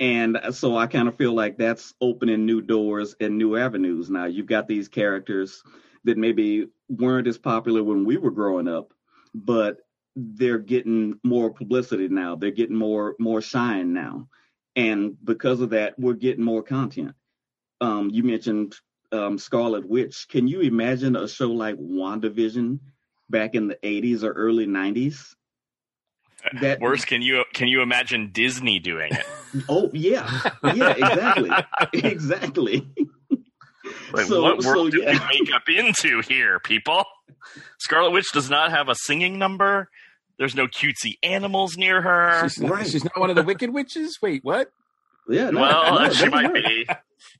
And 0.00 0.38
so 0.50 0.76
I 0.76 0.86
kind 0.86 1.08
of 1.08 1.16
feel 1.16 1.32
like 1.32 1.56
that's 1.56 1.94
opening 2.00 2.44
new 2.44 2.60
doors 2.60 3.14
and 3.20 3.38
new 3.38 3.56
avenues. 3.56 4.10
Now 4.10 4.24
you've 4.24 4.46
got 4.46 4.66
these 4.66 4.88
characters 4.88 5.62
that 6.04 6.18
maybe 6.18 6.66
weren't 6.88 7.28
as 7.28 7.38
popular 7.38 7.82
when 7.82 8.04
we 8.04 8.16
were 8.16 8.32
growing 8.32 8.68
up, 8.68 8.92
but 9.34 9.78
they're 10.16 10.58
getting 10.58 11.18
more 11.22 11.50
publicity 11.50 12.08
now. 12.08 12.36
They're 12.36 12.50
getting 12.50 12.76
more 12.76 13.14
more 13.18 13.40
shine 13.40 13.92
now. 13.92 14.28
And 14.76 15.16
because 15.24 15.60
of 15.60 15.70
that, 15.70 15.98
we're 15.98 16.14
getting 16.14 16.44
more 16.44 16.62
content. 16.62 17.14
Um, 17.80 18.10
you 18.10 18.24
mentioned 18.24 18.74
um, 19.12 19.38
Scarlet 19.38 19.88
Witch. 19.88 20.26
Can 20.28 20.48
you 20.48 20.60
imagine 20.60 21.16
a 21.16 21.28
show 21.28 21.50
like 21.50 21.76
WandaVision 21.76 22.80
back 23.30 23.54
in 23.54 23.68
the 23.68 23.76
80s 23.76 24.24
or 24.24 24.32
early 24.32 24.66
90s? 24.66 25.34
That 26.60 26.80
worse 26.80 27.04
can 27.04 27.22
you 27.22 27.44
can 27.52 27.68
you 27.68 27.82
imagine 27.82 28.30
disney 28.32 28.78
doing 28.78 29.12
it? 29.12 29.26
Oh 29.68 29.90
yeah. 29.92 30.28
Yeah 30.62 30.90
exactly. 30.90 31.50
Exactly. 31.92 32.88
Like, 34.12 34.26
so, 34.26 34.42
what 34.42 34.64
world 34.64 34.92
so, 34.92 34.98
did 34.98 35.02
yeah. 35.02 35.28
we 35.30 35.40
make 35.40 35.54
up 35.54 35.62
into 35.68 36.22
here 36.22 36.58
people? 36.60 37.04
Scarlet 37.78 38.10
witch 38.10 38.26
does 38.32 38.48
not 38.48 38.70
have 38.70 38.88
a 38.88 38.94
singing 38.94 39.38
number. 39.38 39.88
There's 40.38 40.54
no 40.54 40.66
cutesy 40.66 41.14
animals 41.22 41.76
near 41.76 42.00
her. 42.00 42.48
She's 42.48 42.60
not, 42.60 42.70
right. 42.70 42.86
she's 42.86 43.04
not 43.04 43.18
one 43.18 43.30
of 43.30 43.36
the 43.36 43.42
wicked 43.42 43.70
witches? 43.72 44.18
Wait 44.22 44.42
what? 44.42 44.72
Yeah 45.28 45.50
no, 45.50 45.60
well 45.60 45.94
no, 45.94 46.06
uh, 46.06 46.10
she 46.10 46.28
might 46.28 46.52
be. 46.52 46.86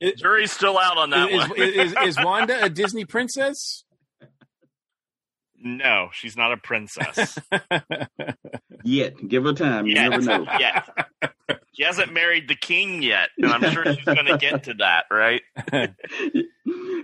It, 0.01 0.17
jury's 0.17 0.51
still 0.51 0.77
out 0.77 0.97
on 0.97 1.11
that 1.11 1.29
is, 1.29 1.49
one. 1.49 1.61
is, 1.61 1.95
is 2.03 2.23
wanda 2.23 2.63
a 2.63 2.69
disney 2.69 3.05
princess 3.05 3.84
no, 5.65 6.09
she's 6.13 6.37
not 6.37 6.53
a 6.53 6.57
princess. 6.57 7.37
yet. 8.83 9.15
Give 9.27 9.43
her 9.43 9.53
time. 9.53 9.87
You 9.87 9.95
yet. 9.95 10.09
never 10.09 10.21
know. 10.21 10.45
Yet. 10.59 10.87
She 11.73 11.83
hasn't 11.83 12.13
married 12.13 12.47
the 12.47 12.55
king 12.55 13.01
yet, 13.01 13.29
and 13.37 13.47
I'm 13.47 13.69
sure 13.71 13.83
she's 13.93 14.05
going 14.05 14.25
to 14.25 14.37
get 14.37 14.63
to 14.65 14.75
that, 14.75 15.05
right? 15.11 15.41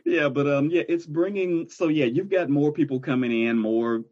yeah, 0.06 0.30
but 0.30 0.48
um, 0.48 0.70
yeah, 0.70 0.84
it's 0.88 1.08
bringing. 1.08 1.68
So 1.70 1.88
yeah, 1.88 2.06
you've 2.06 2.30
got 2.30 2.50
more 2.50 2.72
people 2.72 3.00
coming 3.00 3.48
in, 3.48 3.58
more 3.58 4.04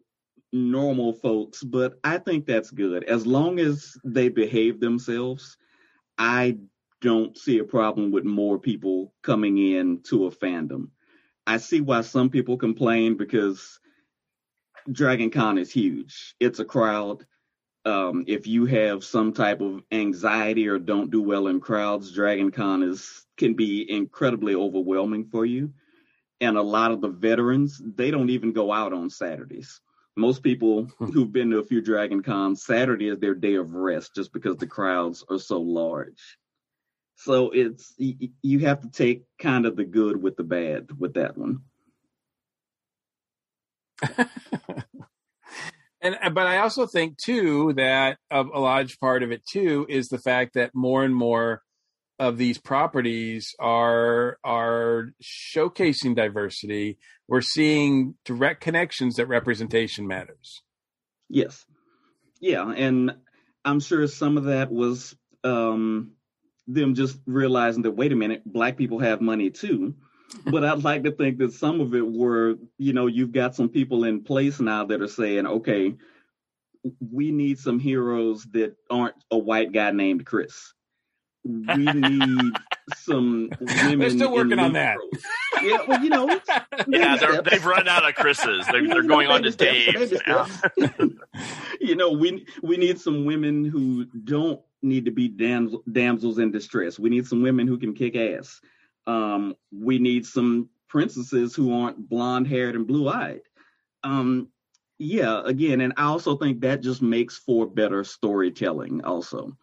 normal 0.52 1.14
folks, 1.14 1.64
but 1.64 2.00
I 2.04 2.18
think 2.18 2.48
that's 2.48 2.72
good 2.72 3.04
as 3.04 3.28
long 3.28 3.60
as 3.60 3.96
they 4.04 4.30
behave 4.30 4.80
themselves. 4.80 5.58
I 6.18 6.58
don't 7.02 7.38
see 7.38 7.60
a 7.60 7.64
problem 7.64 8.12
with 8.12 8.26
more 8.26 8.58
people 8.58 9.14
coming 9.22 9.60
in 9.60 10.02
to 10.06 10.26
a 10.26 10.32
fandom. 10.32 10.90
I 11.48 11.58
see 11.58 11.82
why 11.82 12.02
some 12.02 12.30
people 12.30 12.58
complain 12.58 13.16
because 13.16 13.80
Dragon 14.91 15.30
Con 15.30 15.58
is 15.58 15.71
huge. 15.71 16.36
It's 16.39 16.60
a 16.60 16.65
crowd. 16.65 17.25
Um, 17.86 18.25
if 18.28 18.45
you 18.45 18.65
have 18.65 19.04
some 19.04 19.34
type 19.34 19.62
of 19.62 19.84
anxiety 19.91 20.67
or 20.67 20.80
don't 20.80 21.12
do 21.12 21.21
well 21.21 21.47
in 21.47 21.60
crowds, 21.60 22.12
Dragon 22.12 22.52
Con 22.52 22.84
is 22.84 23.25
can 23.38 23.54
be 23.54 23.89
incredibly 23.89 24.56
overwhelming 24.56 25.30
for 25.32 25.45
you. 25.45 25.73
And 26.41 26.58
a 26.58 26.62
lot 26.62 26.91
of 26.91 27.02
the 27.02 27.10
veterans, 27.10 27.82
they 27.95 28.12
don't 28.12 28.30
even 28.30 28.54
go 28.54 28.71
out 28.71 28.93
on 28.93 29.10
Saturdays. 29.10 29.82
Most 30.15 30.43
people 30.43 30.84
hmm. 30.84 31.06
who've 31.06 31.32
been 31.32 31.52
to 31.52 31.60
a 31.60 31.63
few 31.63 31.82
Dragon 31.82 32.21
Cons, 32.21 32.63
Saturday 32.65 33.08
is 33.08 33.19
their 33.19 33.36
day 33.36 33.56
of 33.56 33.73
rest 33.73 34.15
just 34.15 34.34
because 34.34 34.58
the 34.58 34.67
crowds 34.67 35.23
are 35.30 35.39
so 35.39 35.60
large. 35.60 36.38
So 37.15 37.52
it's 37.52 37.93
you 37.97 38.60
have 38.60 38.82
to 38.82 38.89
take 38.89 39.23
kind 39.39 39.65
of 39.65 39.75
the 39.75 39.84
good 39.84 40.21
with 40.21 40.38
the 40.38 40.43
bad 40.43 40.88
with 40.97 41.15
that 41.15 41.38
one. 41.38 41.63
and 46.02 46.16
but 46.34 46.48
I 46.48 46.60
also 46.60 46.86
think 46.86 47.18
too 47.18 47.74
that 47.74 48.18
a, 48.32 48.42
large 48.42 49.00
part 49.00 49.24
of 49.24 49.32
it 49.32 49.42
too 49.50 49.86
is 49.90 50.08
the 50.08 50.20
fact 50.20 50.54
that 50.56 50.72
more 50.74 51.04
and 51.04 51.16
more 51.16 51.62
of 52.18 52.38
these 52.38 52.58
properties 52.58 53.54
are 53.60 54.38
are 54.44 55.10
showcasing 55.24 56.16
diversity. 56.16 56.98
We're 57.28 57.42
seeing 57.42 58.16
direct 58.26 58.62
connections 58.62 59.16
that 59.16 59.28
representation 59.28 60.08
matters. 60.08 60.62
Yes, 61.30 61.66
yeah, 62.40 62.70
and 62.72 63.16
I'm 63.64 63.80
sure 63.80 64.08
some 64.08 64.38
of 64.38 64.46
that 64.46 64.72
was 64.72 65.16
um, 65.44 66.14
them 66.68 66.96
just 66.96 67.18
realizing 67.26 67.84
that 67.84 67.92
wait 67.92 68.12
a 68.12 68.16
minute, 68.16 68.42
black 68.46 68.78
people 68.78 69.00
have 69.00 69.22
money 69.22 69.50
too 69.50 69.96
but 70.46 70.63
I'd 70.63 70.84
like 70.84 71.04
to 71.04 71.12
think 71.12 71.38
that 71.39 71.54
some 71.54 71.82
of 71.82 71.96
it 71.96 72.06
were, 72.06 72.56
you 72.78 72.94
know, 72.94 73.08
you've 73.08 73.32
got 73.32 73.56
some 73.56 73.70
people 73.70 74.04
in 74.04 74.24
place 74.24 74.60
now 74.60 74.86
that 74.86 75.02
are 75.02 75.08
saying, 75.08 75.48
okay, 75.48 75.96
we 77.12 77.32
need 77.32 77.60
some 77.60 77.80
heroes 77.80 78.46
that 78.52 78.75
aren't 78.90 79.15
a 79.32 79.38
white 79.38 79.71
guy 79.71 79.92
named 79.92 80.25
Chris. 80.25 80.73
We 81.44 81.86
need 81.86 82.54
some 82.96 83.50
women. 83.60 84.00
They're 84.00 84.10
still 84.10 84.34
working 84.34 84.60
on 84.60 84.73
that. 84.73 84.98
yeah, 85.62 85.77
well, 85.88 86.04
you 86.04 86.10
know, 86.10 86.27
yeah, 86.88 87.15
they 87.17 87.52
have 87.52 87.65
run 87.65 87.88
out 87.88 88.08
of 88.08 88.15
Chris's. 88.15 88.67
They're, 88.67 88.88
they're 88.88 89.04
going 89.04 89.27
on 89.27 89.44
to 89.44 89.52
Dave's 89.52 90.13
now. 90.27 90.48
you 91.80 91.96
know, 91.96 92.12
we 92.12 92.46
we 92.62 92.77
need 92.77 93.00
some 93.00 93.25
women 93.25 93.63
who 93.63 94.06
don't 94.06 94.62
need 94.82 95.06
to 95.06 95.12
be 95.12 95.27
dam- 95.27 95.82
damsels 95.92 96.40
in 96.40 96.52
distress. 96.52 97.00
We 97.00 97.10
need 97.10 97.25
some 97.25 97.42
women 97.42 97.67
who 97.67 97.77
can 97.77 97.94
kick 97.94 98.15
ass. 98.15 98.62
Um, 99.08 99.56
we 99.71 100.00
need 100.00 100.25
some 100.25 100.69
princesses 100.87 101.56
who 101.56 101.73
aren't 101.73 102.10
blonde 102.10 102.47
haired 102.47 102.75
and 102.75 102.87
blue 102.87 103.08
eyed. 103.08 103.41
Um, 104.04 104.50
yeah, 104.97 105.41
again, 105.45 105.81
and 105.81 105.93
I 105.97 106.04
also 106.04 106.35
think 106.35 106.62
that 106.62 106.81
just 106.81 107.02
makes 107.02 107.37
for 107.37 107.65
better 107.65 108.04
storytelling, 108.04 109.04
also, 109.04 109.58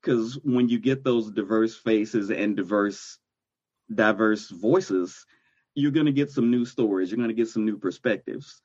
because 0.00 0.38
when 0.42 0.68
you 0.68 0.78
get 0.78 1.04
those 1.04 1.30
diverse 1.30 1.76
faces 1.76 2.30
and 2.30 2.56
diverse 2.56 3.18
diverse 3.94 4.48
voices, 4.50 5.26
you're 5.74 5.90
going 5.90 6.06
to 6.06 6.12
get 6.12 6.30
some 6.30 6.50
new 6.50 6.64
stories. 6.64 7.10
You're 7.10 7.18
going 7.18 7.28
to 7.28 7.34
get 7.34 7.48
some 7.48 7.64
new 7.64 7.78
perspectives. 7.78 8.60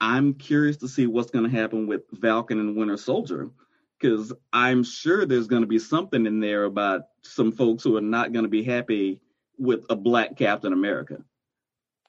I'm 0.00 0.34
curious 0.34 0.76
to 0.78 0.88
see 0.88 1.06
what's 1.06 1.30
going 1.30 1.50
to 1.50 1.56
happen 1.56 1.86
with 1.86 2.02
Falcon 2.20 2.60
and 2.60 2.76
Winter 2.76 2.96
Soldier 2.96 3.50
because 3.98 4.32
I'm 4.52 4.84
sure 4.84 5.24
there's 5.24 5.46
going 5.46 5.62
to 5.62 5.68
be 5.68 5.78
something 5.78 6.26
in 6.26 6.40
there 6.40 6.64
about 6.64 7.02
some 7.22 7.52
folks 7.52 7.82
who 7.82 7.96
are 7.96 8.02
not 8.02 8.32
going 8.32 8.44
to 8.44 8.50
be 8.50 8.62
happy 8.62 9.20
with 9.58 9.84
a 9.90 9.96
black 9.96 10.36
Captain 10.36 10.72
America. 10.72 11.18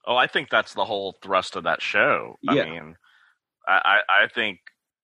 Oh, 0.06 0.16
I 0.16 0.28
think 0.28 0.50
that's 0.50 0.74
the 0.74 0.86
whole 0.86 1.16
thrust 1.22 1.56
of 1.56 1.64
that 1.66 1.82
show. 1.82 2.38
Yeah. 2.42 2.64
I 2.64 2.70
mean, 2.70 2.96
I, 3.68 3.98
I 4.24 4.28
think 4.34 4.60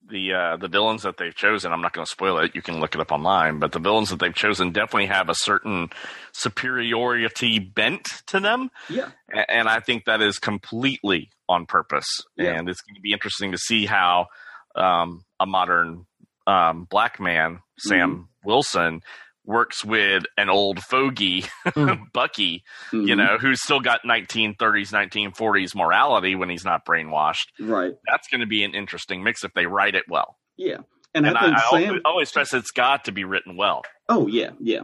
the 0.10 0.34
uh, 0.34 0.58
the 0.58 0.68
villains 0.68 1.04
that 1.04 1.18
they've 1.18 1.36
chosen. 1.36 1.72
I'm 1.74 1.82
not 1.82 1.94
going 1.94 2.06
to 2.06 2.10
spoil 2.12 2.38
it. 2.40 2.56
You 2.56 2.62
can 2.62 2.80
look 2.80 2.96
it 2.96 3.02
up 3.02 3.12
online. 3.12 3.60
But 3.60 3.72
the 3.74 3.80
villains 3.80 4.10
that 4.10 4.20
they've 4.20 4.34
chosen 4.34 4.72
definitely 4.72 5.06
have 5.08 5.30
a 5.30 5.36
certain 5.36 5.90
superiority 6.34 7.60
bent 7.60 8.08
to 8.28 8.40
them, 8.40 8.70
Yeah. 8.90 9.10
And 9.50 9.68
I 9.68 9.80
think 9.80 10.06
that 10.06 10.22
is 10.22 10.40
completely 10.40 11.30
on 11.50 11.66
purpose. 11.66 12.08
Yeah. 12.38 12.58
And 12.58 12.70
it's 12.70 12.82
going 12.82 12.96
to 12.96 13.02
be 13.02 13.14
interesting 13.14 13.52
to 13.52 13.58
see 13.58 13.86
how 13.86 14.28
um, 14.76 15.24
a 15.40 15.46
modern 15.46 16.06
um, 16.48 16.86
black 16.90 17.20
man, 17.20 17.60
Sam 17.80 18.12
Mm-hmm. 18.12 18.48
Wilson, 18.48 19.02
works 19.46 19.84
with 19.84 20.24
an 20.38 20.50
old 20.50 20.80
fogey, 20.84 21.46
Bucky, 22.14 22.64
you 22.92 23.00
Mhm. 23.00 23.18
know, 23.18 23.38
who's 23.38 23.62
still 23.62 23.80
got 23.80 24.02
1930s, 24.06 24.92
1940s 24.92 25.76
morality 25.76 26.36
when 26.36 26.50
he's 26.50 26.66
not 26.66 26.86
brainwashed. 26.86 27.48
Right. 27.60 27.94
That's 28.08 28.28
going 28.30 28.42
to 28.42 28.48
be 28.48 28.64
an 28.64 28.74
interesting 28.74 29.24
mix 29.24 29.44
if 29.44 29.54
they 29.54 29.66
write 29.66 29.96
it 29.96 30.06
well. 30.08 30.38
Yeah. 30.58 30.78
And, 31.14 31.28
And 31.28 31.38
I 31.38 31.42
I, 31.42 31.46
think 31.46 31.58
I 31.58 31.62
Sam. 31.70 31.84
always, 31.90 32.02
always 32.06 32.30
stress 32.30 32.54
it's 32.54 32.72
got 32.72 33.06
to 33.06 33.12
be 33.12 33.24
written 33.24 33.56
well. 33.58 33.84
Oh 34.10 34.28
yeah, 34.28 34.52
yeah. 34.60 34.82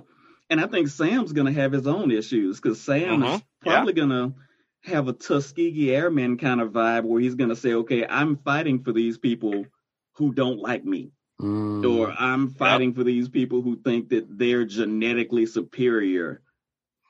And 0.50 0.60
I 0.62 0.68
think 0.68 0.88
Sam's 0.88 1.32
gonna 1.34 1.52
have 1.52 1.72
his 1.72 1.88
own 1.88 2.12
issues 2.12 2.60
because 2.60 2.82
Sam 2.82 3.24
is 3.24 3.30
Mhm, 3.30 3.44
yeah. 3.66 3.72
probably 3.74 3.94
gonna 3.94 4.34
have 4.84 5.08
a 5.08 5.14
Tuskegee 5.14 5.94
Airman 5.96 6.38
kind 6.38 6.62
of 6.62 6.72
vibe 6.72 7.04
where 7.04 7.20
he's 7.22 7.36
gonna 7.36 7.56
say, 7.56 7.74
"Okay, 7.74 8.06
I'm 8.06 8.38
fighting 8.38 8.84
for 8.84 8.92
these 8.92 9.18
people 9.18 9.66
who 10.14 10.34
don't 10.34 10.60
like 10.60 10.84
me, 10.86 11.12
Mm. 11.42 11.90
or 11.98 12.12
I'm 12.12 12.50
fighting 12.50 12.94
for 12.94 13.04
these 13.06 13.30
people 13.30 13.62
who 13.62 13.78
think 13.78 14.10
that 14.10 14.26
they're 14.38 14.66
genetically 14.66 15.46
superior 15.46 16.42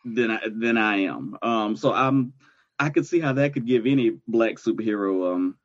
than 0.06 0.30
I, 0.32 0.40
than 0.48 0.78
I 0.78 0.98
am." 1.06 1.36
Um, 1.42 1.76
so 1.76 1.92
I'm 1.94 2.34
I 2.78 2.90
could 2.90 3.08
see 3.08 3.20
how 3.20 3.34
that 3.34 3.54
could 3.54 3.66
give 3.66 3.86
any 3.88 4.18
black 4.28 4.56
superhero 4.56 5.34
um 5.34 5.58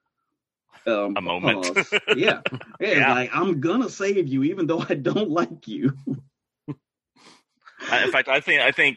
um 0.87 1.15
A 1.17 1.21
moment. 1.21 1.75
pause. 1.75 1.93
yeah, 2.17 2.41
yeah, 2.81 2.93
Yeah. 2.93 3.15
like 3.15 3.31
I'm 3.35 3.61
gonna 3.61 3.89
save 3.91 4.29
you 4.29 4.45
even 4.45 4.67
though 4.67 4.85
I 4.89 4.95
don't 4.95 5.31
like 5.41 5.69
you. 5.69 5.93
In 6.69 8.11
fact, 8.13 8.29
I 8.29 8.41
think 8.41 8.63
I 8.63 8.71
think 8.73 8.97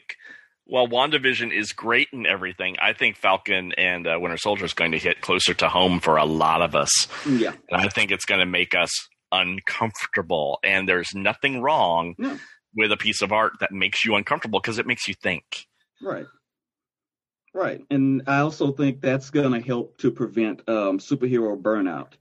while 0.65 0.87
WandaVision 0.87 1.51
is 1.53 1.71
great 1.73 2.07
and 2.13 2.25
everything, 2.25 2.75
I 2.81 2.93
think 2.93 3.17
Falcon 3.17 3.73
and 3.77 4.07
uh, 4.07 4.17
Winter 4.19 4.37
Soldier 4.37 4.65
is 4.65 4.73
going 4.73 4.91
to 4.93 4.97
hit 4.97 5.21
closer 5.21 5.53
to 5.55 5.69
home 5.69 5.99
for 5.99 6.17
a 6.17 6.25
lot 6.25 6.61
of 6.61 6.75
us. 6.75 7.07
yeah. 7.25 7.53
And 7.69 7.81
I 7.81 7.87
think 7.89 8.11
it's 8.11 8.25
going 8.25 8.39
to 8.41 8.45
make 8.45 8.75
us 8.75 8.89
uncomfortable. 9.31 10.59
And 10.63 10.87
there's 10.87 11.13
nothing 11.15 11.61
wrong 11.61 12.15
No. 12.17 12.37
with 12.75 12.91
a 12.91 12.97
piece 12.97 13.21
of 13.21 13.31
art 13.31 13.53
that 13.59 13.71
makes 13.71 14.05
you 14.05 14.15
uncomfortable 14.15 14.59
because 14.59 14.79
it 14.79 14.87
makes 14.87 15.07
you 15.07 15.13
think. 15.21 15.67
Right. 16.01 16.25
Right. 17.53 17.81
And 17.89 18.23
I 18.27 18.39
also 18.39 18.71
think 18.71 19.01
that's 19.01 19.29
going 19.29 19.51
to 19.59 19.65
help 19.65 19.97
to 19.99 20.11
prevent 20.11 20.67
um, 20.69 20.99
superhero 20.99 21.59
burnout. 21.59 22.13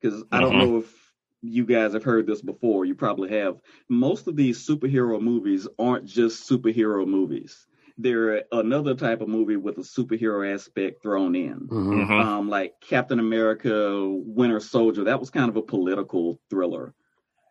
Because 0.00 0.24
I 0.32 0.40
don't 0.40 0.54
Mhm. 0.54 0.58
know 0.58 0.78
if 0.78 1.12
you 1.40 1.64
guys 1.64 1.92
have 1.94 2.04
heard 2.04 2.26
this 2.26 2.42
before. 2.42 2.84
You 2.84 2.94
probably 2.94 3.30
have. 3.30 3.60
Most 3.88 4.26
of 4.28 4.36
these 4.36 4.64
superhero 4.66 5.20
movies 5.20 5.66
aren't 5.78 6.04
just 6.04 6.48
superhero 6.48 7.06
movies, 7.06 7.66
they're 7.98 8.44
another 8.52 8.94
type 8.94 9.20
of 9.20 9.28
movie 9.28 9.56
with 9.56 9.78
a 9.78 9.82
superhero 9.82 10.52
aspect 10.52 11.02
thrown 11.02 11.34
in. 11.34 11.70
Mhm. 11.70 12.08
Mhm. 12.08 12.22
Um, 12.24 12.48
like 12.48 12.80
Captain 12.80 13.18
America, 13.18 14.08
Winter 14.08 14.60
Soldier, 14.60 15.04
that 15.04 15.20
was 15.20 15.30
kind 15.30 15.48
of 15.48 15.56
a 15.56 15.62
political 15.62 16.40
thriller. 16.50 16.94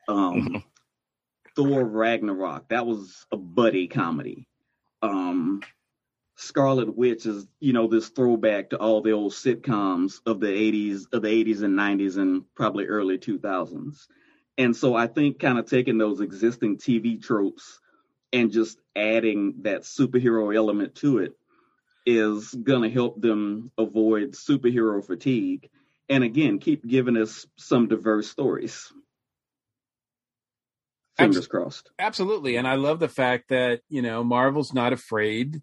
Um, 0.08 0.38
Mhm. 0.42 0.64
Thor 1.56 1.86
Ragnarok, 1.86 2.70
that 2.70 2.86
was 2.86 3.26
a 3.32 3.38
buddy 3.38 3.88
comedy. 3.88 4.48
Um, 5.02 5.62
Scarlet 6.36 6.96
Witch 6.96 7.26
is, 7.26 7.48
you 7.60 7.74
know, 7.74 7.88
this 7.88 8.10
throwback 8.10 8.72
to 8.72 8.80
all 8.80 9.02
the 9.02 9.12
old 9.12 9.34
sitcoms 9.34 10.22
of 10.26 10.40
the 10.40 10.50
80s, 10.50 11.08
of 11.14 11.22
the 11.24 11.30
80s 11.30 11.62
and 11.62 11.76
90s 11.76 12.18
and 12.18 12.44
probably 12.56 12.86
early 12.88 13.18
2000s. 13.18 14.08
And 14.58 14.76
so 14.76 14.96
I 14.96 15.08
think 15.08 15.40
kind 15.40 15.60
of 15.60 15.66
taking 15.66 15.98
those 15.98 16.22
existing 16.22 16.78
TV 16.78 17.18
tropes 17.18 17.80
and 18.34 18.52
just 18.52 18.78
adding 18.96 19.56
that 19.64 19.82
superhero 19.82 20.56
element 20.56 20.96
to 20.96 21.20
it 21.20 21.34
is 22.06 22.54
going 22.54 22.82
to 22.82 22.90
help 22.90 23.22
them 23.22 23.72
avoid 23.78 24.32
superhero 24.32 25.06
fatigue 25.06 25.70
and 26.10 26.24
again 26.24 26.60
keep 26.60 26.86
giving 26.86 27.18
us 27.18 27.46
some 27.58 27.88
diverse 27.88 28.30
stories 28.30 28.92
fingers 31.18 31.38
Abs- 31.38 31.48
crossed 31.48 31.92
Absolutely, 32.00 32.56
and 32.56 32.68
I 32.68 32.76
love 32.76 33.00
the 33.00 33.08
fact 33.08 33.50
that 33.50 33.82
you 33.88 34.02
know 34.02 34.24
Marvel's 34.24 34.74
not 34.74 34.92
afraid 34.92 35.62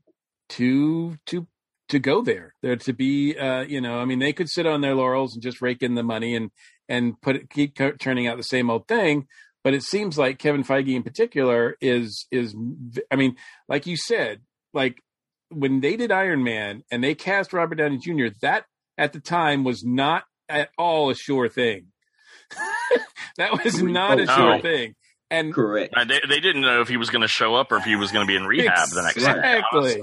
to 0.51 1.17
to 1.27 1.49
to 1.89 1.99
go 1.99 2.23
there. 2.23 2.55
There 2.63 2.77
to 2.77 2.93
be, 2.93 3.37
uh, 3.37 3.63
you 3.63 3.81
know, 3.81 3.99
I 3.99 4.05
mean, 4.05 4.19
they 4.19 4.33
could 4.33 4.49
sit 4.49 4.67
on 4.67 4.81
their 4.83 4.95
laurels 4.95 5.35
and 5.35 5.43
just 5.43 5.61
rake 5.61 5.83
in 5.83 5.95
the 5.95 6.03
money 6.03 6.37
and 6.37 6.51
and 6.89 7.21
put 7.21 7.37
it, 7.37 7.51
keep 7.51 7.77
turning 7.99 8.27
out 8.27 8.37
the 8.37 8.43
same 8.43 8.71
old 8.71 8.87
thing. 8.87 9.27
But 9.69 9.75
it 9.75 9.83
seems 9.83 10.17
like 10.17 10.39
Kevin 10.39 10.65
Feige 10.65 10.97
in 10.97 11.03
particular 11.03 11.77
is 11.83 12.27
is, 12.31 12.55
v- 12.57 13.03
I 13.11 13.17
mean, 13.17 13.37
like 13.69 13.87
you 13.87 13.99
said, 13.99 14.41
like 14.73 15.03
when 15.51 15.83
they 15.83 15.95
did 15.95 16.11
Iron 16.11 16.43
Man 16.43 16.85
and 16.91 17.05
they 17.05 17.15
cast 17.15 17.53
Robert 17.53 17.75
Downey 17.75 17.99
Jr., 17.99 18.29
that 18.41 18.65
at 18.97 19.13
the 19.13 19.21
time 19.21 19.65
was 19.65 19.85
not 19.85 20.25
at 20.49 20.71
all 20.79 21.11
a 21.11 21.15
sure 21.15 21.51
thing. 21.51 21.89
that 23.37 23.63
was 23.63 23.83
not 23.83 24.19
a 24.19 24.23
Oh, 24.23 24.35
sure 24.35 24.57
no. 24.57 24.63
thing. 24.63 24.95
And 25.31 25.53
correct 25.53 25.93
Uh, 25.95 26.07
they, 26.07 26.21
they 26.27 26.41
didn't 26.41 26.63
know 26.63 26.81
if 26.81 26.89
he 26.89 26.97
was 26.97 27.11
going 27.11 27.21
to 27.21 27.29
show 27.29 27.55
up 27.55 27.71
or 27.71 27.77
if 27.77 27.85
he 27.85 27.95
was 27.95 28.11
going 28.11 28.27
to 28.27 28.31
be 28.31 28.37
in 28.37 28.45
rehab 28.47 28.89
the 28.89 29.03
next 29.03 29.17
day. 29.17 29.29
Exactly. 29.29 30.03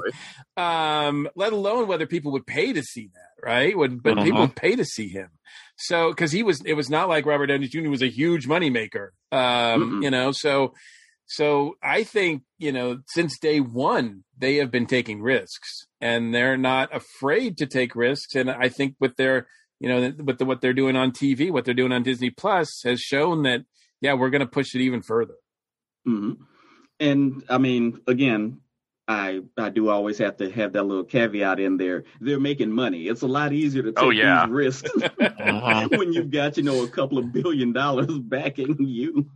um, 0.57 1.27
let 1.35 1.53
alone 1.53 1.87
whether 1.87 2.05
people 2.05 2.33
would 2.33 2.45
pay 2.45 2.71
to 2.71 2.83
see 2.83 3.09
that, 3.15 3.43
right? 3.43 3.75
Would 3.75 4.03
but 4.03 4.17
Mhm. 4.17 4.23
people 4.25 4.41
would 4.41 4.55
pay 4.55 4.75
to 4.75 4.85
see 4.85 5.07
him. 5.07 5.29
So 5.77 6.09
because 6.09 6.31
he 6.31 6.43
was, 6.43 6.61
it 6.65 6.73
was 6.73 6.89
not 6.89 7.09
like 7.09 7.25
Robert 7.25 7.47
Downey 7.47 7.67
Jr. 7.67 7.89
was 7.89 8.01
a 8.01 8.09
huge 8.09 8.47
moneymaker, 8.47 9.09
um, 9.31 10.01
you 10.01 10.09
know. 10.09 10.31
So, 10.31 10.73
so 11.25 11.75
I 11.83 12.03
think 12.03 12.43
you 12.57 12.71
know 12.71 12.99
since 13.07 13.37
day 13.39 13.59
one 13.59 14.23
they 14.37 14.55
have 14.57 14.71
been 14.71 14.85
taking 14.85 15.21
risks 15.21 15.85
and 15.99 16.33
they're 16.33 16.57
not 16.57 16.95
afraid 16.95 17.57
to 17.57 17.65
take 17.65 17.95
risks. 17.95 18.35
And 18.35 18.49
I 18.49 18.69
think 18.69 18.95
with 18.99 19.15
their, 19.15 19.47
you 19.79 19.89
know, 19.89 20.13
with 20.23 20.37
the, 20.37 20.45
what 20.45 20.61
they're 20.61 20.73
doing 20.73 20.95
on 20.95 21.11
TV, 21.11 21.51
what 21.51 21.65
they're 21.65 21.73
doing 21.73 21.91
on 21.91 22.03
Disney 22.03 22.29
Plus 22.29 22.81
has 22.83 22.99
shown 22.99 23.43
that 23.43 23.61
yeah, 24.01 24.13
we're 24.13 24.29
going 24.29 24.41
to 24.41 24.45
push 24.47 24.75
it 24.75 24.81
even 24.81 25.01
further. 25.01 25.35
hmm 26.05 26.33
and 26.99 27.43
i 27.49 27.57
mean 27.57 27.99
again 28.07 28.61
I 29.07 29.41
I 29.57 29.69
do 29.69 29.89
always 29.89 30.17
have 30.17 30.37
to 30.37 30.49
have 30.49 30.73
that 30.73 30.83
little 30.83 31.03
caveat 31.03 31.59
in 31.59 31.77
there. 31.77 32.05
They're 32.21 32.39
making 32.39 32.71
money. 32.71 33.07
It's 33.07 33.21
a 33.21 33.27
lot 33.27 33.53
easier 33.53 33.83
to 33.83 33.91
take 33.91 34.03
Oh, 34.03 34.09
yeah. 34.09 34.45
these 34.45 34.53
risks 34.53 34.91
Mhm. 34.91 35.89
when 35.97 36.13
you've 36.13 36.31
got 36.31 36.57
you 36.57 36.63
know 36.63 36.83
a 36.83 36.87
couple 36.87 37.17
of 37.17 37.31
billion 37.31 37.71
dollars 37.73 38.17
backing 38.17 38.75
you. 38.79 39.27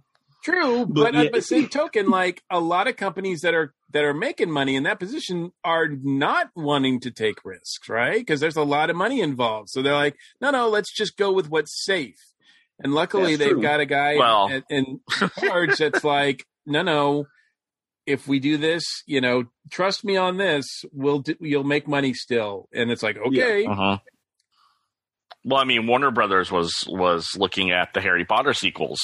True, 0.43 0.85
But 0.85 0.93
but, 1.03 1.13
yeah- 1.13 1.21
at 1.23 1.33
the 1.33 1.41
same 1.41 1.67
token, 1.67 2.09
like 2.09 2.41
a 2.49 2.59
lot 2.59 2.87
of 2.87 2.95
companies 2.95 3.41
that 3.41 3.53
are 3.53 3.73
that 3.91 4.03
are 4.03 4.13
making 4.13 4.49
money 4.49 4.75
in 4.75 4.83
that 4.83 4.99
position 4.99 5.51
are 5.63 5.87
not 5.87 6.49
wanting 6.55 6.99
to 7.01 7.11
take 7.11 7.43
risks, 7.43 7.89
right? 7.89 8.17
Because 8.19 8.39
there's 8.39 8.55
a 8.55 8.63
lot 8.63 8.89
of 8.89 8.95
money 8.95 9.19
involved. 9.21 9.69
So 9.69 9.81
they're 9.81 9.93
like, 9.93 10.15
no, 10.41 10.51
no, 10.51 10.69
let's 10.69 10.91
just 10.95 11.17
go 11.17 11.31
with 11.31 11.49
what's 11.49 11.83
safe. 11.85 12.19
And 12.81 12.93
luckily, 12.93 13.35
That's 13.35 13.39
they've 13.49 13.53
true. 13.53 13.61
got 13.61 13.79
a 13.81 13.85
guy 13.85 14.15
Well- 14.17 14.47
in, 14.47 14.63
in 14.69 14.99
charge 15.39 15.77
that's 15.77 16.03
like, 16.03 16.45
no, 16.65 16.81
no. 16.83 17.25
If 18.05 18.27
we 18.27 18.39
do 18.39 18.57
this, 18.57 18.83
you 19.05 19.21
know, 19.21 19.45
trust 19.69 20.03
me 20.03 20.17
on 20.17 20.37
this, 20.37 20.65
we'll 20.91 21.19
do, 21.19 21.35
you'll 21.39 21.63
make 21.63 21.87
money 21.87 22.13
still. 22.13 22.67
And 22.73 22.89
it's 22.91 23.03
like, 23.03 23.17
okay, 23.17 23.65
Uh-huh. 23.65 23.97
Well, 25.45 25.59
I 25.59 25.63
mean, 25.63 25.87
Warner 25.87 26.11
Brothers 26.11 26.51
was 26.51 26.73
was 26.87 27.29
looking 27.37 27.71
at 27.71 27.93
the 27.93 28.01
Harry 28.01 28.25
Potter 28.25 28.53
sequels 28.53 28.99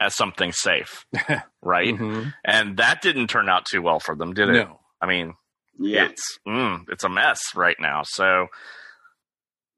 as 0.00 0.14
something 0.14 0.52
safe, 0.52 1.06
right? 1.62 1.94
Mhm. 1.94 2.34
And 2.44 2.76
that 2.76 3.00
didn't 3.00 3.28
turn 3.28 3.48
out 3.48 3.64
too 3.64 3.80
well 3.80 4.00
for 4.00 4.14
them, 4.16 4.34
did 4.34 4.48
it? 4.50 4.52
no, 4.52 4.80
I 5.00 5.06
mean, 5.06 5.34
Yeah. 5.78 6.06
it's 6.06 6.38
mm, 6.46 6.84
it's 6.90 7.04
a 7.04 7.08
mess 7.08 7.40
right 7.54 7.76
now. 7.80 8.02
So, 8.04 8.48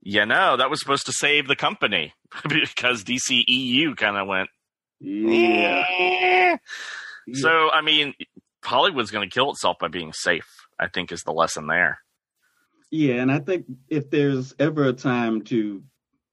you 0.02 0.26
know, 0.26 0.56
that 0.56 0.68
was 0.70 0.80
supposed 0.80 1.06
to 1.06 1.12
save 1.12 1.46
the 1.46 1.56
company 1.56 2.12
because 2.48 3.04
DCEU 3.04 3.96
kind 3.96 4.16
of 4.16 4.26
went. 4.26 4.48
Yeah. 5.00 5.84
"Eh." 5.88 6.56
So, 7.34 7.70
I 7.70 7.80
mean, 7.82 8.14
Hollywood's 8.64 9.10
going 9.10 9.28
to 9.28 9.32
kill 9.34 9.50
itself 9.50 9.78
by 9.80 9.88
being 9.88 10.12
safe. 10.12 10.48
I 10.78 10.88
think 10.88 11.12
is 11.12 11.22
the 11.22 11.32
lesson 11.32 11.66
there. 11.66 11.98
Yeah, 12.90 13.14
and 13.16 13.30
I 13.30 13.38
think 13.40 13.66
if 13.88 14.10
there's 14.10 14.54
ever 14.58 14.84
a 14.84 14.92
time 14.92 15.42
to 15.42 15.82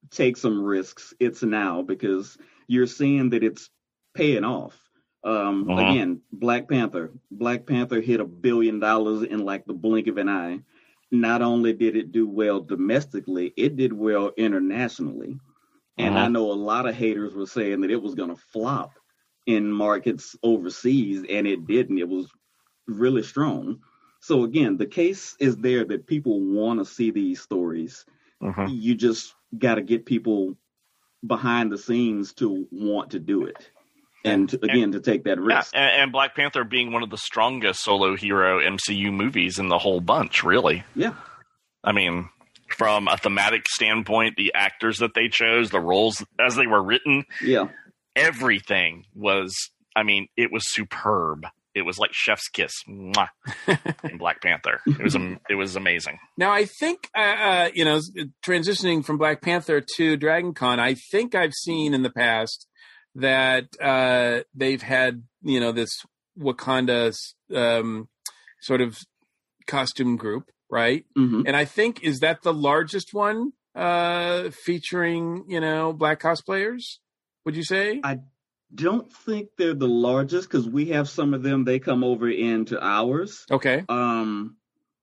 take 0.09 0.37
some 0.37 0.61
risks, 0.63 1.13
it's 1.19 1.43
now 1.43 1.81
because 1.81 2.37
you're 2.67 2.87
seeing 2.87 3.29
that 3.31 3.43
it's 3.43 3.69
paying 4.13 4.43
off. 4.43 4.77
Um, 5.23 5.69
Uh-huh. 5.69 5.79
Again, 5.91 6.21
Black 6.31 6.67
Panther. 6.67 7.11
Black 7.29 7.65
Panther 7.67 8.01
hit 8.01 8.19
a 8.19 8.25
billion 8.25 8.79
dollars 8.79 9.23
in 9.23 9.45
like 9.45 9.65
the 9.65 9.73
blink 9.73 10.07
of 10.07 10.17
an 10.17 10.29
eye. 10.29 10.59
not 11.13 11.41
only 11.41 11.73
did 11.73 11.97
it 11.97 12.13
do 12.13 12.25
well 12.25 12.61
domestically, 12.61 13.53
it 13.57 13.75
did 13.75 13.91
well 13.91 14.31
internationally. 14.37 15.37
And 15.97 16.15
Uh-huh. 16.15 16.25
I 16.25 16.27
know 16.29 16.49
a 16.49 16.53
lot 16.53 16.87
of 16.87 16.95
haters 16.95 17.35
were 17.35 17.45
saying 17.45 17.81
that 17.81 17.91
it 17.91 18.01
was 18.01 18.15
going 18.15 18.29
to 18.29 18.41
flop 18.53 18.91
in 19.45 19.71
markets 19.71 20.35
overseas, 20.43 21.23
and 21.29 21.47
it 21.47 21.65
didn't. 21.67 21.97
It 21.97 22.07
was 22.09 22.27
really 22.87 23.23
strong. 23.23 23.79
So 24.19 24.43
again, 24.43 24.77
the 24.77 24.85
case 24.85 25.35
is 25.39 25.57
there 25.57 25.83
that 25.85 26.05
people 26.07 26.39
want 26.39 26.79
to 26.79 26.85
see 26.85 27.11
these 27.11 27.41
stories. 27.41 28.05
Mhm. 28.41 28.81
You 28.81 28.95
just 28.95 29.33
got 29.57 29.75
to 29.75 29.81
get 29.81 30.05
people 30.05 30.55
behind 31.25 31.71
the 31.71 31.77
scenes 31.77 32.33
to 32.33 32.67
want 32.71 33.11
to 33.11 33.19
do 33.19 33.45
it, 33.45 33.69
and 34.25 34.49
to, 34.49 34.57
again 34.63 34.91
to 34.93 34.99
take 34.99 35.23
that 35.25 35.37
Yeah, 35.37 35.57
risk. 35.57 35.71
and, 35.75 36.01
and 36.03 36.11
Black 36.11 36.35
Panther 36.35 36.63
being 36.63 36.91
one 36.91 37.03
of 37.03 37.09
the 37.09 37.17
strongest 37.17 37.83
solo 37.83 38.15
hero 38.15 38.59
MCU 38.59 39.11
movies 39.11 39.59
in 39.59 39.67
the 39.69 39.77
whole 39.77 40.01
bunch, 40.01 40.43
really. 40.43 40.83
Yeah, 40.95 41.13
I 41.83 41.91
mean, 41.91 42.29
from 42.75 43.07
a 43.07 43.17
thematic 43.17 43.67
standpoint, 43.67 44.35
the 44.37 44.53
actors 44.55 44.99
that 44.99 45.13
they 45.13 45.27
chose, 45.27 45.69
the 45.69 45.79
roles 45.79 46.23
as 46.39 46.55
they 46.55 46.65
were 46.67 46.81
written, 46.81 47.25
yeah, 47.43 47.67
everything 48.15 49.05
was, 49.13 49.55
I 49.95 50.03
mean, 50.03 50.27
it 50.37 50.51
was 50.51 50.63
superb. 50.69 51.45
It 51.73 51.83
was 51.83 51.97
like 51.97 52.11
chef's 52.13 52.49
kiss 52.49 52.73
mwah, 52.87 53.29
in 54.09 54.17
Black 54.17 54.41
Panther. 54.41 54.81
It 54.85 55.01
was 55.01 55.15
it 55.49 55.55
was 55.55 55.77
amazing. 55.77 56.19
Now, 56.37 56.51
I 56.51 56.65
think, 56.65 57.09
uh, 57.17 57.21
uh, 57.21 57.69
you 57.73 57.85
know, 57.85 58.01
transitioning 58.45 59.05
from 59.05 59.17
Black 59.17 59.41
Panther 59.41 59.81
to 59.95 60.17
Dragon 60.17 60.53
Con, 60.53 60.81
I 60.81 60.95
think 60.95 61.33
I've 61.33 61.53
seen 61.53 61.93
in 61.93 62.03
the 62.03 62.09
past 62.09 62.67
that 63.15 63.67
uh, 63.81 64.41
they've 64.53 64.81
had, 64.81 65.23
you 65.43 65.61
know, 65.61 65.71
this 65.71 65.91
Wakanda 66.37 67.13
um, 67.53 68.09
sort 68.61 68.81
of 68.81 68.97
costume 69.65 70.17
group, 70.17 70.51
right? 70.69 71.05
hmm 71.15 71.43
And 71.45 71.55
I 71.55 71.65
think, 71.65 72.03
is 72.03 72.19
that 72.19 72.41
the 72.41 72.53
largest 72.53 73.13
one 73.13 73.51
uh, 73.75 74.49
featuring, 74.65 75.45
you 75.47 75.59
know, 75.61 75.93
black 75.93 76.19
cosplayers? 76.19 76.83
Would 77.45 77.55
you 77.55 77.63
say? 77.63 77.99
I- 78.03 78.19
don't 78.73 79.11
think 79.11 79.49
they're 79.57 79.73
the 79.73 79.85
largest 79.85 80.47
because 80.49 80.65
we 80.65 80.85
have 80.91 81.09
some 81.09 81.33
of 81.33 81.43
them. 81.43 81.65
They 81.65 81.77
come 81.79 82.05
over 82.05 82.29
into 82.29 82.81
ours. 82.81 83.45
okay. 83.51 83.83
Um, 83.89 84.55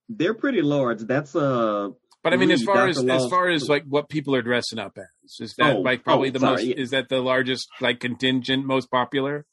they're 0.09 0.33
pretty 0.33 0.63
large. 0.63 1.01
That's 1.03 1.37
uh 1.37 1.91
But 2.23 2.33
I 2.33 2.37
mean, 2.37 2.51
as 2.51 2.63
far 2.63 2.89
as 2.89 2.97
as 3.05 3.29
far 3.29 3.51
as 3.51 3.69
like 3.69 3.85
what 3.85 4.09
people 4.09 4.35
are 4.35 4.41
dressing 4.41 4.79
up 4.79 4.97
as, 4.97 5.39
is 5.39 5.55
that 5.59 5.77
Oh, 5.77 5.81
like 5.81 6.03
probably 6.03 6.31
oh, 6.31 6.33
the 6.33 6.41
sorry, 6.41 6.53
most? 6.55 6.65
yeah. 6.65 6.75
Is 6.77 6.91
that 6.93 7.11
the 7.11 7.21
largest 7.21 7.69
like 7.83 8.01
contingent, 8.01 8.65
most 8.65 8.91
popular? 8.91 9.45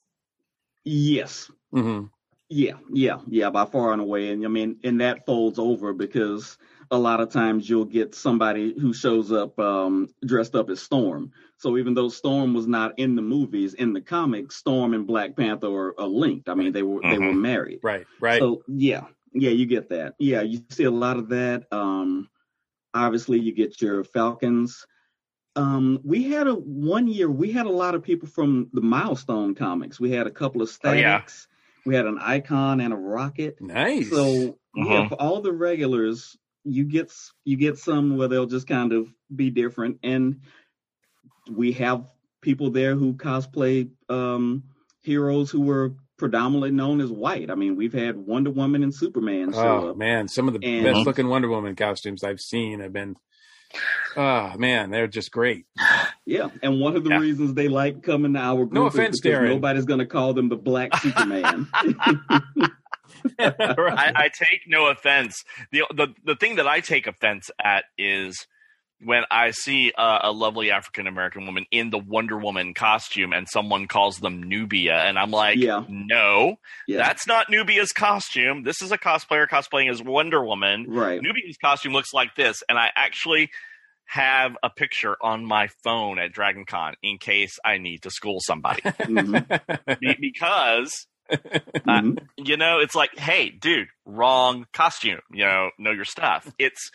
yes, 0.86 1.52
Mm-hmm. 1.74 2.06
yeah, 2.48 2.78
yeah, 2.94 3.18
yeah, 3.28 3.50
by 3.50 3.66
far 3.66 3.92
and 3.92 4.02
away. 4.02 4.30
And 4.32 4.46
I 4.46 4.48
mean, 4.48 4.78
and 4.84 5.02
that 5.02 5.26
folds 5.26 5.60
over 5.60 5.92
because 5.92 6.58
a 6.96 6.98
lot 6.98 7.20
of 7.20 7.30
times 7.30 7.70
you'll 7.70 7.86
get 7.86 8.16
somebody 8.16 8.74
who 8.80 8.94
shows 8.94 9.32
up 9.32 9.58
um 9.60 10.08
dressed 10.26 10.56
up 10.56 10.70
as 10.70 10.82
Storm. 10.82 11.32
So 11.58 11.78
even 11.78 11.94
though 11.94 12.10
Storm 12.10 12.54
was 12.54 12.68
not 12.68 12.98
in 13.00 13.16
the 13.16 13.22
movies, 13.22 13.74
in 13.76 13.94
the 13.94 14.02
comics, 14.02 14.56
Storm 14.56 14.94
and 14.94 15.06
Black 15.08 15.36
Panther 15.36 15.68
are, 15.68 16.00
are 16.00 16.08
linked. 16.08 16.50
I 16.50 16.54
mean, 16.56 16.72
they 16.74 16.84
were 16.84 17.02
they 17.02 17.20
were 17.20 17.34
married. 17.34 17.80
Right, 17.84 18.06
right. 18.20 18.40
So 18.40 18.64
yeah, 18.68 19.06
yeah, 19.34 19.52
you 19.52 19.66
get 19.66 19.90
that. 19.90 20.16
Yeah, 20.20 20.42
you 20.42 20.62
see 20.70 20.86
a 20.86 20.92
lot 20.92 21.18
of 21.18 21.30
that. 21.30 21.66
Um, 21.72 22.30
obviously, 22.94 23.40
you 23.40 23.52
get 23.54 23.82
your 23.82 24.04
Falcons. 24.04 24.86
Um, 25.58 26.02
we 26.04 26.24
had 26.24 26.48
a 26.48 26.54
one 26.56 27.08
year. 27.08 27.30
We 27.30 27.52
had 27.52 27.66
a 27.66 27.72
lot 27.72 27.96
of 27.96 28.04
people 28.04 28.28
from 28.28 28.70
the 28.74 28.82
Milestone 28.82 29.56
comics. 29.56 30.00
We 30.00 30.12
had 30.12 30.28
a 30.28 30.32
couple 30.32 30.62
of 30.62 30.68
Oh, 30.68 30.72
statics. 30.72 31.48
yeah. 31.50 31.56
We 31.86 31.96
had 31.96 32.06
an 32.08 32.18
icon 32.20 32.82
and 32.82 32.92
a 32.94 32.98
rocket. 32.98 33.62
nice. 33.62 34.10
So 34.10 34.58
yeah, 34.76 35.04
Mhm. 35.06 35.10
for 35.10 35.16
all 35.22 35.40
the 35.42 35.54
regulars, 35.54 36.36
you 36.66 36.84
get 36.84 37.12
you 37.46 37.56
get 37.58 37.78
some 37.78 38.18
where 38.18 38.28
they'll 38.28 38.46
just 38.48 38.68
kind 38.68 38.92
of 38.92 39.08
be 39.34 39.50
different, 39.52 40.00
and 40.04 40.42
we 41.50 41.72
have 41.74 42.06
people 42.42 42.72
there 42.72 42.96
who 42.96 43.14
cosplay 43.14 43.90
um, 44.10 44.64
heroes 45.02 45.50
who 45.52 45.62
were 45.62 45.94
predominantly 46.18 46.72
known 46.72 47.02
as 47.02 47.12
white. 47.12 47.50
I 47.52 47.56
mean, 47.56 47.76
we've 47.76 47.94
had 47.94 48.18
Wonder 48.18 48.50
Woman 48.52 48.84
and 48.84 48.94
Superman 48.94 49.52
show 49.54 49.60
oh 49.86 49.90
up. 49.92 49.98
man, 49.98 50.28
some 50.28 50.48
of 50.48 50.54
the 50.60 50.66
And- 50.66 50.84
best 50.86 51.06
looking 51.06 51.28
Wonder 51.28 51.50
Woman 51.50 51.76
costumes 51.76 52.24
I've 52.24 52.40
seen 52.40 52.80
have 52.80 52.94
been. 52.94 53.16
Oh 54.16 54.54
man, 54.58 54.90
they're 54.92 55.08
just 55.08 55.32
great. 55.32 55.66
Yeah, 56.26 56.50
and 56.64 56.80
one 56.80 56.96
of 56.96 57.04
the 57.04 57.10
Yeah. 57.10 57.20
reasons 57.20 57.54
they 57.54 57.68
like 57.68 58.02
coming 58.04 58.34
to 58.34 58.40
our 58.40 58.58
group 58.66 58.72
No 58.74 58.88
is 58.88 58.94
offense, 58.96 59.20
because 59.20 59.40
Darren. 59.40 59.50
nobody's 59.50 59.86
going 59.86 60.00
to 60.00 60.06
call 60.06 60.34
them 60.34 60.48
the 60.50 60.56
Black 60.56 60.96
Superman. 60.98 61.68
I, 63.40 64.12
I 64.16 64.30
take 64.34 64.62
no 64.68 64.88
offense. 64.88 65.36
The, 65.72 65.84
the 65.94 66.14
the 66.24 66.36
thing 66.36 66.56
that 66.58 66.68
I 66.68 66.80
take 66.80 67.08
offense 67.08 67.50
at 67.64 67.86
is 67.98 68.46
when 69.02 69.24
I 69.30 69.52
see 69.52 69.92
a, 69.98 70.20
a 70.24 70.32
lovely 70.32 70.72
African 70.72 71.06
American 71.06 71.46
woman 71.46 71.66
in 71.70 71.90
the 71.90 71.98
Wonder 71.98 72.38
Woman 72.38 72.74
costume 72.74 73.34
and 73.34 73.46
someone 73.50 73.88
calls 73.88 74.18
them 74.20 74.42
Nubia, 74.44 74.96
and 74.96 75.20
I'm 75.20 75.32
like, 75.32 75.58
Yeah. 75.58 75.84
no, 75.90 76.56
yeah, 76.88 76.98
that's 77.00 77.28
not 77.28 77.50
Nubia's 77.50 77.92
costume. 77.92 78.64
This 78.64 78.82
is 78.82 78.92
a 78.94 78.98
cosplayer 78.98 79.48
cosplaying 79.48 79.92
as 79.92 80.02
Wonder 80.02 80.44
Woman. 80.44 80.86
right. 80.88 81.22
Nubia's 81.22 81.58
costume 81.58 81.92
looks 81.94 82.14
like 82.14 82.36
this, 82.36 82.64
and 82.70 82.78
I 82.80 82.90
actually 82.96 83.50
have 84.08 84.56
a 84.64 84.70
picture 84.70 85.18
on 85.22 85.44
my 85.44 85.68
phone 85.84 86.18
at 86.20 86.32
Dragon 86.32 86.64
Con 86.64 86.94
in 87.04 87.18
case 87.18 87.58
I 87.66 87.80
need 87.80 88.04
to 88.04 88.10
school 88.12 88.38
somebody. 88.40 88.82
Mhm, 88.86 90.00
Be- 90.00 90.18
because 90.22 91.08
mhm. 91.32 92.18
you 92.38 92.58
know, 92.58 92.80
it's 92.80 92.96
like, 92.96 93.18
hey, 93.18 93.50
dude, 93.50 93.88
wrong 94.06 94.66
costume. 94.74 95.22
You 95.32 95.46
know, 95.46 95.70
know 95.78 95.92
your 95.92 96.06
stuff. 96.06 96.52
It's 96.60 96.92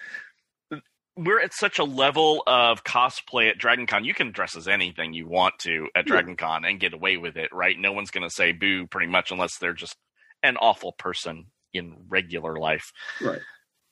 we're 1.16 1.40
at 1.40 1.52
such 1.52 1.78
a 1.78 1.84
level 1.84 2.42
of 2.46 2.84
cosplay 2.84 3.50
at 3.50 3.58
Dragon 3.58 3.86
Con. 3.86 4.04
You 4.04 4.14
can 4.14 4.32
dress 4.32 4.56
as 4.56 4.68
anything 4.68 5.12
you 5.12 5.26
want 5.26 5.54
to 5.60 5.88
at. 5.94 6.06
Dragon 6.06 6.36
Con 6.36 6.64
and 6.64 6.80
get 6.80 6.94
away 6.94 7.16
with 7.16 7.36
it, 7.36 7.50
right? 7.52 7.78
No 7.78 7.92
one's 7.92 8.10
going 8.10 8.26
to 8.26 8.34
say 8.34 8.52
boo, 8.52 8.86
pretty 8.86 9.10
much, 9.10 9.30
unless 9.30 9.58
they're 9.58 9.72
just 9.72 9.96
an 10.42 10.56
awful 10.56 10.92
person 10.92 11.46
in 11.72 11.94
regular 12.08 12.58
life. 12.58 12.92
right. 13.20 13.40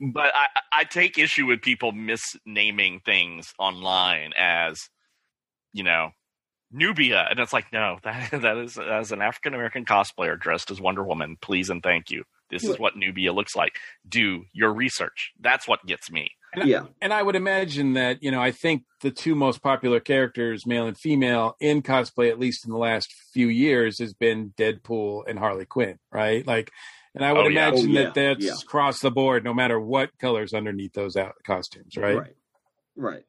But 0.00 0.32
I, 0.34 0.46
I 0.72 0.84
take 0.84 1.18
issue 1.18 1.46
with 1.46 1.60
people 1.60 1.92
misnaming 1.92 3.04
things 3.04 3.52
online 3.58 4.32
as, 4.38 4.88
you 5.72 5.82
know, 5.82 6.10
Nubia, 6.70 7.26
and 7.30 7.38
it's 7.40 7.52
like, 7.52 7.72
no, 7.72 7.98
that 8.04 8.30
that 8.42 8.56
is 8.58 8.78
as 8.78 9.12
an 9.12 9.22
African 9.22 9.54
American 9.54 9.84
cosplayer 9.84 10.38
dressed 10.38 10.70
as 10.70 10.80
Wonder 10.80 11.02
Woman. 11.04 11.36
Please 11.40 11.70
and 11.70 11.82
thank 11.82 12.10
you. 12.10 12.24
This 12.50 12.64
is 12.64 12.78
what 12.78 12.96
Nubia 12.96 13.32
looks 13.32 13.54
like. 13.54 13.74
Do 14.08 14.44
your 14.54 14.72
research. 14.72 15.32
That's 15.40 15.68
what 15.68 15.84
gets 15.86 16.10
me. 16.10 16.30
Yeah, 16.64 16.84
and 17.02 17.12
I 17.12 17.22
would 17.22 17.36
imagine 17.36 17.92
that 17.92 18.22
you 18.22 18.30
know 18.30 18.40
I 18.40 18.52
think 18.52 18.84
the 19.02 19.10
two 19.10 19.34
most 19.34 19.62
popular 19.62 20.00
characters, 20.00 20.64
male 20.66 20.86
and 20.86 20.96
female, 20.96 21.56
in 21.60 21.82
cosplay, 21.82 22.30
at 22.30 22.38
least 22.38 22.64
in 22.64 22.72
the 22.72 22.78
last 22.78 23.12
few 23.34 23.48
years, 23.48 23.98
has 23.98 24.14
been 24.14 24.54
Deadpool 24.56 25.24
and 25.28 25.38
Harley 25.38 25.66
Quinn, 25.66 25.98
right? 26.10 26.46
Like, 26.46 26.70
and 27.14 27.22
I 27.22 27.34
would 27.34 27.44
Oh, 27.46 27.48
yeah. 27.50 27.68
imagine 27.68 27.90
Oh, 27.90 27.92
yeah. 27.92 28.02
that 28.04 28.14
that's 28.14 28.44
Yeah. 28.46 28.52
across 28.62 29.00
the 29.00 29.10
board, 29.10 29.44
no 29.44 29.52
matter 29.52 29.78
what 29.78 30.16
colors 30.18 30.54
underneath 30.54 30.94
those 30.94 31.16
out 31.16 31.34
costumes, 31.44 31.98
right? 31.98 32.16
right, 32.16 32.36
right. 32.96 33.24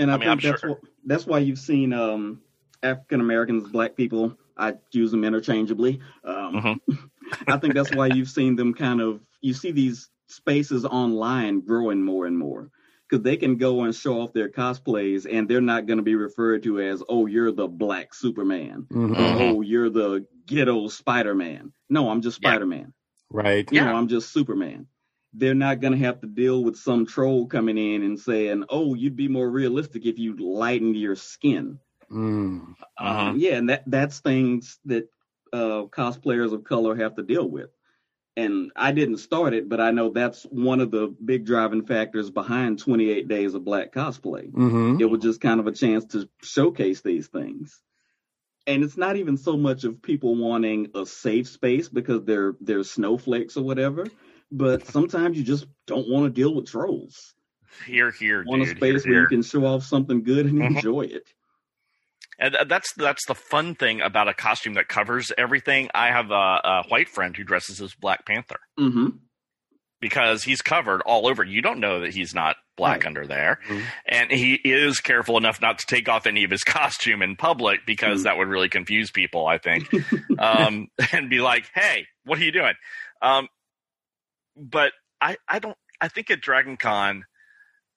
And 0.00 0.10
I, 0.10 0.14
I 0.14 0.16
mean, 0.18 0.28
I'm 0.28 0.38
think 0.38 0.52
that's 0.52 0.60
sure- 0.62 0.78
wh- 0.82 0.86
that's 1.04 1.26
why 1.26 1.38
you've 1.38 1.58
seen 1.58 1.92
um, 1.92 2.40
African 2.82 3.20
Americans, 3.20 3.68
Black 3.68 3.96
people. 3.96 4.36
I 4.56 4.74
use 4.92 5.10
them 5.10 5.24
interchangeably. 5.24 6.00
Um, 6.24 6.80
I 7.48 7.56
think 7.58 7.74
that's 7.74 7.94
why 7.94 8.06
you've 8.08 8.28
seen 8.28 8.56
them 8.56 8.74
kind 8.74 9.00
of. 9.00 9.20
You 9.40 9.54
see 9.54 9.72
these 9.72 10.08
spaces 10.26 10.84
online 10.84 11.60
growing 11.60 12.02
more 12.02 12.26
and 12.26 12.36
more 12.36 12.70
because 13.08 13.22
they 13.24 13.36
can 13.36 13.56
go 13.56 13.82
and 13.82 13.94
show 13.94 14.20
off 14.20 14.32
their 14.32 14.48
cosplays, 14.48 15.26
and 15.30 15.48
they're 15.48 15.60
not 15.60 15.86
going 15.86 15.96
to 15.98 16.02
be 16.02 16.14
referred 16.14 16.62
to 16.64 16.80
as, 16.80 17.02
"Oh, 17.08 17.26
you're 17.26 17.52
the 17.52 17.68
Black 17.68 18.14
Superman." 18.14 18.86
Mhm. 18.90 19.14
Mhm. 19.16 19.40
Oh, 19.40 19.60
you're 19.62 19.90
the 19.90 20.26
ghetto 20.46 20.88
Spider 20.88 21.34
Man. 21.34 21.72
No, 21.88 22.10
I'm 22.10 22.20
just 22.22 22.36
Spider 22.36 22.66
Man. 22.66 22.92
Right. 23.30 23.70
You 23.72 23.76
Yeah. 23.80 23.84
know, 23.86 23.96
I'm 23.96 24.08
just 24.08 24.32
Superman. 24.32 24.86
They're 25.32 25.54
not 25.54 25.80
going 25.80 25.92
to 25.92 26.04
have 26.06 26.20
to 26.20 26.26
deal 26.26 26.62
with 26.64 26.76
some 26.76 27.06
troll 27.06 27.46
coming 27.46 27.78
in 27.78 28.02
and 28.02 28.18
saying, 28.18 28.64
"Oh, 28.68 28.94
you'd 28.94 29.16
be 29.16 29.28
more 29.28 29.48
realistic 29.50 30.06
if 30.06 30.18
you 30.18 30.36
lightened 30.36 30.96
your 30.96 31.16
skin." 31.16 31.78
Mm. 32.10 32.74
Uh-huh. 32.98 33.30
Um, 33.30 33.38
yeah, 33.38 33.56
and 33.56 33.70
that 33.70 33.84
that's 33.86 34.20
things 34.20 34.78
that 34.86 35.08
uh, 35.52 35.84
cosplayers 35.90 36.52
of 36.52 36.64
color 36.64 36.96
have 36.96 37.16
to 37.16 37.22
deal 37.22 37.48
with. 37.48 37.70
And 38.36 38.72
I 38.76 38.92
didn't 38.92 39.18
start 39.18 39.54
it, 39.54 39.68
but 39.68 39.80
I 39.80 39.90
know 39.90 40.10
that's 40.10 40.44
one 40.44 40.80
of 40.80 40.90
the 40.90 41.14
big 41.24 41.44
driving 41.44 41.84
factors 41.84 42.30
behind 42.30 42.78
28 42.78 43.28
Days 43.28 43.54
of 43.54 43.64
Black 43.64 43.92
Cosplay. 43.92 44.50
hmm 44.52 44.98
It 45.00 45.06
was 45.06 45.20
just 45.22 45.40
kind 45.40 45.60
of 45.60 45.66
a 45.66 45.72
chance 45.72 46.04
to 46.06 46.28
showcase 46.42 47.02
these 47.02 47.28
things. 47.28 47.80
And 48.66 48.84
it's 48.84 48.96
not 48.96 49.16
even 49.16 49.36
so 49.36 49.56
much 49.56 49.84
of 49.84 50.02
people 50.02 50.36
wanting 50.36 50.88
a 50.94 51.04
safe 51.06 51.48
space 51.48 51.88
because 51.88 52.24
they're 52.24 52.54
they're 52.60 52.84
snowflakes 52.84 53.56
or 53.56 53.64
whatever, 53.64 54.06
but 54.50 54.86
sometimes 54.86 55.36
you 55.38 55.44
just 55.44 55.66
don't 55.86 56.08
want 56.08 56.24
to 56.26 56.30
deal 56.30 56.54
with 56.54 56.66
trolls. 56.70 57.34
Here, 57.86 58.10
here, 58.10 58.44
want 58.46 58.62
a 58.62 58.66
space 58.66 59.04
here, 59.04 59.12
where 59.12 59.12
here. 59.12 59.22
you 59.22 59.28
can 59.28 59.42
show 59.42 59.64
off 59.64 59.84
something 59.84 60.22
good 60.22 60.46
and 60.46 60.58
Mhm. 60.58 60.76
enjoy 60.76 61.02
it. 61.02 61.32
And 62.38 62.56
that's 62.68 62.92
that's 62.94 63.26
the 63.26 63.34
fun 63.34 63.74
thing 63.74 64.00
about 64.00 64.26
a 64.28 64.34
costume 64.34 64.74
that 64.74 64.88
covers 64.88 65.30
everything. 65.36 65.90
I 65.94 66.08
have 66.08 66.30
a, 66.30 66.34
a 66.64 66.82
white 66.88 67.08
friend 67.08 67.36
who 67.36 67.44
dresses 67.44 67.80
as 67.80 67.94
Black 67.94 68.26
Panther. 68.26 68.60
hmm 68.78 69.08
because 70.00 70.42
he's 70.44 70.62
covered 70.62 71.02
all 71.02 71.26
over. 71.28 71.44
You 71.44 71.60
don't 71.60 71.78
know 71.78 72.00
that 72.00 72.14
he's 72.14 72.34
not 72.34 72.56
black 72.74 73.00
Right. 73.00 73.06
under 73.08 73.26
there. 73.26 73.60
Mhm. 73.68 73.82
And 74.06 74.30
he 74.32 74.54
is 74.54 74.98
careful 74.98 75.36
enough 75.36 75.60
not 75.60 75.78
to 75.78 75.84
take 75.86 76.08
off 76.08 76.26
any 76.26 76.42
of 76.42 76.50
his 76.50 76.64
costume 76.64 77.20
in 77.20 77.36
public 77.36 77.80
because 77.84 78.20
Mhm. 78.20 78.24
that 78.24 78.38
would 78.38 78.48
really 78.48 78.70
confuse 78.70 79.10
people, 79.10 79.46
I 79.46 79.58
think. 79.58 79.86
um, 80.38 80.88
and 81.12 81.28
be 81.28 81.40
like, 81.42 81.68
hey, 81.74 82.06
what 82.24 82.38
are 82.38 82.42
you 82.42 82.50
doing? 82.50 82.72
Um, 83.20 83.48
but 84.60 84.92
I, 85.20 85.36
I 85.48 85.58
don't, 85.58 85.76
I 86.00 86.08
think 86.08 86.30
at 86.30 86.40
Dragon 86.40 86.76
Con, 86.76 87.24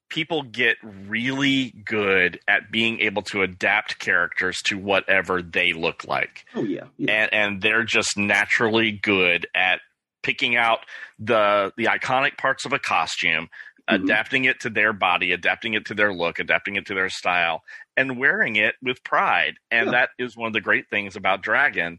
people 0.09 0.43
get 0.43 0.77
really 0.83 1.71
good 1.85 2.39
at 2.47 2.71
being 2.71 2.99
able 2.99 3.21
to 3.23 3.41
adapt 3.41 3.97
characters 3.99 4.61
to 4.65 4.77
whatever 4.77 5.41
they 5.41 5.73
look 5.73 6.05
like 6.07 6.45
Oh 6.53 6.63
yeah. 6.63 6.85
yeah. 6.97 7.11
and 7.11 7.33
and 7.33 7.61
they're 7.61 7.83
just 7.83 8.15
naturally 8.17 8.91
good 8.91 9.47
at 9.55 9.79
picking 10.21 10.55
out 10.55 10.79
the 11.17 11.71
the 11.77 11.85
iconic 11.85 12.37
parts 12.37 12.65
of 12.65 12.73
a 12.73 12.79
costume 12.79 13.47
Mhm. 13.89 14.03
adapting 14.03 14.45
it 14.45 14.59
to 14.61 14.69
their 14.69 14.93
body 14.93 15.31
adapting 15.33 15.73
it 15.73 15.85
to 15.87 15.93
their 15.95 16.13
look 16.13 16.37
adapting 16.39 16.75
it 16.77 16.85
to 16.85 16.93
their 16.93 17.09
style 17.09 17.63
and 17.97 18.17
wearing 18.19 18.55
it 18.55 18.75
with 18.81 19.03
pride 19.03 19.55
and 19.71 19.87
Yeah. 19.87 19.91
that 19.91 20.09
is 20.19 20.37
one 20.37 20.47
of 20.47 20.53
the 20.53 20.61
great 20.61 20.85
things 20.91 21.15
about 21.17 21.41
dragon 21.41 21.97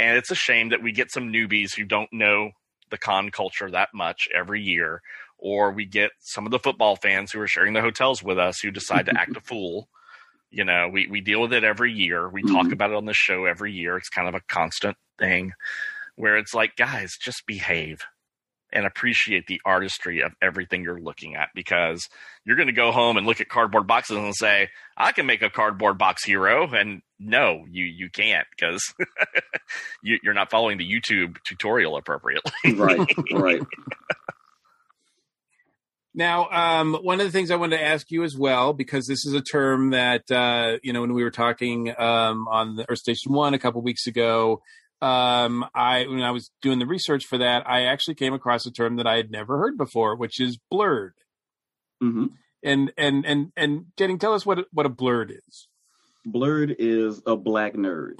and 0.00 0.18
it's 0.18 0.30
a 0.32 0.34
shame 0.34 0.70
that 0.70 0.82
we 0.82 0.90
get 0.92 1.10
some 1.12 1.32
newbies 1.32 1.74
who 1.76 1.84
don't 1.84 2.12
know 2.12 2.50
the 2.92 2.98
con 2.98 3.32
culture 3.32 3.70
that 3.72 3.90
much 3.94 4.28
every 4.34 4.62
year 4.62 5.02
or 5.38 5.72
we 5.72 5.86
get 5.86 6.12
some 6.20 6.46
of 6.46 6.52
the 6.52 6.60
football 6.60 6.96
fans 6.96 7.32
who 7.32 7.40
are 7.40 7.48
sharing 7.48 7.74
the 7.74 7.82
hotels 7.82 8.22
with 8.22 8.38
us 8.38 8.60
who 8.60 8.70
decide 8.70 9.06
to 9.06 9.18
act 9.18 9.36
a 9.36 9.40
fool. 9.42 9.88
You 10.50 10.64
know 10.64 10.88
we, 10.92 11.08
we 11.08 11.20
deal 11.22 11.42
with 11.42 11.52
it 11.54 11.64
every 11.64 11.92
year. 11.92 12.28
We 12.28 12.44
talk 12.44 12.68
Mhm. 12.68 12.72
about 12.72 12.92
it 12.92 12.96
on 12.96 13.06
the 13.06 13.14
show 13.14 13.46
every 13.46 13.72
year. 13.72 13.96
It's 13.98 14.10
kind 14.10 14.28
of 14.28 14.34
a 14.36 14.42
constant 14.48 14.96
thing 15.18 15.52
where 16.16 16.36
it's 16.38 16.54
like 16.54 16.76
guys 16.76 17.18
just 17.20 17.46
behave 17.46 18.02
and 18.72 18.86
appreciate 18.86 19.46
the 19.46 19.60
artistry 19.64 20.20
of 20.20 20.32
everything 20.40 20.82
you're 20.82 21.00
looking 21.00 21.34
at 21.34 21.48
because 21.54 22.08
you're 22.44 22.56
going 22.56 22.68
to 22.68 22.72
go 22.72 22.92
home 22.92 23.16
and 23.16 23.26
look 23.26 23.40
at 23.40 23.48
cardboard 23.48 23.86
boxes 23.86 24.16
and 24.16 24.34
say 24.34 24.68
i 24.96 25.12
can 25.12 25.26
make 25.26 25.42
a 25.42 25.50
cardboard 25.50 25.98
box 25.98 26.24
hero 26.24 26.68
and 26.72 27.02
no 27.18 27.64
you 27.70 27.84
you 27.84 28.10
can't 28.10 28.46
because 28.50 28.94
you, 30.02 30.18
you're 30.22 30.34
not 30.34 30.50
following 30.50 30.78
the 30.78 30.90
youtube 30.90 31.36
tutorial 31.44 31.96
appropriately 31.96 32.52
right. 32.74 33.14
Right. 33.32 33.62
Now, 36.14 36.50
um, 36.50 36.94
one 36.94 37.20
of 37.20 37.26
the 37.26 37.32
things 37.32 37.50
I 37.50 37.56
wanted 37.56 37.78
to 37.78 37.82
ask 37.82 38.10
you 38.10 38.22
as 38.22 38.36
well, 38.36 38.74
because 38.74 39.06
this 39.06 39.24
is 39.24 39.32
a 39.32 39.40
term 39.40 39.90
that 39.90 40.30
uh, 40.30 40.78
you 40.82 40.92
know 40.92 41.00
when 41.00 41.14
we 41.14 41.24
were 41.24 41.30
talking 41.30 41.88
um, 41.98 42.46
on 42.48 42.76
the 42.76 42.88
Earth 42.90 42.98
Station 42.98 43.32
One 43.32 43.54
a 43.54 43.58
couple 43.58 43.80
weeks 43.80 44.06
ago, 44.06 44.60
um, 45.02 45.66
I 45.74 46.06
when 46.06 46.22
I 46.22 46.30
was 46.30 46.50
doing 46.62 46.78
the 46.78 46.86
research 46.86 47.26
for 47.26 47.36
that, 47.38 47.68
I 47.68 47.82
actually 47.82 48.14
came 48.14 48.32
across 48.32 48.64
a 48.66 48.70
term 48.70 48.96
that 48.96 49.06
I 49.06 49.16
had 49.16 49.30
never 49.30 49.58
heard 49.58 49.76
before, 49.76 50.16
which 50.16 50.40
is 50.40 50.58
blerd. 50.72 51.10
hmm 52.00 52.26
And 52.62 52.92
and 52.96 53.26
and 53.26 53.52
and 53.56 53.86
Channing, 53.98 54.18
tell 54.18 54.32
us 54.32 54.46
what 54.46 54.66
what 54.72 54.86
a 54.86 54.90
blerd 54.90 55.30
is. 55.32 55.68
Blerd 56.26 56.76
is 56.78 57.20
a 57.26 57.34
black 57.36 57.74
nerd. 57.74 58.12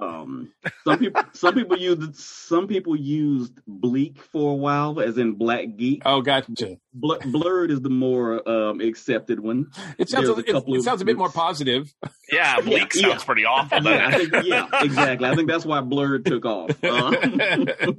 Um, 0.00 0.52
some 0.84 0.98
people, 0.98 1.22
some 1.32 1.54
people 1.54 1.76
used, 1.78 2.14
some 2.16 2.68
people 2.68 2.94
used 2.96 3.60
bleak 3.66 4.22
for 4.22 4.52
a 4.52 4.54
while, 4.54 5.00
as 5.00 5.18
in 5.18 5.32
black 5.34 5.76
geek. 5.76 6.02
Oh, 6.06 6.22
gotcha. 6.22 6.78
Bl- 6.94 7.16
blerd 7.16 7.70
is 7.70 7.80
the 7.80 7.90
more 7.90 8.48
um, 8.48 8.80
accepted 8.80 9.40
one. 9.40 9.66
It 9.98 10.08
sounds 10.08 10.26
There's 10.26 10.38
a, 10.38 10.52
a 10.52 10.58
it, 10.58 10.64
it 10.78 10.82
sounds 10.84 11.02
a 11.02 11.04
bit 11.04 11.18
more 11.18 11.28
positive. 11.30 11.92
yeah 12.30 12.60
bleak 12.62 12.94
Yeah, 12.94 13.08
sounds 13.08 13.22
yeah. 13.22 13.26
pretty 13.26 13.44
awful 13.44 13.82
Yeah, 13.82 14.06
I 14.06 14.12
think, 14.18 14.46
yeah, 14.46 14.68
exactly. 14.82 15.28
I 15.28 15.34
think 15.34 15.48
that's 15.48 15.66
why 15.66 15.80
blerd 15.80 16.24
took 16.24 16.44
off. 16.46 16.70
Uh, 16.84 17.92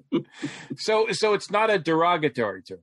so 0.77 1.07
so 1.11 1.33
it's 1.33 1.51
not 1.51 1.69
a 1.69 1.77
derogatory 1.77 2.61
term. 2.63 2.79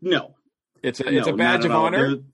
no, 0.00 0.34
It's 0.82 1.00
a 1.00 1.04
no, 1.10 1.18
it's 1.18 1.28
a 1.28 1.32
badge 1.32 1.64
of 1.64 1.70
honor. 1.72 2.16
There- 2.16 2.24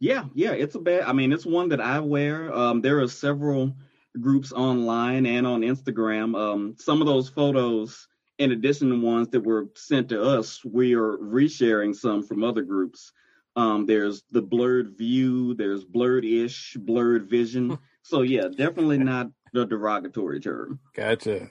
yeah, 0.00 0.24
yeah, 0.34 0.52
it's 0.52 0.74
a 0.74 0.78
bad. 0.78 1.02
I 1.02 1.12
mean, 1.12 1.32
it's 1.32 1.46
one 1.46 1.68
that 1.70 1.80
I 1.80 2.00
wear. 2.00 2.54
Um, 2.54 2.80
there 2.80 3.00
are 3.00 3.08
several 3.08 3.74
groups 4.20 4.52
online 4.52 5.26
and 5.26 5.46
on 5.46 5.62
Instagram. 5.62 6.36
Um, 6.38 6.74
some 6.78 7.00
of 7.00 7.06
those 7.06 7.28
photos, 7.28 8.06
in 8.38 8.52
addition 8.52 8.90
to 8.90 9.00
ones 9.00 9.28
that 9.30 9.40
were 9.40 9.68
sent 9.74 10.08
to 10.10 10.22
us, 10.22 10.64
we 10.64 10.94
are 10.94 11.16
resharing 11.18 11.94
some 11.94 12.22
from 12.22 12.44
other 12.44 12.62
groups. 12.62 13.12
Um, 13.56 13.86
there's 13.86 14.22
the 14.30 14.42
blerd 14.42 14.96
view. 14.96 15.54
There's 15.54 15.84
blerd-ish, 15.84 16.76
blerd 16.78 17.28
vision. 17.28 17.76
so 18.02 18.22
yeah, 18.22 18.48
definitely 18.48 18.98
not 18.98 19.30
the 19.52 19.66
derogatory 19.66 20.40
term. 20.40 20.78
Gotcha. 20.94 21.50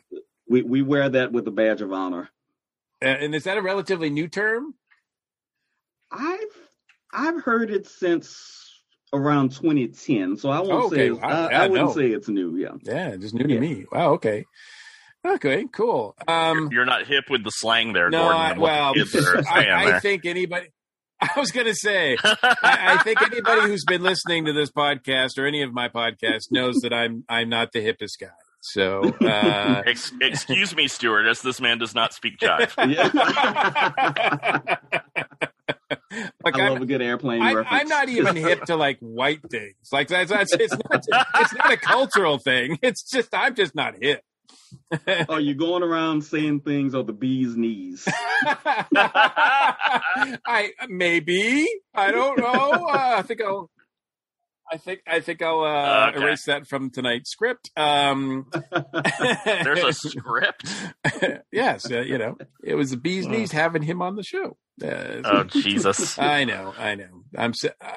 We 0.50 0.62
we 0.62 0.82
wear 0.82 1.10
that 1.10 1.34
with 1.34 1.48
a 1.48 1.52
badge 1.52 1.82
of 1.82 1.92
honor. 1.92 2.30
Uh, 3.04 3.08
and 3.08 3.36
is 3.36 3.44
that 3.44 3.58
a 3.58 3.62
relatively 3.62 4.10
new 4.10 4.30
term? 4.30 4.74
I've 6.10 6.67
I've 7.14 7.42
heard 7.44 7.72
it 7.72 7.88
since 7.88 8.64
around 9.14 9.52
2010, 9.52 10.38
so 10.38 10.50
I 10.50 10.60
won't 10.60 10.72
Oh, 10.72 10.90
say 10.90 11.10
okay. 11.12 11.22
I, 11.22 11.30
I- 11.30 11.46
I, 11.48 11.64
I 11.64 11.68
wouldn't 11.68 11.88
know. 11.90 11.94
say 11.96 12.08
it's 12.12 12.28
new. 12.28 12.56
Yeah, 12.58 12.72
Yeah, 12.84 13.16
just 13.16 13.34
new 13.34 13.48
to 13.48 13.54
Yeah. 13.54 13.60
me. 13.60 13.86
Wow. 13.92 14.14
Okay. 14.14 14.46
Okay. 15.26 15.66
Cool. 15.74 16.16
Um, 16.28 16.70
you're 16.72 16.86
not 16.86 17.06
hip 17.08 17.26
with 17.30 17.44
the 17.44 17.52
slang 17.52 17.94
there 17.94 18.10
no, 18.10 18.22
Gordon, 18.24 18.40
I, 18.42 18.52
and 18.52 18.60
what 18.62 18.68
the 18.68 18.74
well, 18.74 18.94
kids 18.94 19.16
are 19.16 19.44
saying 19.56 19.70
I, 19.70 19.96
I 19.96 20.00
think 20.00 20.26
anybody. 20.26 20.68
I 21.22 21.30
was 21.40 21.52
going 21.52 21.66
to 21.66 21.74
say, 21.74 22.16
I, 22.24 22.36
I 22.64 22.98
think 23.04 23.20
anybody 23.24 23.62
who's 23.68 23.84
been 23.86 24.04
listening 24.04 24.46
to 24.46 24.54
this 24.54 24.70
podcast 24.72 25.40
or 25.40 25.48
any 25.48 25.64
of 25.64 25.74
my 25.74 25.90
podcasts 25.90 26.52
knows 26.52 26.76
that 26.82 26.94
I'm 26.94 27.24
I'm 27.28 27.50
not 27.50 27.72
the 27.72 27.80
hippest 27.80 28.20
guy. 28.22 28.28
So, 28.62 29.02
uh, 29.22 29.82
Ex- 29.86 30.12
excuse 30.22 30.76
me, 30.76 30.88
stewardess. 30.88 31.42
This 31.42 31.60
man 31.62 31.78
does 31.80 31.96
not 31.96 32.14
speak 32.14 32.38
jive. 32.38 32.74
Like 36.54 36.62
I 36.62 36.68
I'm, 36.68 36.74
love 36.74 36.82
a 36.82 36.86
good 36.86 37.02
airplane 37.02 37.42
I, 37.42 37.54
reference. 37.54 37.82
I'm 37.82 37.88
not 37.88 38.10
even 38.10 38.36
hip 38.36 38.66
to 38.66 38.76
like 38.76 39.00
white 39.00 39.42
things. 39.50 39.76
Like 39.92 40.08
that's, 40.08 40.30
that's 40.32 40.54
it's 40.54 40.74
not 40.74 41.06
it's 41.36 41.54
not 41.54 41.72
a 41.72 41.78
cultural 41.78 42.38
thing. 42.38 42.80
It's 42.88 43.04
just 43.04 43.34
I'm 43.34 43.56
just 43.56 43.76
not 43.76 43.96
hip. 44.02 44.22
Are 45.30 45.40
you're 45.40 45.56
going 45.56 45.84
around 45.84 46.24
saying 46.24 46.62
things 46.62 46.96
on 46.96 47.06
the 47.06 47.14
bee's 47.14 47.56
knees. 47.58 48.08
I 50.46 50.72
maybe 50.88 51.68
I 51.94 52.12
don't 52.12 52.38
know. 52.38 52.88
Uh, 52.90 53.16
I 53.18 53.22
think 53.24 53.42
I'll. 53.42 53.70
I 54.72 54.78
think 54.78 55.00
I 55.08 55.20
think 55.22 55.42
I'll 55.42 55.62
uh, 55.64 56.10
Okay. 56.10 56.22
erase 56.24 56.46
that 56.46 56.68
from 56.68 56.90
tonight's 56.90 57.30
script. 57.32 57.72
Um, 57.78 58.48
There's 59.46 59.84
a 59.84 59.94
script. 59.94 60.66
yes, 61.52 61.90
uh, 61.92 62.02
you 62.02 62.18
know, 62.18 62.38
it 62.64 62.76
was 62.76 62.92
the 62.92 62.98
bee's 62.98 63.28
knees 63.28 63.52
having 63.54 63.82
him 63.84 64.02
on 64.02 64.16
the 64.16 64.24
show. 64.24 64.58
Uh, 64.84 65.22
Oh 65.24 65.44
Jesus! 65.44 66.20
I 66.20 66.44
know, 66.44 66.74
I 66.78 66.96
know. 66.96 67.24
I'm. 67.38 67.54
So, 67.54 67.70
uh, 67.80 67.92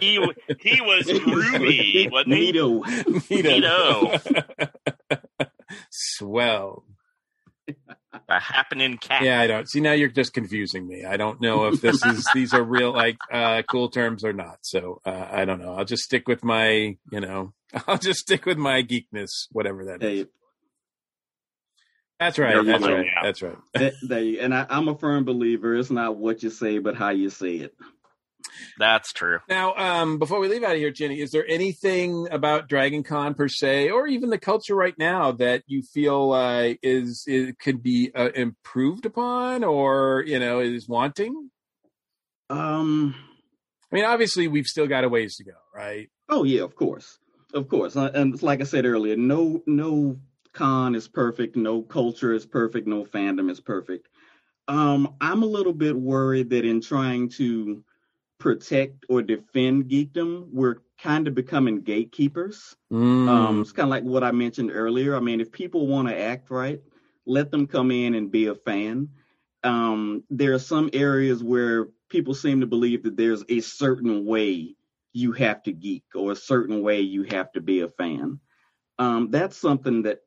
He 0.00 0.18
he 0.60 0.80
was 0.82 1.06
groovy, 1.06 2.10
wasn't 2.10 2.34
he? 2.34 2.52
Neato. 2.52 2.82
Neato. 3.30 4.70
Swell. 5.90 6.84
A 8.28 8.40
happening 8.40 8.96
cat. 8.96 9.22
Yeah, 9.22 9.40
I 9.40 9.46
don't 9.46 9.68
see 9.68 9.80
now. 9.80 9.92
You're 9.92 10.08
just 10.08 10.32
confusing 10.32 10.88
me. 10.88 11.04
I 11.04 11.18
don't 11.18 11.40
know 11.42 11.66
if 11.66 11.82
this 11.82 12.02
is 12.06 12.26
these 12.34 12.54
are 12.54 12.62
real 12.62 12.90
like 12.90 13.18
uh, 13.30 13.62
cool 13.68 13.90
terms 13.90 14.24
or 14.24 14.32
not. 14.32 14.58
So 14.62 15.00
uh, 15.04 15.26
I 15.30 15.44
don't 15.44 15.60
know. 15.60 15.74
I'll 15.74 15.84
just 15.84 16.04
stick 16.04 16.26
with 16.26 16.42
my 16.42 16.96
you 17.12 17.20
know. 17.20 17.52
I'll 17.86 17.98
just 17.98 18.20
stick 18.20 18.46
with 18.46 18.56
my 18.56 18.82
geekness, 18.82 19.48
whatever 19.52 19.84
that 19.86 20.02
is. 20.02 20.24
Hey, 20.24 20.26
That's 22.18 22.38
right. 22.38 22.54
You're 22.54 22.64
That's 22.64 23.42
right. 23.42 23.56
That's 23.74 24.02
right. 24.10 24.38
and 24.40 24.54
I, 24.54 24.66
I'm 24.70 24.88
a 24.88 24.96
firm 24.96 25.24
believer. 25.24 25.76
It's 25.76 25.90
not 25.90 26.16
what 26.16 26.42
you 26.42 26.48
say, 26.48 26.78
but 26.78 26.96
how 26.96 27.10
you 27.10 27.28
say 27.28 27.56
it. 27.56 27.74
That's 28.78 29.12
true. 29.12 29.38
Now, 29.48 29.74
um, 29.74 30.18
before 30.18 30.40
we 30.40 30.48
leave 30.48 30.62
out 30.62 30.72
of 30.72 30.78
here, 30.78 30.92
Channing, 30.92 31.18
is 31.18 31.30
there 31.30 31.46
anything 31.48 32.28
about 32.30 32.68
Dragon 32.68 33.02
Con 33.02 33.34
per 33.34 33.48
se, 33.48 33.90
or 33.90 34.06
even 34.06 34.30
the 34.30 34.38
culture 34.38 34.74
right 34.74 34.96
now, 34.98 35.32
that 35.32 35.62
you 35.66 35.82
feel 35.82 36.32
uh, 36.32 36.74
is 36.82 37.24
it 37.26 37.58
could 37.58 37.82
be 37.82 38.10
uh, 38.14 38.30
improved 38.34 39.06
upon, 39.06 39.64
or 39.64 40.24
you 40.26 40.38
know, 40.38 40.60
is 40.60 40.88
wanting? 40.88 41.50
Um. 42.50 43.14
I 43.90 43.94
mean, 43.94 44.04
obviously, 44.04 44.48
we've 44.48 44.66
still 44.66 44.86
got 44.86 45.04
a 45.04 45.08
ways 45.08 45.36
to 45.36 45.44
go, 45.44 45.52
right? 45.74 46.10
Oh 46.28 46.44
yeah, 46.44 46.62
of 46.62 46.76
course, 46.76 47.18
of 47.54 47.68
course. 47.68 47.96
Uh, 47.96 48.10
And 48.12 48.34
it's 48.34 48.42
like 48.42 48.60
I 48.60 48.64
said 48.64 48.84
earlier, 48.84 49.16
no 49.16 49.62
no 49.66 50.18
con 50.52 50.94
is 50.94 51.08
perfect, 51.08 51.56
no 51.56 51.80
culture 51.80 52.34
is 52.34 52.44
perfect, 52.44 52.86
no 52.86 53.06
fandom 53.06 53.50
is 53.50 53.60
perfect. 53.60 54.08
Um, 54.66 55.14
I'm 55.22 55.42
a 55.42 55.46
little 55.46 55.72
bit 55.72 55.96
worried 55.96 56.50
that 56.50 56.66
in 56.66 56.82
trying 56.82 57.30
to 57.30 57.82
protect 58.38 59.04
or 59.08 59.22
defend 59.22 59.86
geekdom, 59.86 60.48
we're 60.52 60.76
kind 61.00 61.28
of 61.28 61.34
becoming 61.34 61.82
gatekeepers. 61.82 62.76
Mm. 62.92 63.28
Um, 63.28 63.60
it's 63.60 63.72
kind 63.72 63.86
of 63.86 63.90
like 63.90 64.04
what 64.04 64.24
I 64.24 64.32
mentioned 64.32 64.70
earlier. 64.72 65.16
I 65.16 65.20
mean, 65.20 65.40
if 65.40 65.52
people 65.52 65.86
want 65.86 66.08
to 66.08 66.18
act 66.18 66.50
right, 66.50 66.80
let 67.26 67.50
them 67.50 67.66
come 67.66 67.90
in 67.90 68.14
and 68.14 68.30
be 68.30 68.46
a 68.46 68.54
fan. 68.54 69.08
Um, 69.64 70.24
there 70.30 70.54
are 70.54 70.58
some 70.58 70.90
areas 70.92 71.42
where 71.42 71.88
people 72.08 72.34
seem 72.34 72.60
to 72.60 72.66
believe 72.66 73.02
that 73.02 73.16
there's 73.16 73.44
a 73.48 73.60
certain 73.60 74.24
way 74.24 74.76
you 75.12 75.32
have 75.32 75.62
to 75.64 75.72
geek 75.72 76.04
or 76.14 76.32
a 76.32 76.36
certain 76.36 76.82
way 76.82 77.00
you 77.00 77.24
have 77.24 77.52
to 77.52 77.60
be 77.60 77.80
a 77.80 77.88
fan. 77.88 78.40
Um, 78.98 79.30
that's 79.30 79.56
something 79.56 80.02
that 80.02 80.20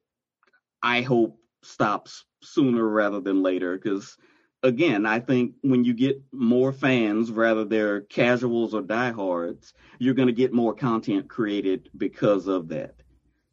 I 0.83 1.01
hope 1.01 1.37
stops 1.63 2.25
sooner 2.41 2.87
rather 2.87 3.21
than 3.21 3.43
later 3.43 3.77
because 3.77 4.17
again, 4.63 5.05
I 5.05 5.19
think 5.19 5.55
when 5.61 5.83
you 5.83 5.93
get 5.93 6.21
more 6.31 6.71
fans, 6.71 7.31
rather 7.31 7.65
they're 7.65 8.01
casuals 8.01 8.73
or 8.73 8.81
diehards, 8.81 9.73
you're 9.99 10.13
going 10.13 10.27
to 10.27 10.33
get 10.33 10.53
more 10.53 10.73
content 10.73 11.29
created 11.29 11.89
because 11.95 12.47
of 12.47 12.69
that. 12.69 12.95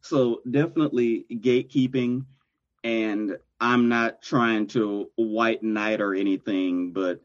So 0.01 0.41
definitely 0.49 1.25
gatekeeping, 1.29 2.25
and 2.83 3.37
I'm 3.59 3.89
not 3.89 4.21
trying 4.21 4.67
to 4.67 5.09
white 5.15 5.63
knight 5.63 6.01
or 6.01 6.13
anything, 6.13 6.93
but 6.93 7.21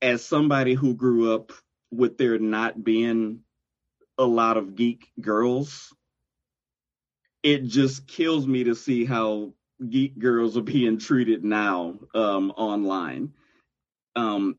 as 0.00 0.24
somebody 0.24 0.74
who 0.74 0.94
grew 0.94 1.34
up 1.34 1.52
with 1.90 2.18
there 2.18 2.38
not 2.38 2.82
being 2.84 3.40
a 4.16 4.24
lot 4.24 4.56
of 4.56 4.76
geek 4.76 5.10
girls, 5.20 5.92
it 7.42 7.64
just 7.64 8.06
kills 8.06 8.46
me 8.46 8.64
to 8.64 8.74
see 8.74 9.04
how 9.04 9.52
geek 9.86 10.18
girls 10.18 10.56
are 10.56 10.62
being 10.62 10.98
treated 11.08 11.44
now 11.44 11.94
um, 12.14 12.50
online. 12.52 13.32
Um, 14.16 14.58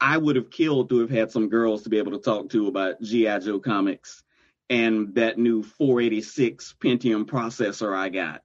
I 0.00 0.18
would 0.18 0.36
have 0.36 0.50
killed 0.50 0.90
to 0.90 1.00
have 1.00 1.10
had 1.10 1.30
some 1.30 1.48
girls 1.48 1.82
to 1.82 1.88
be 1.88 1.98
able 1.98 2.12
to 2.12 2.18
talk 2.18 2.50
to 2.50 2.68
about 2.68 3.00
GI 3.00 3.40
Joe 3.40 3.60
comics 3.60 4.22
and 4.68 5.14
that 5.14 5.38
new 5.38 5.62
486 5.62 6.74
Pentium 6.80 7.24
processor 7.24 7.96
I 7.96 8.08
got. 8.08 8.42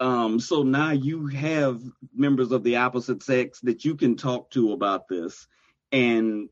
Um, 0.00 0.40
so 0.40 0.62
now 0.62 0.90
you 0.90 1.26
have 1.28 1.80
members 2.14 2.50
of 2.50 2.64
the 2.64 2.76
opposite 2.76 3.22
sex 3.22 3.60
that 3.60 3.84
you 3.84 3.94
can 3.94 4.16
talk 4.16 4.50
to 4.50 4.72
about 4.72 5.06
this, 5.06 5.46
and 5.92 6.48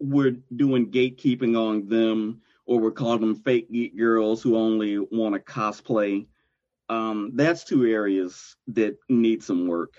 we're 0.00 0.36
doing 0.54 0.90
gatekeeping 0.90 1.56
on 1.58 1.88
them, 1.88 2.40
or 2.64 2.80
we're 2.80 2.90
calling 2.90 3.20
them 3.20 3.34
fake 3.34 3.70
geek 3.70 3.96
girls 3.96 4.42
who 4.42 4.56
only 4.56 4.98
want 4.98 5.34
to 5.34 5.40
cosplay 5.40 6.26
um, 6.88 7.32
that's 7.34 7.64
two 7.64 7.86
areas 7.86 8.56
that 8.68 8.96
need 9.08 9.42
some 9.42 9.66
work. 9.66 9.94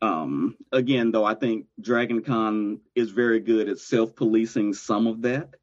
Um, 0.00 0.56
again, 0.72 1.12
though, 1.12 1.24
I 1.24 1.34
think 1.34 1.66
Dragon 1.80 2.22
Con 2.22 2.80
is 2.94 3.10
very 3.10 3.40
good 3.40 3.68
at 3.68 3.78
self 3.78 4.16
policing 4.16 4.74
some 4.74 5.06
of 5.06 5.22
that. 5.22 5.54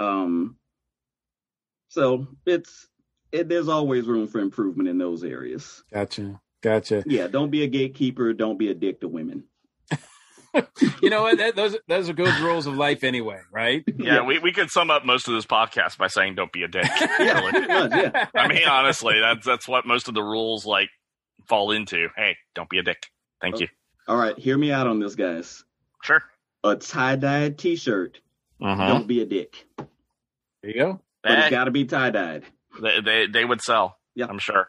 Um, 0.00 0.56
so 1.88 2.26
it's 2.46 2.88
it, 3.30 3.48
there's 3.48 3.68
always 3.68 4.06
room 4.06 4.26
for 4.26 4.38
improvement 4.38 4.88
in 4.88 4.96
those 4.98 5.22
areas. 5.22 5.84
Gotcha, 5.92 6.40
gotcha. 6.62 7.04
Yeah, 7.06 7.26
don't 7.26 7.50
be 7.50 7.62
a 7.62 7.68
gatekeeper. 7.68 8.32
Don't 8.32 8.58
be 8.58 8.70
a 8.70 8.74
dick 8.74 9.00
to 9.00 9.08
women. 9.08 9.44
you 11.02 11.10
know 11.10 11.22
what? 11.22 11.38
That, 11.38 11.56
those 11.56 11.76
those 11.88 12.08
are 12.08 12.12
good 12.12 12.34
rules 12.40 12.66
of 12.66 12.74
life 12.76 13.02
anyway, 13.04 13.40
right? 13.52 13.84
Yeah, 13.98 14.22
we, 14.22 14.38
we 14.38 14.52
could 14.52 14.70
sum 14.70 14.90
up 14.90 15.04
most 15.04 15.26
of 15.28 15.34
this 15.34 15.46
podcast 15.46 15.98
by 15.98 16.06
saying 16.06 16.34
don't 16.36 16.52
be 16.52 16.62
a 16.62 16.68
dick. 16.68 16.86
Yeah, 17.18 17.40
pretty 17.50 17.66
much, 17.66 17.90
yeah. 17.92 18.26
I 18.34 18.48
mean, 18.48 18.66
honestly, 18.68 19.18
that's 19.20 19.44
that's 19.46 19.66
what 19.68 19.86
most 19.86 20.08
of 20.08 20.14
the 20.14 20.22
rules 20.22 20.64
like 20.66 20.88
fall 21.46 21.70
into. 21.70 22.08
Hey, 22.16 22.36
don't 22.54 22.68
be 22.68 22.78
a 22.78 22.82
dick. 22.82 23.06
Thank 23.40 23.60
you. 23.60 23.68
All 24.08 24.16
right, 24.16 24.38
hear 24.38 24.56
me 24.58 24.70
out 24.72 24.86
on 24.86 24.98
this, 25.00 25.14
guys. 25.14 25.64
Sure. 26.02 26.22
A 26.62 26.76
tie 26.76 27.16
dyed 27.16 27.58
t 27.58 27.76
shirt. 27.76 28.20
Mhm. 28.60 28.86
Don't 28.88 29.06
be 29.06 29.20
a 29.22 29.26
dick. 29.26 29.66
There 29.76 29.86
you 30.70 30.74
go. 30.74 31.00
But 31.22 31.32
it's 31.32 31.46
Eh, 31.46 31.50
got 31.50 31.64
to 31.64 31.70
be 31.70 31.84
tie 31.84 32.10
dyed. 32.10 32.44
they, 32.80 33.00
they 33.00 33.26
they 33.26 33.44
would 33.44 33.60
sell. 33.60 33.98
Yeah. 34.14 34.26
I'm 34.28 34.38
sure. 34.38 34.68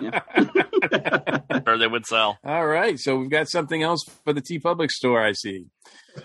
Yeah. 0.00 0.20
Sure, 1.66 1.78
they 1.78 1.86
would 1.88 2.06
sell. 2.06 2.38
All 2.44 2.66
right, 2.66 2.96
so 2.98 3.16
we've 3.16 3.30
got 3.30 3.48
something 3.48 3.82
else 3.82 4.04
for 4.24 4.32
the 4.32 4.40
Tee 4.40 4.60
Public 4.60 4.90
store. 4.92 5.20
I 5.20 5.32
see. 5.32 5.64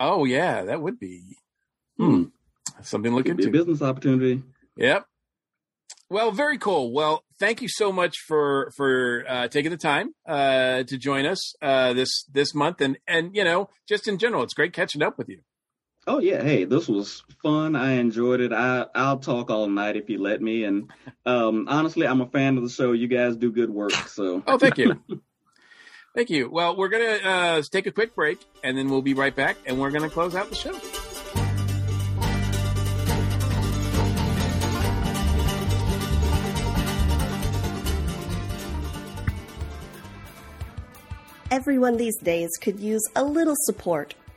oh 0.00 0.24
yeah, 0.24 0.64
that 0.64 0.80
would 0.80 0.98
be 0.98 1.36
Hmm. 1.98 2.24
something 2.82 3.12
to 3.12 3.16
look 3.16 3.26
Could 3.26 3.36
be 3.38 3.44
a 3.44 3.46
into. 3.46 3.58
business 3.58 3.82
opportunity. 3.82 4.42
Yep. 4.76 5.06
Well, 6.10 6.30
very 6.30 6.58
cool. 6.58 6.92
Well, 6.92 7.24
thank 7.40 7.62
you 7.62 7.68
so 7.68 7.90
much 7.92 8.14
for 8.28 8.70
for 8.76 9.24
uh, 9.28 9.48
taking 9.48 9.70
the 9.70 9.76
time 9.76 10.10
uh, 10.28 10.82
to 10.84 10.98
join 10.98 11.24
us 11.26 11.54
uh, 11.62 11.92
this 11.94 12.24
this 12.32 12.54
month, 12.54 12.80
and 12.80 12.98
and 13.06 13.34
you 13.34 13.44
know, 13.44 13.68
just 13.88 14.06
in 14.08 14.18
general, 14.18 14.42
it's 14.42 14.54
great 14.54 14.72
catching 14.72 15.02
up 15.02 15.18
with 15.18 15.28
you. 15.28 15.40
Oh 16.08 16.20
yeah, 16.20 16.40
hey, 16.42 16.64
this 16.64 16.86
was 16.88 17.24
fun. 17.42 17.74
I 17.74 17.92
enjoyed 17.94 18.40
it. 18.40 18.52
I 18.52 18.86
I'll 18.94 19.18
talk 19.18 19.50
all 19.50 19.68
night 19.68 19.96
if 19.96 20.08
you 20.08 20.18
let 20.22 20.40
me. 20.40 20.62
And 20.62 20.90
um, 21.24 21.66
honestly, 21.68 22.06
I'm 22.06 22.20
a 22.20 22.26
fan 22.26 22.56
of 22.56 22.62
the 22.62 22.68
show. 22.68 22.92
You 22.92 23.08
guys 23.08 23.36
do 23.36 23.50
good 23.50 23.70
work. 23.70 23.90
So 23.92 24.42
Oh, 24.46 24.56
thank 24.56 24.78
you. 24.78 25.00
thank 26.14 26.30
you. 26.30 26.48
Well, 26.48 26.76
we're 26.76 26.88
going 26.90 27.18
to 27.20 27.28
uh, 27.28 27.62
take 27.72 27.86
a 27.86 27.92
quick 27.92 28.14
break 28.14 28.38
and 28.62 28.78
then 28.78 28.88
we'll 28.88 29.02
be 29.02 29.14
right 29.14 29.34
back 29.34 29.56
and 29.66 29.80
we're 29.80 29.90
going 29.90 30.04
to 30.08 30.10
close 30.10 30.36
out 30.36 30.48
the 30.48 30.54
show. 30.54 30.78
Everyone 41.50 41.96
these 41.96 42.16
days 42.18 42.50
could 42.60 42.80
use 42.80 43.02
a 43.14 43.22
little 43.24 43.54
support, 43.64 44.14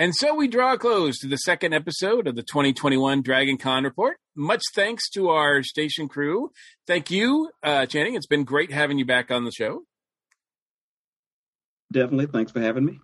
And 0.00 0.14
so 0.14 0.32
we 0.32 0.46
draw 0.46 0.74
a 0.74 0.78
close 0.78 1.18
to 1.18 1.26
the 1.26 1.38
second 1.38 1.74
episode 1.74 2.28
of 2.28 2.36
the 2.36 2.44
2021 2.44 3.20
Dragon 3.20 3.58
Con 3.58 3.82
Report. 3.82 4.16
Much 4.36 4.62
thanks 4.72 5.10
to 5.10 5.30
our 5.30 5.64
station 5.64 6.06
crew. 6.06 6.52
Thank 6.86 7.10
you, 7.10 7.50
uh, 7.64 7.86
Channing. 7.86 8.14
It's 8.14 8.26
been 8.26 8.44
great 8.44 8.70
having 8.70 8.98
you 8.98 9.04
back 9.04 9.32
on 9.32 9.44
the 9.44 9.50
show. 9.50 9.82
definitely, 11.90 12.26
thanks 12.26 12.52
for 12.52 12.60
having 12.60 12.84
me. 12.84 13.00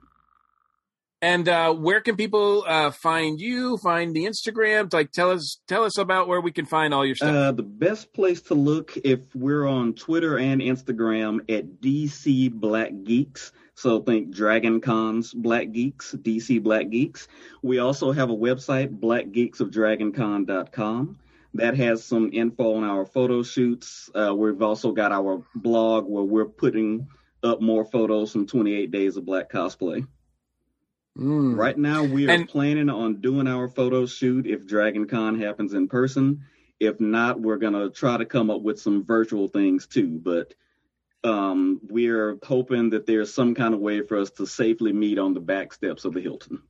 And 1.24 1.48
uh, 1.48 1.72
where 1.72 2.02
can 2.02 2.16
people 2.16 2.64
uh, 2.68 2.90
find 2.90 3.40
you? 3.40 3.78
Find 3.78 4.14
the 4.14 4.26
Instagram? 4.26 4.92
Like, 4.92 5.10
tell 5.10 5.30
us, 5.30 5.58
tell 5.66 5.84
us 5.84 5.96
about 5.96 6.28
where 6.28 6.42
we 6.42 6.52
can 6.52 6.66
find 6.66 6.92
all 6.92 7.06
your 7.06 7.14
stuff. 7.14 7.34
Uh, 7.34 7.50
the 7.50 7.62
best 7.62 8.12
place 8.12 8.42
to 8.42 8.54
look 8.54 8.94
if 9.04 9.20
we're 9.34 9.66
on 9.66 9.94
Twitter 9.94 10.36
and 10.36 10.60
Instagram 10.60 11.38
at 11.50 11.80
DC 11.80 12.52
Black 12.52 12.92
Geeks. 13.04 13.52
So 13.74 14.02
think 14.02 14.34
Dragon 14.34 14.82
Con's 14.82 15.32
Black 15.32 15.72
Geeks, 15.72 16.14
DC 16.14 16.62
Black 16.62 16.90
Geeks. 16.90 17.26
We 17.62 17.78
also 17.78 18.12
have 18.12 18.28
a 18.28 18.36
website, 18.36 19.00
blackgeeksofdragoncon.com. 19.00 21.18
That 21.54 21.74
has 21.78 22.04
some 22.04 22.28
info 22.34 22.74
on 22.74 22.84
our 22.84 23.06
photo 23.06 23.42
shoots. 23.42 24.10
Uh, 24.14 24.34
we've 24.36 24.60
also 24.60 24.92
got 24.92 25.10
our 25.10 25.42
blog 25.54 26.06
where 26.06 26.22
we're 26.22 26.44
putting 26.44 27.08
up 27.42 27.62
more 27.62 27.86
photos 27.86 28.30
from 28.30 28.46
28 28.46 28.90
Days 28.90 29.16
of 29.16 29.24
Black 29.24 29.50
Cosplay. 29.50 30.06
Mm. 31.18 31.56
Right 31.56 31.78
now, 31.78 32.02
we 32.04 32.26
are 32.28 32.32
And- 32.32 32.48
planning 32.48 32.88
on 32.88 33.20
doing 33.20 33.46
our 33.46 33.68
photo 33.68 34.06
shoot 34.06 34.46
if 34.46 34.66
Dragon 34.66 35.06
Con 35.06 35.38
happens 35.38 35.72
in 35.74 35.88
person. 35.88 36.42
If 36.80 37.00
not, 37.00 37.40
we're 37.40 37.58
gonna 37.58 37.90
try 37.90 38.16
to 38.16 38.24
come 38.26 38.50
up 38.50 38.62
with 38.62 38.80
some 38.80 39.04
virtual 39.04 39.46
things 39.48 39.86
too. 39.86 40.20
But 40.22 40.54
um, 41.22 41.80
we're 41.88 42.36
hoping 42.42 42.90
that 42.90 43.06
there's 43.06 43.32
some 43.32 43.54
kind 43.54 43.72
of 43.74 43.80
way 43.80 44.02
for 44.02 44.18
us 44.18 44.30
to 44.32 44.46
safely 44.46 44.92
meet 44.92 45.18
on 45.18 45.32
the 45.34 45.40
back 45.40 45.72
steps 45.72 46.04
of 46.04 46.12
the 46.14 46.20
Hilton. 46.20 46.62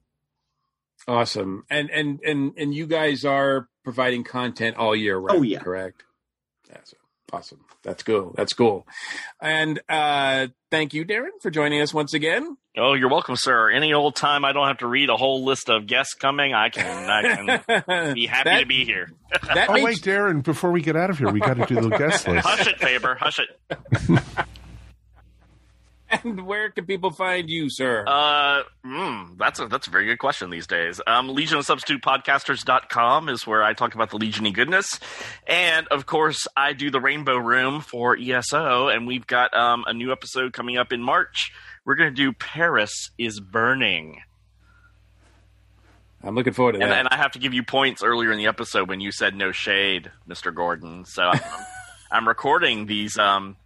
Awesome. 1.09 1.65
And 1.71 1.91
and 1.91 2.21
and 2.25 2.53
and 2.57 2.75
you 2.75 2.87
guys 2.87 3.25
are 3.25 3.69
providing 3.83 4.25
content 4.25 4.77
all 4.77 4.95
year 4.95 5.17
round. 5.19 5.39
Oh, 5.41 5.43
yeah. 5.43 5.59
correct. 5.61 6.05
That's 6.69 6.95
awesome. 7.33 7.65
That's 7.83 8.03
cool. 8.03 8.35
That's 8.37 8.53
cool. 8.53 8.87
And 9.41 9.81
uh 9.89 10.49
thank 10.71 10.95
you, 10.95 11.05
Darren, 11.05 11.31
for 11.43 11.51
joining 11.51 11.81
us 11.81 11.93
once 11.95 12.15
again. 12.15 12.57
Oh, 12.77 12.95
you're 12.95 13.09
welcome, 13.11 13.37
sir. 13.37 13.71
Any 13.71 13.93
old 13.93 14.17
time 14.17 14.45
I 14.45 14.53
don't 14.53 14.67
have 14.67 14.79
to 14.79 14.87
read 14.89 15.09
a 15.09 15.17
whole 15.17 15.45
list 15.45 15.69
of 15.71 15.87
guests 15.87 16.15
coming, 16.15 16.55
I 16.55 16.69
can 16.71 17.11
I 17.11 17.23
can 17.83 18.15
be 18.15 18.27
happy 18.27 18.51
That- 18.51 18.61
to 18.61 18.67
be 18.67 18.85
here. 18.85 19.11
That 19.55 19.69
Oh 19.71 19.75
makes 19.75 19.85
wait, 19.85 19.97
Darren! 19.99 20.43
Before 20.43 20.71
we 20.71 20.81
get 20.83 20.97
out 20.97 21.11
of 21.11 21.19
here, 21.19 21.31
we 21.31 21.41
got 21.41 21.55
to 21.57 21.67
do 21.67 21.81
the 21.81 21.89
guest 21.97 22.27
list. 22.29 22.47
Hush 22.47 22.67
it, 22.69 22.79
Faber. 22.79 23.17
Hush 23.17 23.39
it. 23.41 24.21
and 26.23 26.47
where 26.47 26.71
can 26.71 26.87
people 26.87 27.11
find 27.11 27.49
you, 27.49 27.69
sir? 27.69 28.05
Uh, 28.07 28.63
mm, 28.85 29.39
that's 29.39 29.61
a 29.61 29.67
that's 29.67 29.87
a 29.87 29.91
very 29.91 30.07
good 30.07 30.19
question 30.19 30.51
these 30.51 30.67
days. 30.67 31.01
Um, 31.07 31.29
Legion 31.29 31.59
of 31.59 31.67
Substitute 31.67 32.03
Podcasters.com 32.03 33.29
is 33.29 33.47
where 33.47 33.63
I 33.63 33.73
talk 33.73 33.95
about 33.95 34.11
the 34.11 34.19
Legiony 34.19 34.53
goodness, 34.53 35.01
and 35.47 35.89
of 35.89 36.07
course 36.07 36.47
I 36.57 36.73
do 36.73 36.91
the 36.91 37.01
Rainbow 37.01 37.37
Room 37.37 37.81
for 37.81 38.17
ESO, 38.17 38.89
and 38.89 39.07
we've 39.07 39.27
got 39.27 39.55
um, 39.55 39.85
a 39.87 39.93
new 39.93 40.13
episode 40.13 40.53
coming 40.53 40.77
up 40.77 40.93
in 40.93 41.03
March. 41.03 41.53
We're 41.85 41.97
going 41.97 42.15
to 42.15 42.17
do 42.17 42.33
Paris 42.33 43.11
is 43.19 43.41
Burning, 43.41 44.21
I'm 46.27 46.35
looking 46.35 46.55
forward 46.55 46.73
to 46.73 46.81
and, 46.81 46.91
that. 46.91 46.99
and 47.01 47.09
I 47.11 47.17
have 47.17 47.33
to 47.33 47.39
give 47.39 47.53
you 47.53 47.63
points 47.63 48.03
earlier 48.03 48.33
in 48.33 48.39
the 48.39 48.47
episode 48.47 48.89
when 48.89 49.01
you 49.01 49.13
said 49.13 49.37
no 49.37 49.53
shade, 49.53 50.11
Mister 50.27 50.51
Gordon. 50.51 51.05
So 51.05 51.23
I'm, 51.23 51.41
I'm 52.11 52.29
recording 52.29 52.87
these 52.87 53.19
um 53.19 53.57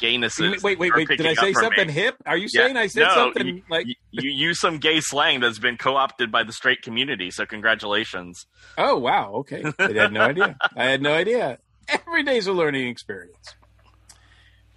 gaynesses. 0.00 0.62
Wait, 0.62 0.78
wait, 0.78 0.92
wait. 0.94 1.06
Did 1.08 1.26
I 1.26 1.34
say 1.34 1.52
something 1.52 1.86
me. 1.86 1.92
hip? 1.92 2.16
Are 2.26 2.36
you 2.36 2.48
Yeah. 2.52 2.64
saying 2.64 2.76
I 2.76 2.86
said 2.88 3.04
No, 3.04 3.14
something 3.14 3.46
you, 3.46 3.62
like? 3.68 3.86
you, 3.86 3.94
you 4.10 4.30
use 4.30 4.58
some 4.60 4.78
gay 4.78 5.00
slang 5.00 5.40
that's 5.40 5.58
been 5.58 5.76
co-opted 5.76 6.32
by 6.32 6.42
the 6.42 6.52
straight 6.52 6.82
community. 6.82 7.30
So 7.30 7.46
congratulations. 7.46 8.46
Oh 8.76 8.98
wow, 8.98 9.32
okay. 9.36 9.62
I 9.78 9.92
had 9.92 10.12
no 10.12 10.22
idea. 10.22 10.56
I 10.76 10.84
had 10.84 11.02
no 11.02 11.14
idea. 11.14 11.58
Every 11.88 12.22
day's 12.24 12.46
a 12.46 12.52
learning 12.52 12.88
experience. 12.88 13.54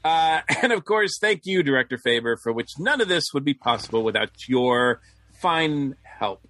Uh, 0.03 0.41
and 0.61 0.71
of 0.71 0.83
course, 0.85 1.17
thank 1.21 1.41
you, 1.45 1.63
Director 1.63 1.97
Faber, 2.03 2.37
for 2.43 2.51
which 2.51 2.69
none 2.77 3.01
of 3.01 3.07
this 3.07 3.25
would 3.33 3.45
be 3.45 3.53
possible 3.53 4.03
without 4.03 4.29
your 4.47 5.01
fine 5.41 5.95
help. 6.03 6.41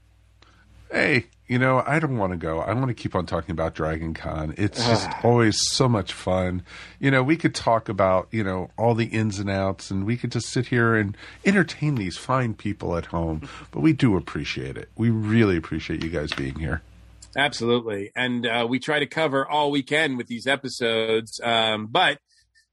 Hey, 0.93 1.25
you 1.47 1.57
know, 1.57 1.81
I 1.87 1.97
don't 1.97 2.19
want 2.19 2.33
to 2.33 2.37
go. 2.37 2.59
I 2.59 2.71
want 2.73 2.89
to 2.89 2.93
keep 2.93 3.15
on 3.15 3.25
talking 3.25 3.49
about 3.49 3.73
Dragon 3.73 4.13
Con. 4.13 4.53
It's 4.59 4.77
just 4.85 5.09
always 5.23 5.57
so 5.71 5.89
much 5.89 6.13
fun. 6.13 6.61
You 6.99 7.09
know, 7.09 7.23
we 7.23 7.35
could 7.35 7.55
talk 7.55 7.89
about, 7.89 8.27
you 8.29 8.43
know, 8.43 8.69
all 8.77 8.93
the 8.93 9.07
ins 9.07 9.39
and 9.39 9.49
outs 9.49 9.89
and 9.89 10.05
we 10.05 10.17
could 10.17 10.31
just 10.31 10.49
sit 10.49 10.67
here 10.67 10.93
and 10.95 11.17
entertain 11.45 11.95
these 11.95 12.15
fine 12.15 12.53
people 12.53 12.95
at 12.95 13.07
home. 13.07 13.49
But 13.71 13.79
we 13.79 13.91
do 13.91 14.15
appreciate 14.15 14.77
it. 14.77 14.87
We 14.95 15.09
really 15.09 15.57
appreciate 15.57 16.03
you 16.03 16.11
guys 16.11 16.31
being 16.31 16.59
here. 16.59 16.83
Absolutely. 17.35 18.11
And 18.15 18.45
uh, 18.45 18.67
we 18.69 18.77
try 18.77 18.99
to 18.99 19.07
cover 19.07 19.47
all 19.47 19.71
we 19.71 19.81
can 19.81 20.15
with 20.15 20.27
these 20.27 20.45
episodes. 20.45 21.39
Um, 21.43 21.87
but 21.87 22.19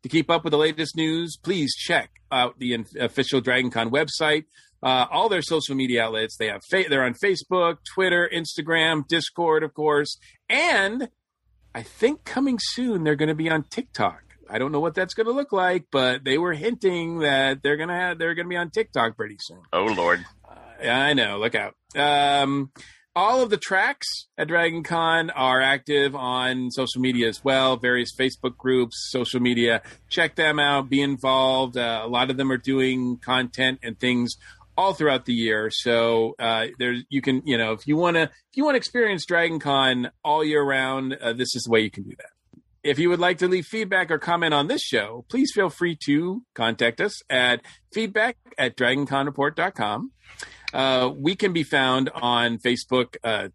to 0.03 0.11
keep 0.11 0.29
up 0.29 0.45
with 0.45 0.51
the 0.51 0.59
latest 0.59 0.95
news, 0.95 1.39
please 1.43 1.75
check 1.75 2.11
out 2.31 2.59
the 2.59 2.75
in- 2.75 2.87
official 3.01 3.41
DragonCon 3.41 3.91
website. 3.91 4.45
Uh, 4.83 5.07
all 5.11 5.29
their 5.29 5.43
social 5.43 5.75
media 5.75 6.05
outlets. 6.05 6.37
They 6.39 6.47
have 6.47 6.63
fa- 6.71 6.85
they're 6.89 7.05
on 7.05 7.15
Facebook, 7.15 7.79
Twitter, 7.95 8.31
Instagram, 8.33 9.07
Discord, 9.07 9.63
of 9.63 9.75
course, 9.75 10.17
and 10.49 11.11
I 11.75 11.83
think 11.83 12.25
coming 12.25 12.59
soon 12.59 13.05
they're 13.05 13.15
going 13.17 13.29
to 13.29 13.35
be 13.35 13.51
on 13.51 13.65
TikTok. 13.65 14.23
I 14.49 14.59
don't 14.59 14.73
know 14.73 14.81
what 14.81 14.95
that's 14.95 15.15
going 15.15 15.27
to 15.27 15.33
look 15.33 15.53
like, 15.53 15.87
but 15.93 16.25
they 16.25 16.39
were 16.39 16.55
hinting 16.55 17.21
that 17.21 17.63
they're 17.63 17.77
going 17.77 17.91
to 17.91 17.95
have 17.95 18.19
they're 18.19 18.35
going 18.35 18.47
to 18.47 18.51
be 18.51 18.57
on 18.57 18.71
TikTok 18.71 19.17
pretty 19.17 19.37
soon. 19.39 19.61
Oh 19.73 19.85
Lord. 19.85 20.25
Yeah, 20.83 20.99
I 20.99 21.13
know. 21.13 21.39
Look 21.39 21.55
out. 21.55 21.75
Um, 21.95 22.73
all 23.15 23.43
of 23.43 23.51
the 23.51 23.57
tracks 23.57 24.07
at 24.39 24.49
Dragon 24.49 24.83
Con 24.83 25.31
are 25.31 25.61
active 25.61 26.15
on 26.15 26.71
social 26.71 27.01
media 27.01 27.29
as 27.29 27.45
well, 27.45 27.77
various 27.77 28.15
Facebook 28.17 28.57
groups, 28.57 29.09
social 29.11 29.41
media. 29.41 29.83
Check 30.09 30.37
them 30.37 30.59
out, 30.59 30.89
be 30.89 31.03
involved. 31.03 31.77
Uh, 31.77 32.01
a 32.03 32.09
lot 32.09 32.31
of 32.31 32.37
them 32.37 32.51
are 32.51 32.57
doing 32.57 33.19
content 33.19 33.81
and 33.83 33.99
things 33.99 34.37
all 34.81 34.95
throughout 34.95 35.27
the 35.27 35.35
year. 35.35 35.71
So 35.71 36.35
uh, 36.39 36.69
there's 36.79 37.05
you 37.11 37.21
can 37.21 37.43
you 37.45 37.59
know 37.59 37.73
if 37.73 37.87
you 37.87 37.97
want 37.97 38.17
to 38.17 38.23
if 38.23 38.55
you 38.55 38.65
want 38.65 38.75
to 38.75 38.79
experience 38.79 39.27
Dragon 39.27 39.61
Con 39.61 40.11
all 40.25 40.43
year 40.43 40.63
round, 40.63 41.15
uh, 41.15 41.35
this 41.35 41.55
is 41.55 41.65
the 41.65 41.71
way 41.71 41.81
you 41.81 41.91
can 41.91 42.05
do 42.05 42.15
that. 42.17 42.61
If 42.83 42.99
you 42.99 43.11
would 43.11 43.21
like 43.21 43.39
to 43.39 43.49
leave 43.49 43.67
feedback 43.67 44.11
or 44.11 44.19
comment 44.19 44.55
on 44.55 44.69
this 44.69 44.81
show, 44.81 45.27
please 45.29 45.53
feel 45.55 45.69
free 45.69 45.99
to 46.07 46.43
contact 46.55 46.99
us 47.03 47.21
at 47.29 47.61
feedback 47.93 48.39
at 48.57 48.75
dragonconreport.com. 48.75 50.13
Uh, 50.73 51.11
we 51.15 51.37
can 51.37 51.53
be 51.53 51.63
found 51.63 52.09
on 52.15 52.57
Facebook, 52.57 53.17
uh, 53.23 53.49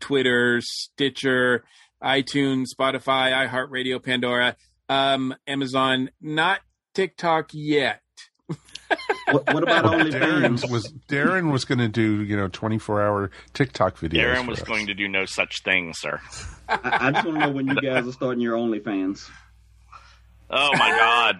Twitter, 0.00 0.60
Stitcher, 0.60 1.62
iTunes, 2.02 2.66
Spotify, 2.76 3.46
iHeartRadio, 3.46 4.02
Pandora, 4.02 4.56
um, 4.88 5.32
Amazon, 5.46 6.10
not 6.20 6.60
TikTok 6.94 7.50
yet. 7.52 8.00
What, 9.32 9.54
what 9.54 9.62
about 9.62 9.84
Darren 9.84 10.58
OnlyFans? 10.58 10.70
was 10.70 10.92
Darren 11.08 11.52
was 11.52 11.64
going 11.64 11.78
to 11.78 11.88
do, 11.88 12.22
you 12.22 12.36
know, 12.36 12.48
24-hour 12.48 13.30
TikTok 13.54 13.96
videos. 13.98 14.22
Darren 14.24 14.46
was 14.48 14.60
us. 14.60 14.66
going 14.68 14.86
to 14.86 14.94
do 14.94 15.08
no 15.08 15.24
such 15.24 15.62
thing, 15.62 15.92
sir. 15.94 16.20
I, 16.68 17.08
I 17.08 17.10
just 17.12 17.26
want 17.26 17.40
to 17.40 17.46
know 17.46 17.52
when 17.52 17.66
you 17.68 17.80
guys 17.80 18.06
are 18.06 18.12
starting 18.12 18.40
your 18.40 18.56
OnlyFans. 18.56 19.28
Oh 20.50 20.70
my 20.76 20.90
God. 20.90 21.36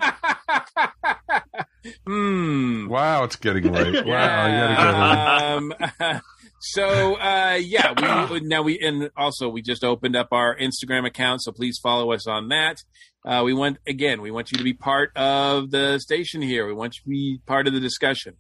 Hmm. 2.07 2.89
Wow, 2.89 3.25
it's 3.25 3.37
getting 3.37 3.73
late. 3.73 4.05
Wow, 4.05 4.47
you 4.47 4.61
got 4.61 4.69
to 4.69 5.69
get 5.73 5.97
in. 5.97 6.01
um, 6.13 6.21
so 6.61 7.15
uh, 7.15 7.59
yeah, 7.61 8.29
we 8.31 8.41
now 8.41 8.61
we 8.63 8.79
and 8.81 9.11
also 9.17 9.49
we 9.49 9.63
just 9.63 9.83
opened 9.83 10.15
up 10.15 10.29
our 10.33 10.55
Instagram 10.57 11.07
account, 11.07 11.43
so 11.43 11.53
please 11.53 11.79
follow 11.83 12.13
us 12.13 12.27
on 12.27 12.49
that. 12.49 12.83
Uh, 13.25 13.43
we 13.45 13.53
want 13.53 13.77
again, 13.87 14.23
we 14.23 14.31
want 14.31 14.51
you 14.51 14.57
to 14.59 14.65
be 14.65 14.73
part 14.73 15.15
of 15.17 15.71
the 15.71 15.99
station 15.99 16.41
here. 16.41 16.67
We 16.67 16.73
want 16.73 16.95
you 16.97 17.03
to 17.03 17.09
be 17.09 17.41
part 17.47 17.67
of 17.67 17.75
the 17.75 17.81
discussion. 17.81 18.37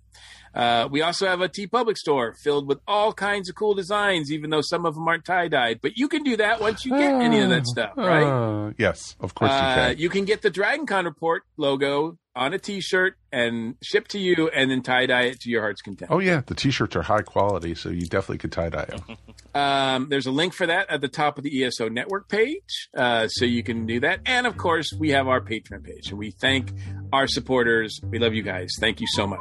Uh, 0.54 0.88
we 0.90 1.00
also 1.02 1.26
have 1.28 1.40
a 1.42 1.48
Tee 1.48 1.66
Public 1.66 1.96
store 1.96 2.34
filled 2.42 2.66
with 2.66 2.80
all 2.88 3.12
kinds 3.12 3.48
of 3.48 3.54
cool 3.54 3.74
designs, 3.74 4.32
even 4.32 4.50
though 4.50 4.62
some 4.62 4.84
of 4.86 4.94
them 4.94 5.06
aren't 5.06 5.24
tie 5.24 5.46
dyed. 5.48 5.78
But 5.80 5.96
you 5.96 6.08
can 6.08 6.22
do 6.24 6.36
that 6.38 6.60
once 6.60 6.84
you 6.84 6.92
get 6.92 7.12
any 7.20 7.38
of 7.40 7.50
that 7.50 7.66
stuff, 7.66 7.92
right? 7.96 8.24
Uh, 8.24 8.72
yes, 8.78 9.14
of 9.20 9.34
course 9.34 9.50
you 9.52 9.56
Uh, 9.56 9.74
can. 9.90 9.98
you 9.98 10.08
can 10.08 10.24
get 10.24 10.42
the 10.42 10.50
DragonCon 10.50 11.04
report 11.04 11.42
logo 11.56 12.16
on 12.36 12.54
a 12.54 12.58
T-shirt 12.58 13.16
and 13.32 13.76
ship 13.82 14.08
to 14.08 14.18
you, 14.18 14.48
and 14.54 14.70
then 14.70 14.82
tie 14.82 15.06
dye 15.06 15.22
it 15.22 15.40
to 15.40 15.50
your 15.50 15.62
heart's 15.62 15.82
content. 15.82 16.10
Oh 16.12 16.18
yeah, 16.18 16.42
the 16.44 16.54
t-shirts 16.54 16.96
are 16.96 17.02
high 17.02 17.22
quality, 17.22 17.74
so 17.74 17.88
you 17.90 18.06
definitely 18.06 18.38
could 18.38 18.52
tie 18.52 18.68
dye 18.68 18.84
them. 18.86 19.00
Um, 19.52 20.06
there's 20.10 20.26
a 20.26 20.30
link 20.30 20.52
for 20.54 20.64
that 20.64 20.88
at 20.90 21.00
the 21.00 21.08
top 21.08 21.36
of 21.36 21.42
the 21.42 21.64
ESO 21.64 21.88
network 21.88 22.28
page, 22.28 22.88
uh, 22.96 23.26
so 23.26 23.44
you 23.44 23.64
can 23.64 23.84
do 23.84 23.98
that. 23.98 24.20
And 24.24 24.46
of 24.46 24.56
course, 24.56 24.92
we 24.96 25.10
have 25.10 25.26
our 25.26 25.40
Patreon 25.40 25.82
page, 25.82 26.10
and 26.10 26.18
we 26.20 26.30
thank 26.30 26.70
our 27.12 27.26
supporters. 27.26 27.98
We 28.04 28.20
love 28.20 28.32
you 28.32 28.44
guys. 28.44 28.70
Thank 28.78 29.00
you 29.00 29.08
so 29.10 29.26
much. 29.26 29.40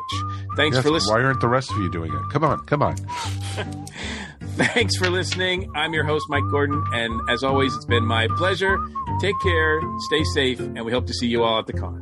Thanks 0.55 0.77
Yes, 0.77 0.83
for 0.83 0.89
listening. 0.89 1.13
Why 1.15 1.23
aren't 1.25 1.41
the 1.41 1.47
rest 1.47 1.69
of 1.69 1.77
you 1.77 1.91
doing 1.91 2.11
it? 2.11 2.21
Come 2.31 2.43
on, 2.43 2.57
come 2.65 2.81
on. 2.81 2.95
Thanks 4.55 4.97
for 4.97 5.11
listening. 5.11 5.71
I'm 5.75 5.93
your 5.93 6.05
host, 6.05 6.25
Mike 6.27 6.49
Gordon, 6.49 6.83
and 6.91 7.21
as 7.29 7.43
always, 7.43 7.75
it's 7.75 7.85
been 7.85 8.05
my 8.05 8.27
pleasure. 8.35 8.79
Take 9.21 9.35
care, 9.43 9.79
stay 10.07 10.23
safe, 10.33 10.59
and 10.59 10.83
we 10.85 10.91
hope 10.91 11.05
to 11.05 11.13
see 11.13 11.27
you 11.27 11.43
all 11.43 11.59
at 11.59 11.67
the 11.67 11.73
con. 11.73 12.01